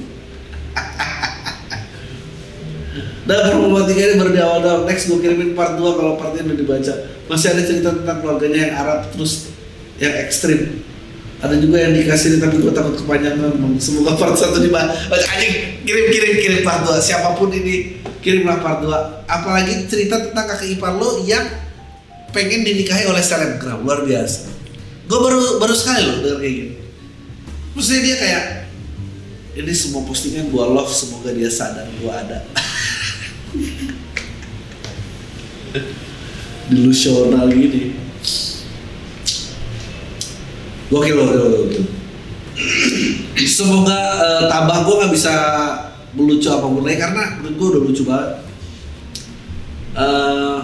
dan 3.24 3.56
problematika 3.56 3.96
ini 3.96 4.20
baru 4.20 4.30
di 4.36 4.40
awal 4.44 4.58
doang. 4.60 4.82
Next 4.84 5.08
gue 5.08 5.16
kirimin 5.24 5.56
part 5.56 5.80
2 5.80 5.96
kalau 5.96 6.20
part 6.20 6.36
udah 6.36 6.52
dibaca. 6.52 6.94
Masih 7.32 7.56
ada 7.56 7.62
cerita 7.64 7.96
tentang 7.96 8.20
keluarganya 8.20 8.58
yang 8.68 8.74
Arab 8.76 9.08
terus 9.08 9.48
yang 9.96 10.12
ekstrim 10.20 10.84
ada 11.40 11.56
juga 11.56 11.76
yang 11.80 11.96
dikasih 11.96 12.36
tapi 12.36 12.60
gue 12.60 12.72
takut 12.72 13.00
kepanjangan 13.00 13.56
semoga 13.80 14.12
part 14.20 14.36
satu 14.36 14.60
dibahas 14.60 14.92
anjing 15.08 15.82
kirim 15.88 16.06
kirim 16.12 16.32
kirim 16.36 16.60
part 16.60 16.84
2 16.84 17.00
siapa 17.00 17.32
pun 17.32 17.48
ini 17.48 18.00
kirimlah 18.20 18.60
part 18.60 18.84
2 18.84 19.24
apalagi 19.24 19.88
cerita 19.88 20.20
tentang 20.20 20.44
kakak 20.44 20.68
ipar 20.68 21.00
lo 21.00 21.24
yang 21.24 21.48
pengen 22.30 22.62
dinikahi 22.62 23.06
oleh 23.10 23.22
selebgram. 23.22 23.82
Luar 23.82 24.06
biasa. 24.06 24.50
Gue 25.10 25.18
baru 25.18 25.58
baru 25.58 25.74
sekali 25.74 26.06
loh 26.06 26.22
denger 26.22 26.38
kayak 26.38 26.54
gini. 26.54 26.74
Maksudnya 27.74 28.02
dia 28.06 28.16
kayak 28.18 28.70
ini 29.58 29.72
semua 29.74 30.06
postingan 30.06 30.46
gue 30.50 30.62
love 30.62 30.92
semoga 30.94 31.34
dia 31.34 31.50
sadar 31.50 31.90
gue 31.90 32.12
ada. 32.12 32.46
Delusional 36.70 37.50
gini 37.50 38.09
gokil 40.90 41.14
gokil 41.16 41.40
gokil 41.40 41.84
semoga 43.46 43.98
uh, 44.20 44.42
tabah 44.50 44.84
gue 44.84 44.94
nggak 45.00 45.12
bisa 45.14 45.34
melucu 46.12 46.50
apa 46.50 46.66
pun 46.66 46.82
lagi 46.82 46.98
karena 46.98 47.22
menurut 47.38 47.54
gue 47.56 47.68
udah 47.70 47.82
lucu 47.86 48.02
banget. 48.02 48.30
Uh, 49.90 50.58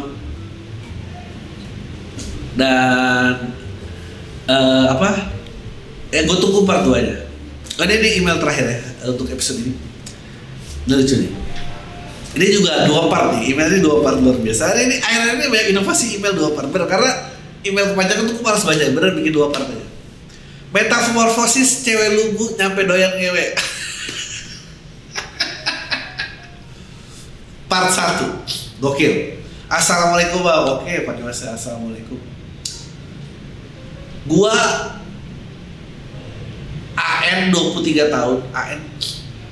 dan 2.56 3.52
uh, 4.48 4.86
apa? 4.96 5.30
Eh 6.14 6.22
gue 6.24 6.36
tunggu 6.38 6.62
part 6.64 6.86
2 6.86 6.94
nya 7.02 7.16
oh, 7.76 7.84
ini 7.84 8.22
email 8.22 8.38
terakhir 8.40 8.66
ya 8.70 8.78
untuk 9.12 9.28
episode 9.30 9.62
ini. 9.62 9.74
Ini 10.86 10.94
lucu 10.94 11.14
nih. 11.20 11.32
Ini 12.36 12.46
juga 12.52 12.84
dua 12.84 13.08
part 13.08 13.32
nih 13.32 13.56
email 13.56 13.68
ini 13.72 13.80
dua 13.80 14.04
part 14.04 14.20
luar 14.20 14.36
biasa. 14.36 14.68
Hari 14.68 14.92
ini 14.92 14.96
akhirnya 15.00 15.40
ini 15.40 15.46
banyak 15.48 15.68
inovasi 15.72 16.20
email 16.20 16.36
dua 16.36 16.52
part. 16.52 16.68
Bener 16.68 16.84
karena 16.84 17.32
email 17.64 17.96
kepanjangan 17.96 18.28
tuh 18.28 18.34
gue 18.36 18.44
malas 18.44 18.62
baca 18.62 18.84
bener 18.92 19.10
bikin 19.16 19.32
dua 19.32 19.48
part 19.48 19.66
aja 19.66 19.95
metamorfosis 20.74 21.86
cewek 21.86 22.16
lugu 22.18 22.54
nyampe 22.58 22.82
doyan 22.86 23.14
ngewe. 23.14 23.54
Part 27.70 27.90
satu. 27.90 28.26
Gokil. 28.82 29.42
Assalamualaikum 29.66 30.46
bang 30.46 30.62
oke 30.62 30.94
pakai 31.10 31.22
bahasa 31.22 31.54
assalamualaikum. 31.54 32.18
Gua 34.26 34.54
AN 36.94 37.50
23 37.50 38.10
tahun. 38.10 38.38
AN 38.54 38.80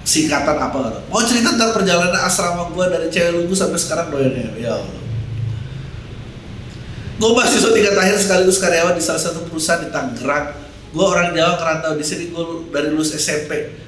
singkatan 0.04 0.60
apa 0.60 0.76
gitu. 0.76 1.00
mau 1.08 1.24
cerita 1.24 1.56
tentang 1.56 1.72
perjalanan 1.72 2.28
asrama 2.28 2.68
gua 2.76 2.92
dari 2.92 3.08
cewek 3.08 3.40
lugu 3.40 3.56
sampai 3.56 3.80
sekarang 3.80 4.12
doyan 4.12 4.36
ya 4.36 4.50
ya 4.60 4.72
Allah. 4.76 5.02
Gue 7.14 7.30
mahasiswa 7.30 7.70
tiga 7.72 7.94
tahun 7.94 8.18
sekaligus 8.20 8.58
karyawan 8.58 8.98
di 8.98 9.02
salah 9.02 9.22
satu 9.22 9.46
perusahaan 9.46 9.80
di 9.80 9.88
Tangerang 9.88 10.63
gue 10.94 11.04
orang 11.04 11.34
Jawa 11.34 11.58
kerantau 11.58 11.98
di 11.98 12.06
sini 12.06 12.30
gue 12.30 12.70
dari 12.70 12.94
lulus 12.94 13.10
SMP 13.18 13.82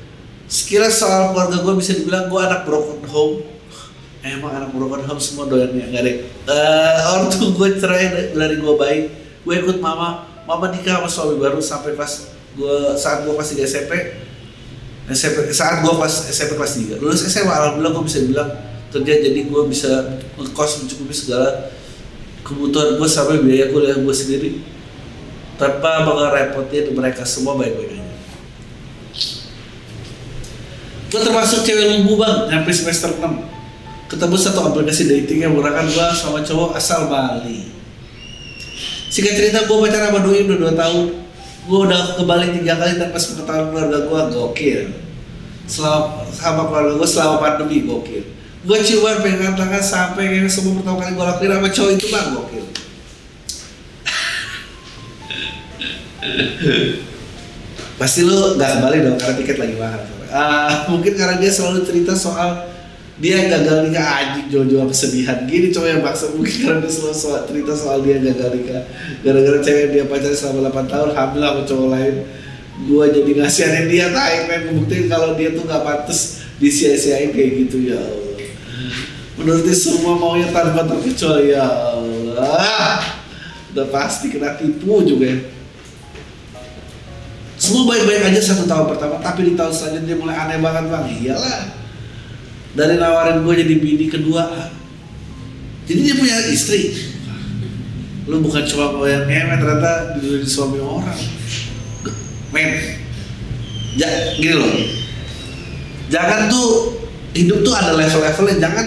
sekira 0.47 0.91
soal 0.91 1.35
keluarga 1.35 1.63
gue 1.63 1.75
bisa 1.79 1.95
dibilang 1.95 2.27
gue 2.31 2.41
anak 2.43 2.67
broken 2.67 3.03
home. 3.11 3.43
Emang 4.27 4.51
anak 4.59 4.75
broken 4.75 5.07
home 5.07 5.23
semua 5.23 5.47
doyannya 5.47 5.87
nggak 5.87 6.03
deh. 6.03 6.17
Uh, 6.51 7.15
ortu 7.15 7.55
gue 7.55 7.79
cerai 7.79 8.35
dari 8.35 8.57
gue 8.59 8.75
baik 8.75 9.05
gue 9.47 9.55
ikut 9.55 9.79
mama. 9.79 10.27
Mama 10.47 10.71
nikah 10.71 11.03
sama 11.03 11.11
suami 11.11 11.43
baru 11.43 11.59
sampai 11.59 11.99
pas 11.99 12.11
gue 12.55 12.77
saat 12.95 13.27
gue 13.27 13.35
kelas 13.35 13.51
3 13.59 13.67
SMP 13.67 13.93
SMP 15.11 15.51
saat 15.51 15.83
gue 15.83 15.93
kelas 15.93 16.31
SMP 16.31 16.55
kelas 16.55 16.75
3 16.99 17.03
lulus 17.03 17.27
SMA 17.27 17.51
alhamdulillah 17.51 17.93
gue 17.99 18.05
bisa 18.07 18.19
bilang 18.25 18.51
kerja 18.95 19.13
jadi 19.27 19.41
gue 19.43 19.63
bisa 19.67 19.91
ngekos 20.39 20.87
mencukupi 20.87 21.15
segala 21.15 21.75
kebutuhan 22.47 22.97
gue 22.97 23.09
sampai 23.11 23.43
biaya 23.43 23.75
kuliah 23.75 23.99
gue 23.99 24.15
sendiri 24.15 24.51
tanpa 25.57 26.05
mengerepotin 26.05 26.93
mereka 26.93 27.25
semua 27.25 27.57
baik-baik 27.57 27.97
aja. 27.97 28.05
Gue 31.09 31.21
termasuk 31.25 31.65
cewek 31.65 31.97
lumbu 31.97 32.21
bang 32.21 32.53
sampai 32.53 32.73
semester 32.77 33.11
6 33.17 33.57
ketemu 34.07 34.37
satu 34.39 34.61
aplikasi 34.71 35.03
dating 35.11 35.49
yang 35.49 35.53
murahkan 35.57 35.89
gue 35.89 36.07
sama 36.15 36.45
cowok 36.45 36.77
asal 36.77 37.09
Bali. 37.11 37.73
Singkat 39.09 39.35
cerita 39.35 39.59
gue 39.65 39.77
pacaran 39.81 40.13
sama 40.13 40.21
doi 40.23 40.45
udah 40.45 40.77
2 40.77 40.77
tahun. 40.77 41.07
Gue 41.67 41.79
udah 41.89 42.01
ke 42.15 42.23
Bali 42.23 42.47
tiga 42.55 42.79
kali 42.79 43.01
tanpa 43.01 43.17
sepengetahuan 43.19 43.67
keluarga 43.73 43.99
gue 44.07 44.21
gokil. 44.37 44.81
Selama 45.67 46.23
sama 46.31 46.63
keluarga 46.69 46.93
gue 47.01 47.09
selama 47.09 47.37
pandemi 47.41 47.79
gokil. 47.89 48.23
Gue 48.67 48.79
ciuman 48.85 49.25
pegang 49.25 49.57
tangan 49.57 49.83
sampai 49.83 50.27
kayak 50.31 50.53
semua 50.53 50.79
pertama 50.79 51.01
kali 51.01 51.17
gue 51.17 51.25
lakuin 51.25 51.51
sama 51.57 51.69
cowok 51.73 51.91
itu 51.97 52.07
bang 52.13 52.29
gokil 52.37 52.56
pasti 58.01 58.21
lu 58.25 58.57
gak 58.61 58.81
kembali 58.81 58.97
dong 59.09 59.17
karena 59.17 59.35
tiket 59.41 59.57
lagi 59.57 59.75
mahal 59.81 60.03
uh, 60.31 60.73
mungkin 60.93 61.13
karena 61.17 61.37
dia 61.41 61.51
selalu 61.53 61.85
cerita 61.87 62.13
soal 62.13 62.77
dia 63.17 63.49
gagal 63.49 63.89
nikah 63.89 64.05
anjing 64.21 64.53
jojo 64.53 64.85
kesedihan 64.93 65.49
gini 65.49 65.73
cowok 65.73 65.89
yang 65.89 66.03
maksa 66.05 66.37
mungkin 66.37 66.53
karena 66.69 66.79
dia 66.85 66.93
selalu 66.93 67.17
soal, 67.17 67.41
cerita 67.49 67.73
soal 67.73 68.05
dia 68.05 68.21
gagal 68.21 68.61
nikah. 68.61 68.85
Gara-gara 69.25 69.59
cewek 69.65 69.87
dia 69.97 70.05
pacaran 70.05 70.37
selama 70.37 70.69
8 70.69 70.93
tahun 70.93 71.11
hamil 71.17 71.41
sama 71.41 71.63
cowok 71.65 71.89
lain. 71.97 72.15
Gue 72.85 73.05
jadi 73.09 73.31
ngasihanin 73.41 73.87
dia 73.89 74.07
tai 74.13 74.45
pengen 74.45 74.61
ngebuktiin 74.69 75.09
kalau 75.09 75.33
dia 75.33 75.49
tuh 75.57 75.65
gak 75.65 75.81
pantas 75.81 76.45
disia-siain 76.61 77.33
kayak 77.33 77.51
gitu 77.65 77.89
ya 77.89 77.97
Allah. 77.97 78.37
Menurut 79.41 79.65
dia 79.65 79.77
semua 79.77 80.13
maunya 80.21 80.53
tanpa 80.53 80.85
terkecuali 80.85 81.57
ya 81.57 81.65
Allah. 81.65 83.01
Udah 83.73 83.89
pasti 83.89 84.29
kena 84.29 84.61
tipu 84.61 85.01
juga 85.09 85.25
ya 85.25 85.56
semua 87.67 87.91
baik-baik 87.91 88.31
aja 88.31 88.55
satu 88.55 88.71
tahun 88.71 88.95
pertama 88.95 89.19
tapi 89.19 89.51
di 89.51 89.53
tahun 89.59 89.75
selanjutnya 89.75 90.15
mulai 90.15 90.37
aneh 90.39 90.59
banget 90.63 90.85
bang. 90.87 91.05
Iyalah. 91.11 91.61
Dari 92.79 92.95
nawarin 92.95 93.43
gue 93.43 93.55
jadi 93.59 93.75
bini 93.83 94.07
kedua. 94.07 94.71
Jadi 95.91 96.01
dia 96.07 96.15
punya 96.15 96.37
istri. 96.55 96.95
Lu 98.31 98.39
bukan 98.39 98.63
cuma 98.71 99.03
yang 99.11 99.27
ngemet 99.27 99.59
ternyata 99.59 100.23
jadi 100.23 100.47
suami 100.47 100.79
orang. 100.79 101.19
Men 102.55 102.71
ja, 103.99 104.07
gini 104.39 104.55
loh. 104.55 104.71
Jangan 106.07 106.47
tuh 106.47 107.03
hidup 107.35 107.67
tuh 107.67 107.75
ada 107.75 107.99
level-levelnya. 107.99 108.63
Jangan 108.63 108.87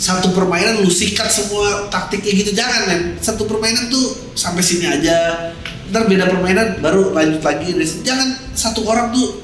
satu 0.00 0.32
permainan 0.32 0.82
lu 0.82 0.90
sikat 0.90 1.28
semua 1.30 1.86
taktiknya 1.92 2.32
gitu. 2.42 2.50
Jangan 2.58 2.80
men. 2.90 3.00
Satu 3.22 3.46
permainan 3.46 3.86
tuh 3.86 4.34
sampai 4.34 4.64
sini 4.64 4.88
aja 4.88 5.50
ntar 5.90 6.06
beda 6.06 6.30
permainan 6.30 6.78
baru 6.78 7.10
lanjut 7.10 7.42
lagi. 7.42 7.74
Jangan 8.06 8.54
satu 8.54 8.86
orang 8.86 9.10
tuh 9.10 9.42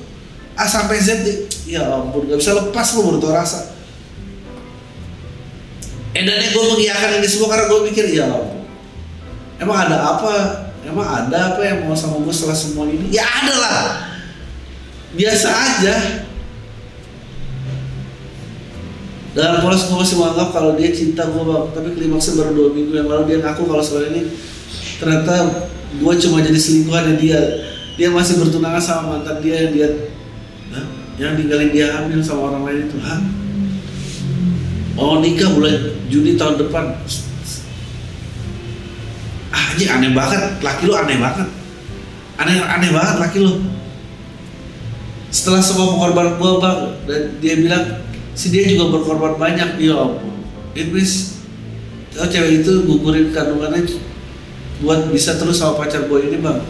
A 0.56 0.64
sampai 0.64 0.96
Z 0.96 1.26
deh. 1.26 1.38
ya 1.66 1.82
ampun 1.90 2.30
gak 2.30 2.38
bisa 2.38 2.56
lepas 2.56 2.86
lu 2.96 3.00
menurut 3.10 3.28
rasa. 3.28 3.76
Edannya 6.16 6.48
gue 6.48 6.64
mengiyakan 6.72 7.20
ini 7.20 7.28
semua 7.28 7.52
karena 7.52 7.66
gue 7.68 7.80
mikir 7.92 8.04
ya 8.08 8.24
ampun. 8.30 8.64
Emang 9.60 9.76
ada 9.76 10.16
apa? 10.16 10.32
Emang 10.86 11.04
ada 11.04 11.52
apa 11.52 11.60
yang 11.66 11.84
mau 11.84 11.98
sama 11.98 12.22
gue 12.22 12.32
setelah 12.32 12.56
semua 12.56 12.88
ini? 12.88 13.12
Ya 13.12 13.26
ada 13.26 13.54
lah. 13.58 13.80
Biasa 15.12 15.48
aja. 15.50 15.94
Dalam 19.36 19.60
polos 19.60 19.84
gue 19.92 19.98
masih 20.00 20.16
menganggap 20.16 20.48
kalau 20.56 20.72
dia 20.80 20.88
cinta 20.96 21.28
gue 21.28 21.44
tapi 21.76 21.92
klimaksnya 21.92 22.40
baru 22.40 22.50
dua 22.56 22.68
minggu 22.72 22.92
yang 22.96 23.08
lalu 23.12 23.22
dia 23.28 23.38
ngaku 23.44 23.68
kalau 23.68 23.84
soal 23.84 24.08
ini 24.08 24.32
ternyata 24.96 25.68
gue 25.94 26.14
cuma 26.26 26.42
jadi 26.42 26.58
selingkuhan 26.58 27.14
dia 27.16 27.40
dia 27.96 28.08
masih 28.10 28.42
bertunangan 28.42 28.82
sama 28.82 29.02
mantan 29.16 29.38
dia 29.40 29.66
yang 29.66 29.72
dia 29.72 29.88
Hah? 30.74 30.86
yang 31.16 31.32
ninggalin 31.38 31.70
dia 31.72 31.86
hamil 31.94 32.20
sama 32.20 32.52
orang 32.52 32.62
lain 32.66 32.80
itu 32.90 32.98
hah? 33.00 33.20
Mau 34.96 35.20
nikah 35.20 35.52
bulan 35.52 35.92
Juni 36.08 36.40
tahun 36.40 36.56
depan. 36.56 36.96
Ah 39.52 39.64
aja 39.76 40.00
aneh 40.00 40.16
banget. 40.16 40.40
Laki 40.64 40.88
lu 40.88 40.96
aneh 40.96 41.20
banget. 41.20 41.48
Aneh 42.40 42.56
aneh 42.64 42.90
banget 42.96 43.16
laki 43.20 43.38
lu. 43.44 43.60
Setelah 45.28 45.60
semua 45.60 45.92
pengorbanan 45.92 46.40
gue 46.40 46.52
bang 46.64 46.78
dan 47.04 47.22
dia 47.44 47.54
bilang 47.60 47.84
si 48.32 48.48
dia 48.48 48.64
juga 48.64 48.96
berkorban 48.96 49.36
banyak 49.36 49.76
ya 49.76 50.00
ampun. 50.00 50.32
It 50.72 50.88
means 50.88 51.44
oh, 52.16 52.24
cewek 52.24 52.64
itu 52.64 52.88
gugurin 52.88 53.36
kandungannya 53.36 53.84
buat 54.84 55.08
bisa 55.08 55.40
terus 55.40 55.60
sama 55.60 55.80
pacar 55.80 56.08
gue 56.08 56.18
ini 56.28 56.38
bang. 56.40 56.60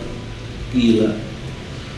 Gila. 0.75 1.11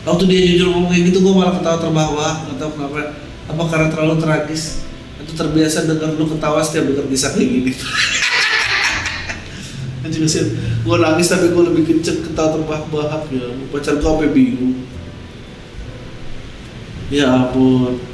Waktu 0.07 0.23
dia 0.25 0.41
jujur 0.55 0.73
ngomong 0.73 0.89
kayak 0.89 1.03
gitu 1.11 1.17
gue 1.21 1.33
malah 1.33 1.53
ketawa 1.59 1.77
terbawah. 1.77 2.33
Nggak 2.47 2.57
tahu 2.57 2.71
kenapa. 2.77 3.13
Apa 3.49 3.63
karena 3.69 3.87
terlalu 3.93 4.15
tragis? 4.21 4.85
Itu 5.21 5.33
terbiasa 5.35 5.85
dengar 5.85 6.15
lu 6.17 6.25
ketawa 6.25 6.63
setiap 6.65 6.89
dengar 6.89 7.05
bisa 7.05 7.33
kayak 7.33 7.49
gini. 7.49 7.71
Anjing 10.07 10.25
sih 10.25 10.55
gue 10.79 10.95
nangis 10.95 11.27
tapi 11.27 11.51
gue 11.51 11.63
lebih 11.69 11.83
kenceng 11.85 12.25
ketawa 12.25 12.57
terbahak-bahak 12.57 13.23
ya. 13.29 13.45
Pacar 13.69 13.99
gue 13.99 14.05
sampai 14.05 14.31
bingung. 14.33 14.73
Ya 17.09 17.25
ampun 17.29 18.09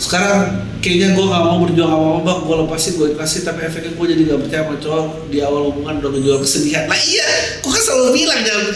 sekarang 0.00 0.64
kayaknya 0.80 1.12
gue 1.12 1.24
gak 1.28 1.44
mau 1.44 1.60
berjuang 1.60 1.92
apa 1.92 2.08
apa 2.08 2.20
bang 2.24 2.38
gue 2.48 2.56
lepasin 2.64 2.92
gue 2.96 3.08
kasih 3.12 3.40
tapi 3.44 3.60
efeknya 3.68 3.92
gue 3.92 4.06
jadi 4.16 4.22
gak 4.32 4.40
percaya 4.48 4.62
sama 4.64 4.74
cowok. 4.80 5.06
Di 5.28 5.38
awal 5.44 5.62
hubungan 5.68 6.00
udah 6.00 6.10
ngejual 6.16 6.38
kesedihan. 6.40 6.88
Lah 6.88 7.00
iya 7.04 7.28
gue 7.60 7.70
kan 7.70 7.82
selalu 7.84 8.08
bilang 8.16 8.40
jangan 8.40 8.66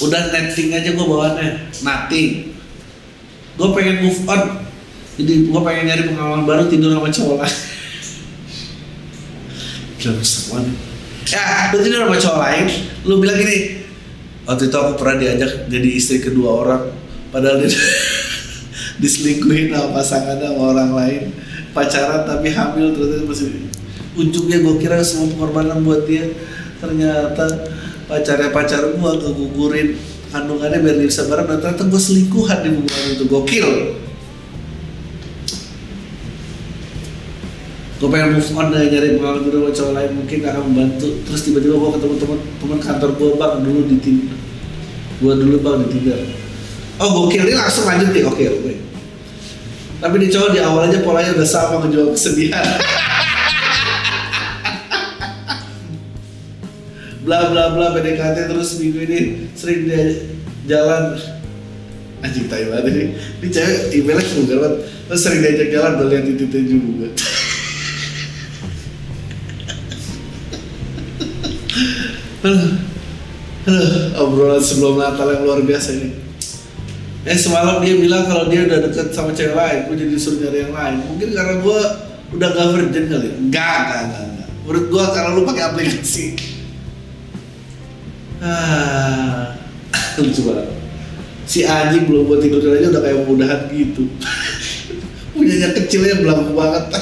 udah 0.00 0.20
netting 0.30 0.68
aja 0.70 0.90
gue 0.94 1.06
bawaannya. 1.10 1.50
Nothing. 1.82 2.30
Gue 3.58 3.68
pengen 3.74 3.96
move 4.06 4.20
on. 4.30 4.42
Jadi 5.18 5.32
gue 5.50 5.60
pengen 5.66 5.84
nyari 5.90 6.02
pengalaman 6.06 6.46
baru 6.46 6.62
tidur 6.70 6.94
sama 6.94 7.10
cowok 7.10 7.36
lain. 7.42 7.58
Gila 10.00 10.12
banget. 10.22 10.76
Ya 11.28 11.44
lu 11.74 11.78
tidur 11.82 11.98
sama 12.06 12.16
cowok 12.16 12.38
lain 12.46 12.66
lu 13.04 13.16
bilang 13.20 13.36
gini 13.40 13.80
waktu 14.44 14.68
itu 14.68 14.76
aku 14.76 14.92
pernah 15.00 15.16
diajak 15.16 15.70
jadi 15.72 15.88
istri 15.88 16.20
kedua 16.20 16.64
orang 16.64 16.82
padahal 17.32 17.64
dia 17.64 17.72
diselingkuhin 19.00 19.72
sama 19.72 19.96
pasangannya 19.96 20.46
sama 20.52 20.62
orang 20.76 20.90
lain. 20.92 21.22
Pacaran 21.72 22.28
tapi 22.28 22.52
hamil 22.52 22.92
ternyata 22.92 23.24
masih 23.24 23.70
ujungnya 24.18 24.58
gue 24.60 24.74
kira 24.76 25.00
semua 25.00 25.32
pengorbanan 25.32 25.80
buat 25.82 26.04
dia. 26.04 26.28
Ternyata 26.78 27.44
pacarnya 28.06 28.52
pacar 28.52 28.92
gue 28.92 29.12
kegugurin 29.24 29.88
kandungannya 30.30 30.78
biar 30.84 30.96
dia 31.02 31.08
bisa 31.08 31.26
bareng 31.26 31.46
dan 31.48 31.58
ternyata 31.58 31.82
gue 31.88 32.00
selingkuhan 32.00 32.58
di 32.62 32.68
hubungan 32.76 33.06
itu. 33.16 33.24
Gokil. 33.26 33.68
Gue 38.00 38.08
pengen 38.08 38.40
move 38.40 38.50
on 38.56 38.72
dari 38.72 38.88
nyari 38.88 39.20
pengalaman 39.20 39.44
dulu 39.44 39.58
sama 39.60 39.70
cowok 39.76 39.92
lain. 39.92 40.10
Mungkin 40.16 40.38
akan 40.40 40.62
membantu. 40.72 41.08
Terus 41.28 41.40
tiba-tiba 41.44 41.74
gue 41.76 41.90
ketemu 41.96 42.14
teman 42.16 42.38
teman 42.60 42.78
kantor 42.80 43.10
gue 43.16 43.30
bang 43.36 43.54
dulu 43.64 43.80
di 43.88 43.96
tim 44.00 44.18
gue 45.20 45.34
dulu 45.36 45.56
bang 45.60 45.76
di 45.84 45.88
Tinder. 45.92 46.20
Oh 46.98 47.08
gokil. 47.14 47.44
Ini 47.44 47.54
langsung 47.54 47.84
lanjut 47.86 48.08
nih. 48.10 48.24
Oke 48.26 48.44
oke 48.48 48.89
tapi 50.00 50.16
di 50.16 50.32
cowok 50.32 50.50
di 50.56 50.60
awal 50.64 50.88
aja 50.88 51.04
polanya 51.04 51.36
udah 51.36 51.44
sama 51.44 51.84
ngejual 51.84 52.16
kesedihan. 52.16 52.64
Bla 57.20 57.52
bla 57.52 57.76
bla 57.76 57.92
PDKT 57.92 58.48
terus 58.48 58.80
minggu 58.80 58.98
ini 59.04 59.18
sering 59.52 59.84
dia 59.84 60.24
jalan. 60.64 61.20
Anjing 62.24 62.48
tai 62.48 62.64
banget 62.68 62.84
ini. 62.92 63.04
Ini 63.44 63.48
cewek 63.52 63.80
emailnya 63.96 64.24
vulgar 64.36 64.58
banget. 64.64 64.80
Terus 65.08 65.20
sering 65.20 65.40
diajak 65.44 65.68
jalan 65.68 65.92
udah 66.00 66.08
lihat 66.08 66.24
titiknya 66.24 66.60
juga. 66.64 67.08
Aduh, 72.40 72.72
obrolan 74.16 74.64
sebelum 74.64 74.96
Natal 74.96 75.28
yang 75.28 75.44
luar 75.44 75.60
biasa 75.60 75.92
ini. 76.00 76.29
Eh 77.20 77.36
semalam 77.36 77.84
dia 77.84 78.00
bilang 78.00 78.24
kalau 78.24 78.48
dia 78.48 78.64
udah 78.64 78.80
deket 78.88 79.12
sama 79.12 79.36
cewek 79.36 79.52
lain, 79.52 79.92
gue 79.92 79.96
jadi 80.00 80.08
disuruh 80.16 80.40
nyari 80.40 80.64
yang 80.64 80.72
lain. 80.72 81.04
Mungkin 81.04 81.28
karena 81.36 81.54
gue 81.60 81.80
udah 82.32 82.48
gak 82.48 82.68
virgin 82.72 83.04
kali. 83.12 83.28
ya? 83.28 83.34
Enggak, 83.36 83.76
enggak, 83.76 84.00
enggak, 84.08 84.24
enggak. 84.24 84.48
Menurut 84.64 84.84
gue 84.88 85.04
karena 85.12 85.36
lu 85.36 85.44
pakai 85.44 85.64
aplikasi. 85.68 86.26
Ah, 88.40 89.52
lucu 90.16 90.48
banget. 90.48 90.72
Si 91.44 91.60
anjing 91.68 92.08
belum 92.08 92.24
buat 92.24 92.40
tidur 92.40 92.64
aja 92.72 92.88
udah 92.88 93.02
kayak 93.04 93.28
mudahan 93.28 93.68
gitu. 93.68 94.08
Punyanya 95.36 95.76
kecilnya 95.76 96.24
belagu 96.24 96.56
banget. 96.56 96.88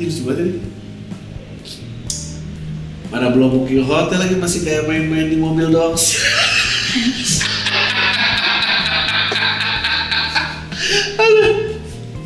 Ini 0.00 0.08
lucu 0.08 0.24
banget 0.24 0.40
ini. 0.40 0.69
Mana 3.10 3.34
belum 3.34 3.50
booking 3.50 3.82
hotel 3.82 4.22
lagi 4.22 4.38
masih 4.38 4.62
kayak 4.62 4.86
main-main 4.86 5.26
di 5.26 5.34
mobil 5.34 5.66
doang. 5.66 5.98
aduh, 11.18 11.50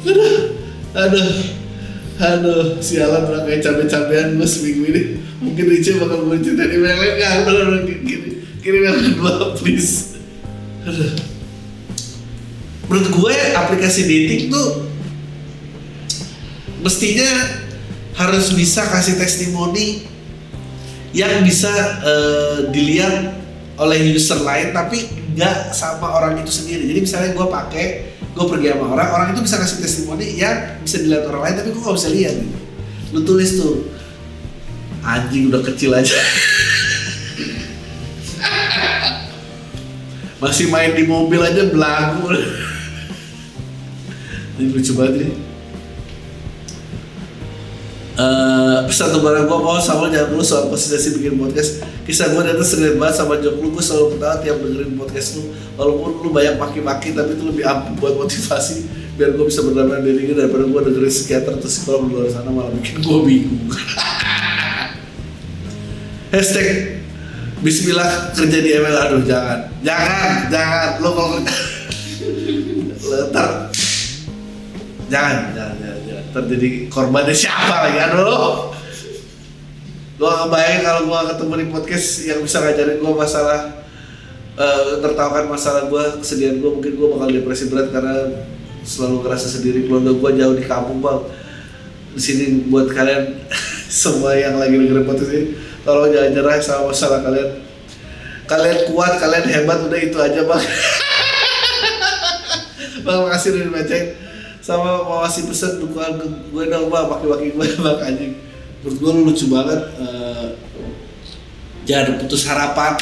aduh, 0.04 0.36
aduh, 0.92 1.28
aduh, 2.20 2.64
sialan 2.84 3.24
udah 3.32 3.48
kayak 3.48 3.64
cabe-cabean 3.64 4.36
gue 4.36 4.44
seminggu 4.44 4.84
ini. 4.92 5.02
Mungkin 5.40 5.64
Rice 5.72 5.96
bakal 5.96 6.28
gue 6.28 6.36
ceritain 6.44 6.68
email 6.68 6.96
lain 7.00 7.12
nggak? 7.16 7.32
Udah, 7.48 7.52
udah, 7.64 7.80
kirim, 7.88 8.24
kirim 8.60 8.80
yang 8.84 9.00
kedua, 9.00 9.56
please. 9.56 10.20
Aduh. 10.84 11.16
Menurut 12.92 13.08
gue 13.08 13.36
aplikasi 13.56 14.04
dating 14.04 14.52
tuh 14.52 14.84
mestinya 16.84 17.28
harus 18.20 18.52
bisa 18.52 18.84
kasih 18.84 19.16
testimoni 19.16 20.13
yang 21.14 21.46
bisa 21.46 21.70
eh, 22.02 22.74
dilihat 22.74 23.38
oleh 23.78 24.14
user 24.14 24.42
lain 24.42 24.74
tapi 24.74 25.06
nggak 25.38 25.70
sama 25.70 26.10
orang 26.10 26.42
itu 26.42 26.50
sendiri. 26.50 26.90
Jadi 26.90 27.00
misalnya 27.06 27.30
gue 27.38 27.46
pakai 27.46 27.86
gue 28.34 28.46
pergi 28.50 28.74
sama 28.74 28.98
orang 28.98 29.08
orang 29.14 29.30
itu 29.30 29.46
bisa 29.46 29.62
kasih 29.62 29.78
testimoni 29.78 30.34
yang 30.34 30.82
bisa 30.82 30.98
dilihat 30.98 31.30
orang 31.30 31.42
lain 31.46 31.54
tapi 31.62 31.70
gue 31.70 31.78
nggak 31.78 31.96
bisa 31.96 32.10
lihat. 32.10 32.34
Lu 33.14 33.22
tulis 33.22 33.50
tuh 33.54 33.86
anjing 35.06 35.54
udah 35.54 35.62
kecil 35.62 35.94
aja. 35.94 36.18
Masih 40.42 40.66
main 40.68 40.92
di 40.98 41.06
mobil 41.06 41.40
aja 41.40 41.62
belagu. 41.70 42.26
Ini 44.58 44.70
lucu 44.70 44.94
banget 44.94 45.14
ini 45.18 45.53
Eh, 48.14 48.78
pesan 48.86 49.10
untuk 49.10 49.26
barang 49.26 49.50
gue 49.50 49.58
mau 49.58 49.74
sama 49.82 50.06
jangan 50.06 50.30
dulu 50.30 50.42
soal 50.46 50.70
konsistensi 50.70 51.18
bikin 51.18 51.34
podcast. 51.34 51.82
Kisah 52.06 52.30
gue 52.30 52.46
ternyata 52.46 52.62
sering 52.62 52.94
banget 52.94 53.18
sama 53.18 53.42
jok 53.42 53.58
lu. 53.58 53.74
Gue 53.74 53.82
selalu 53.82 54.14
ketawa 54.14 54.38
tiap 54.38 54.56
dengerin 54.62 54.94
podcast 54.94 55.28
lu. 55.34 55.50
Walaupun 55.74 56.22
lu 56.22 56.30
banyak 56.30 56.54
maki-maki 56.54 57.10
tapi 57.10 57.34
itu 57.34 57.42
lebih 57.42 57.66
ampuh 57.66 57.90
buat 57.98 58.14
motivasi 58.14 59.02
biar 59.14 59.30
gue 59.34 59.46
bisa 59.46 59.62
berdamai 59.62 60.02
diri 60.02 60.26
gue 60.30 60.36
daripada 60.38 60.66
gue 60.66 60.80
dengerin 60.90 61.10
psikiater 61.10 61.52
atau 61.58 61.70
psikolog 61.70 62.02
di 62.06 62.10
luar 62.14 62.30
sana 62.30 62.50
malah 62.54 62.70
bikin 62.78 63.02
gue 63.02 63.18
bingung. 63.26 63.66
Hashtag 66.34 67.02
Bismillah 67.66 68.30
kerja 68.30 68.58
di 68.62 68.70
ML 68.78 68.94
aduh 68.94 69.26
jangan. 69.26 69.74
Jangan 69.82 70.54
jangan. 70.54 71.02
Lo 71.02 71.10
kalau 71.18 71.42
letar 73.10 73.74
jangan, 75.10 75.50
jangan. 75.50 75.63
Terjadi 76.34 76.90
korbannya 76.90 77.30
siapa 77.30 77.86
lagi? 77.86 77.98
Aduh. 78.10 78.74
Gue 80.14 80.30
gak 80.30 80.50
bayangin 80.50 80.82
kalau 80.86 81.00
gue 81.10 81.20
ketemu 81.34 81.52
di 81.58 81.66
podcast 81.74 82.06
yang 82.22 82.40
bisa 82.42 82.62
ngajarin 82.62 83.02
gue 83.02 83.12
masalah 83.14 83.60
eh, 84.54 84.84
tertawakan 85.02 85.50
masalah 85.50 85.90
gue 85.90 86.04
kesedihan 86.22 86.62
gue 86.62 86.70
mungkin 86.70 86.92
gue 86.94 87.08
bakal 87.10 87.28
depresi 87.34 87.66
berat 87.70 87.90
karena 87.94 88.14
selalu 88.82 89.22
ngerasa 89.22 89.46
sendiri. 89.46 89.86
Keluarga 89.86 90.10
gue 90.14 90.30
jauh 90.42 90.54
di 90.58 90.64
kampung 90.66 90.98
bang. 90.98 91.22
Di 92.14 92.20
sini 92.22 92.44
buat 92.66 92.90
kalian 92.90 93.46
semua 94.02 94.34
yang 94.34 94.58
lagi 94.58 94.74
dengerin 94.74 95.06
podcast 95.06 95.30
ini 95.30 95.54
tolong 95.86 96.10
jangan 96.10 96.30
nyerah 96.34 96.54
sama 96.58 96.90
masalah 96.90 97.22
kalian. 97.22 97.50
Kalian 98.44 98.78
kuat 98.90 99.12
kalian 99.22 99.46
hebat 99.46 99.78
udah 99.86 100.00
itu 100.02 100.18
aja 100.18 100.42
bang. 100.42 100.64
Bang 103.04 103.20
makasih 103.28 103.52
udah 103.52 103.62
dibacain 103.68 104.16
sama 104.64 105.04
mau 105.04 105.20
kasih 105.28 105.44
pesan 105.44 105.76
dukungan 105.76 106.16
ke 106.16 106.26
gue 106.48 106.64
dong 106.72 106.88
bang 106.88 107.04
waki-waki 107.04 107.52
gue 107.52 107.68
bang 107.84 107.98
anjing. 108.08 108.32
Menurut 108.80 108.96
gue 108.96 109.10
lu 109.12 109.20
lucu 109.28 109.46
banget 109.52 109.80
eh, 110.00 110.46
jangan 111.84 112.16
putus 112.16 112.48
harapan 112.48 112.96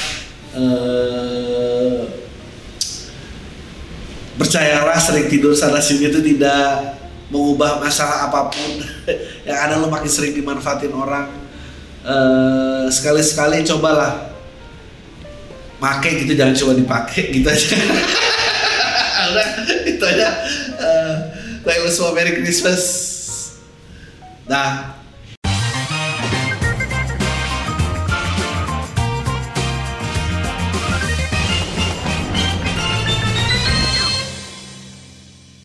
eh, 0.58 2.02
percayalah 4.34 4.98
sering 4.98 5.30
tidur 5.30 5.54
sana 5.54 5.78
sini 5.78 6.10
itu 6.10 6.18
tidak 6.18 6.98
mengubah 7.30 7.78
masalah 7.78 8.26
apa 8.26 8.50
pun 8.50 8.82
yang 9.46 9.58
ada 9.62 9.78
lu 9.78 9.86
makin 9.86 10.10
sering 10.10 10.34
dimanfaatin 10.34 10.90
orang. 10.90 11.30
Eh, 12.02 12.90
sekali-sekali 12.90 13.62
cobalah 13.62 14.34
make 15.78 16.26
gitu 16.26 16.34
jangan 16.34 16.58
cuma 16.58 16.74
dipakai 16.74 17.30
gitu 17.30 17.46
aja. 17.46 17.70
Itu 19.86 20.02
aja. 20.02 20.28
Eh, 20.82 21.41
baik 21.62 21.78
lu 21.86 21.90
semua 21.90 22.14
Merry 22.14 22.42
Christmas. 22.42 22.82
Dah 24.46 25.01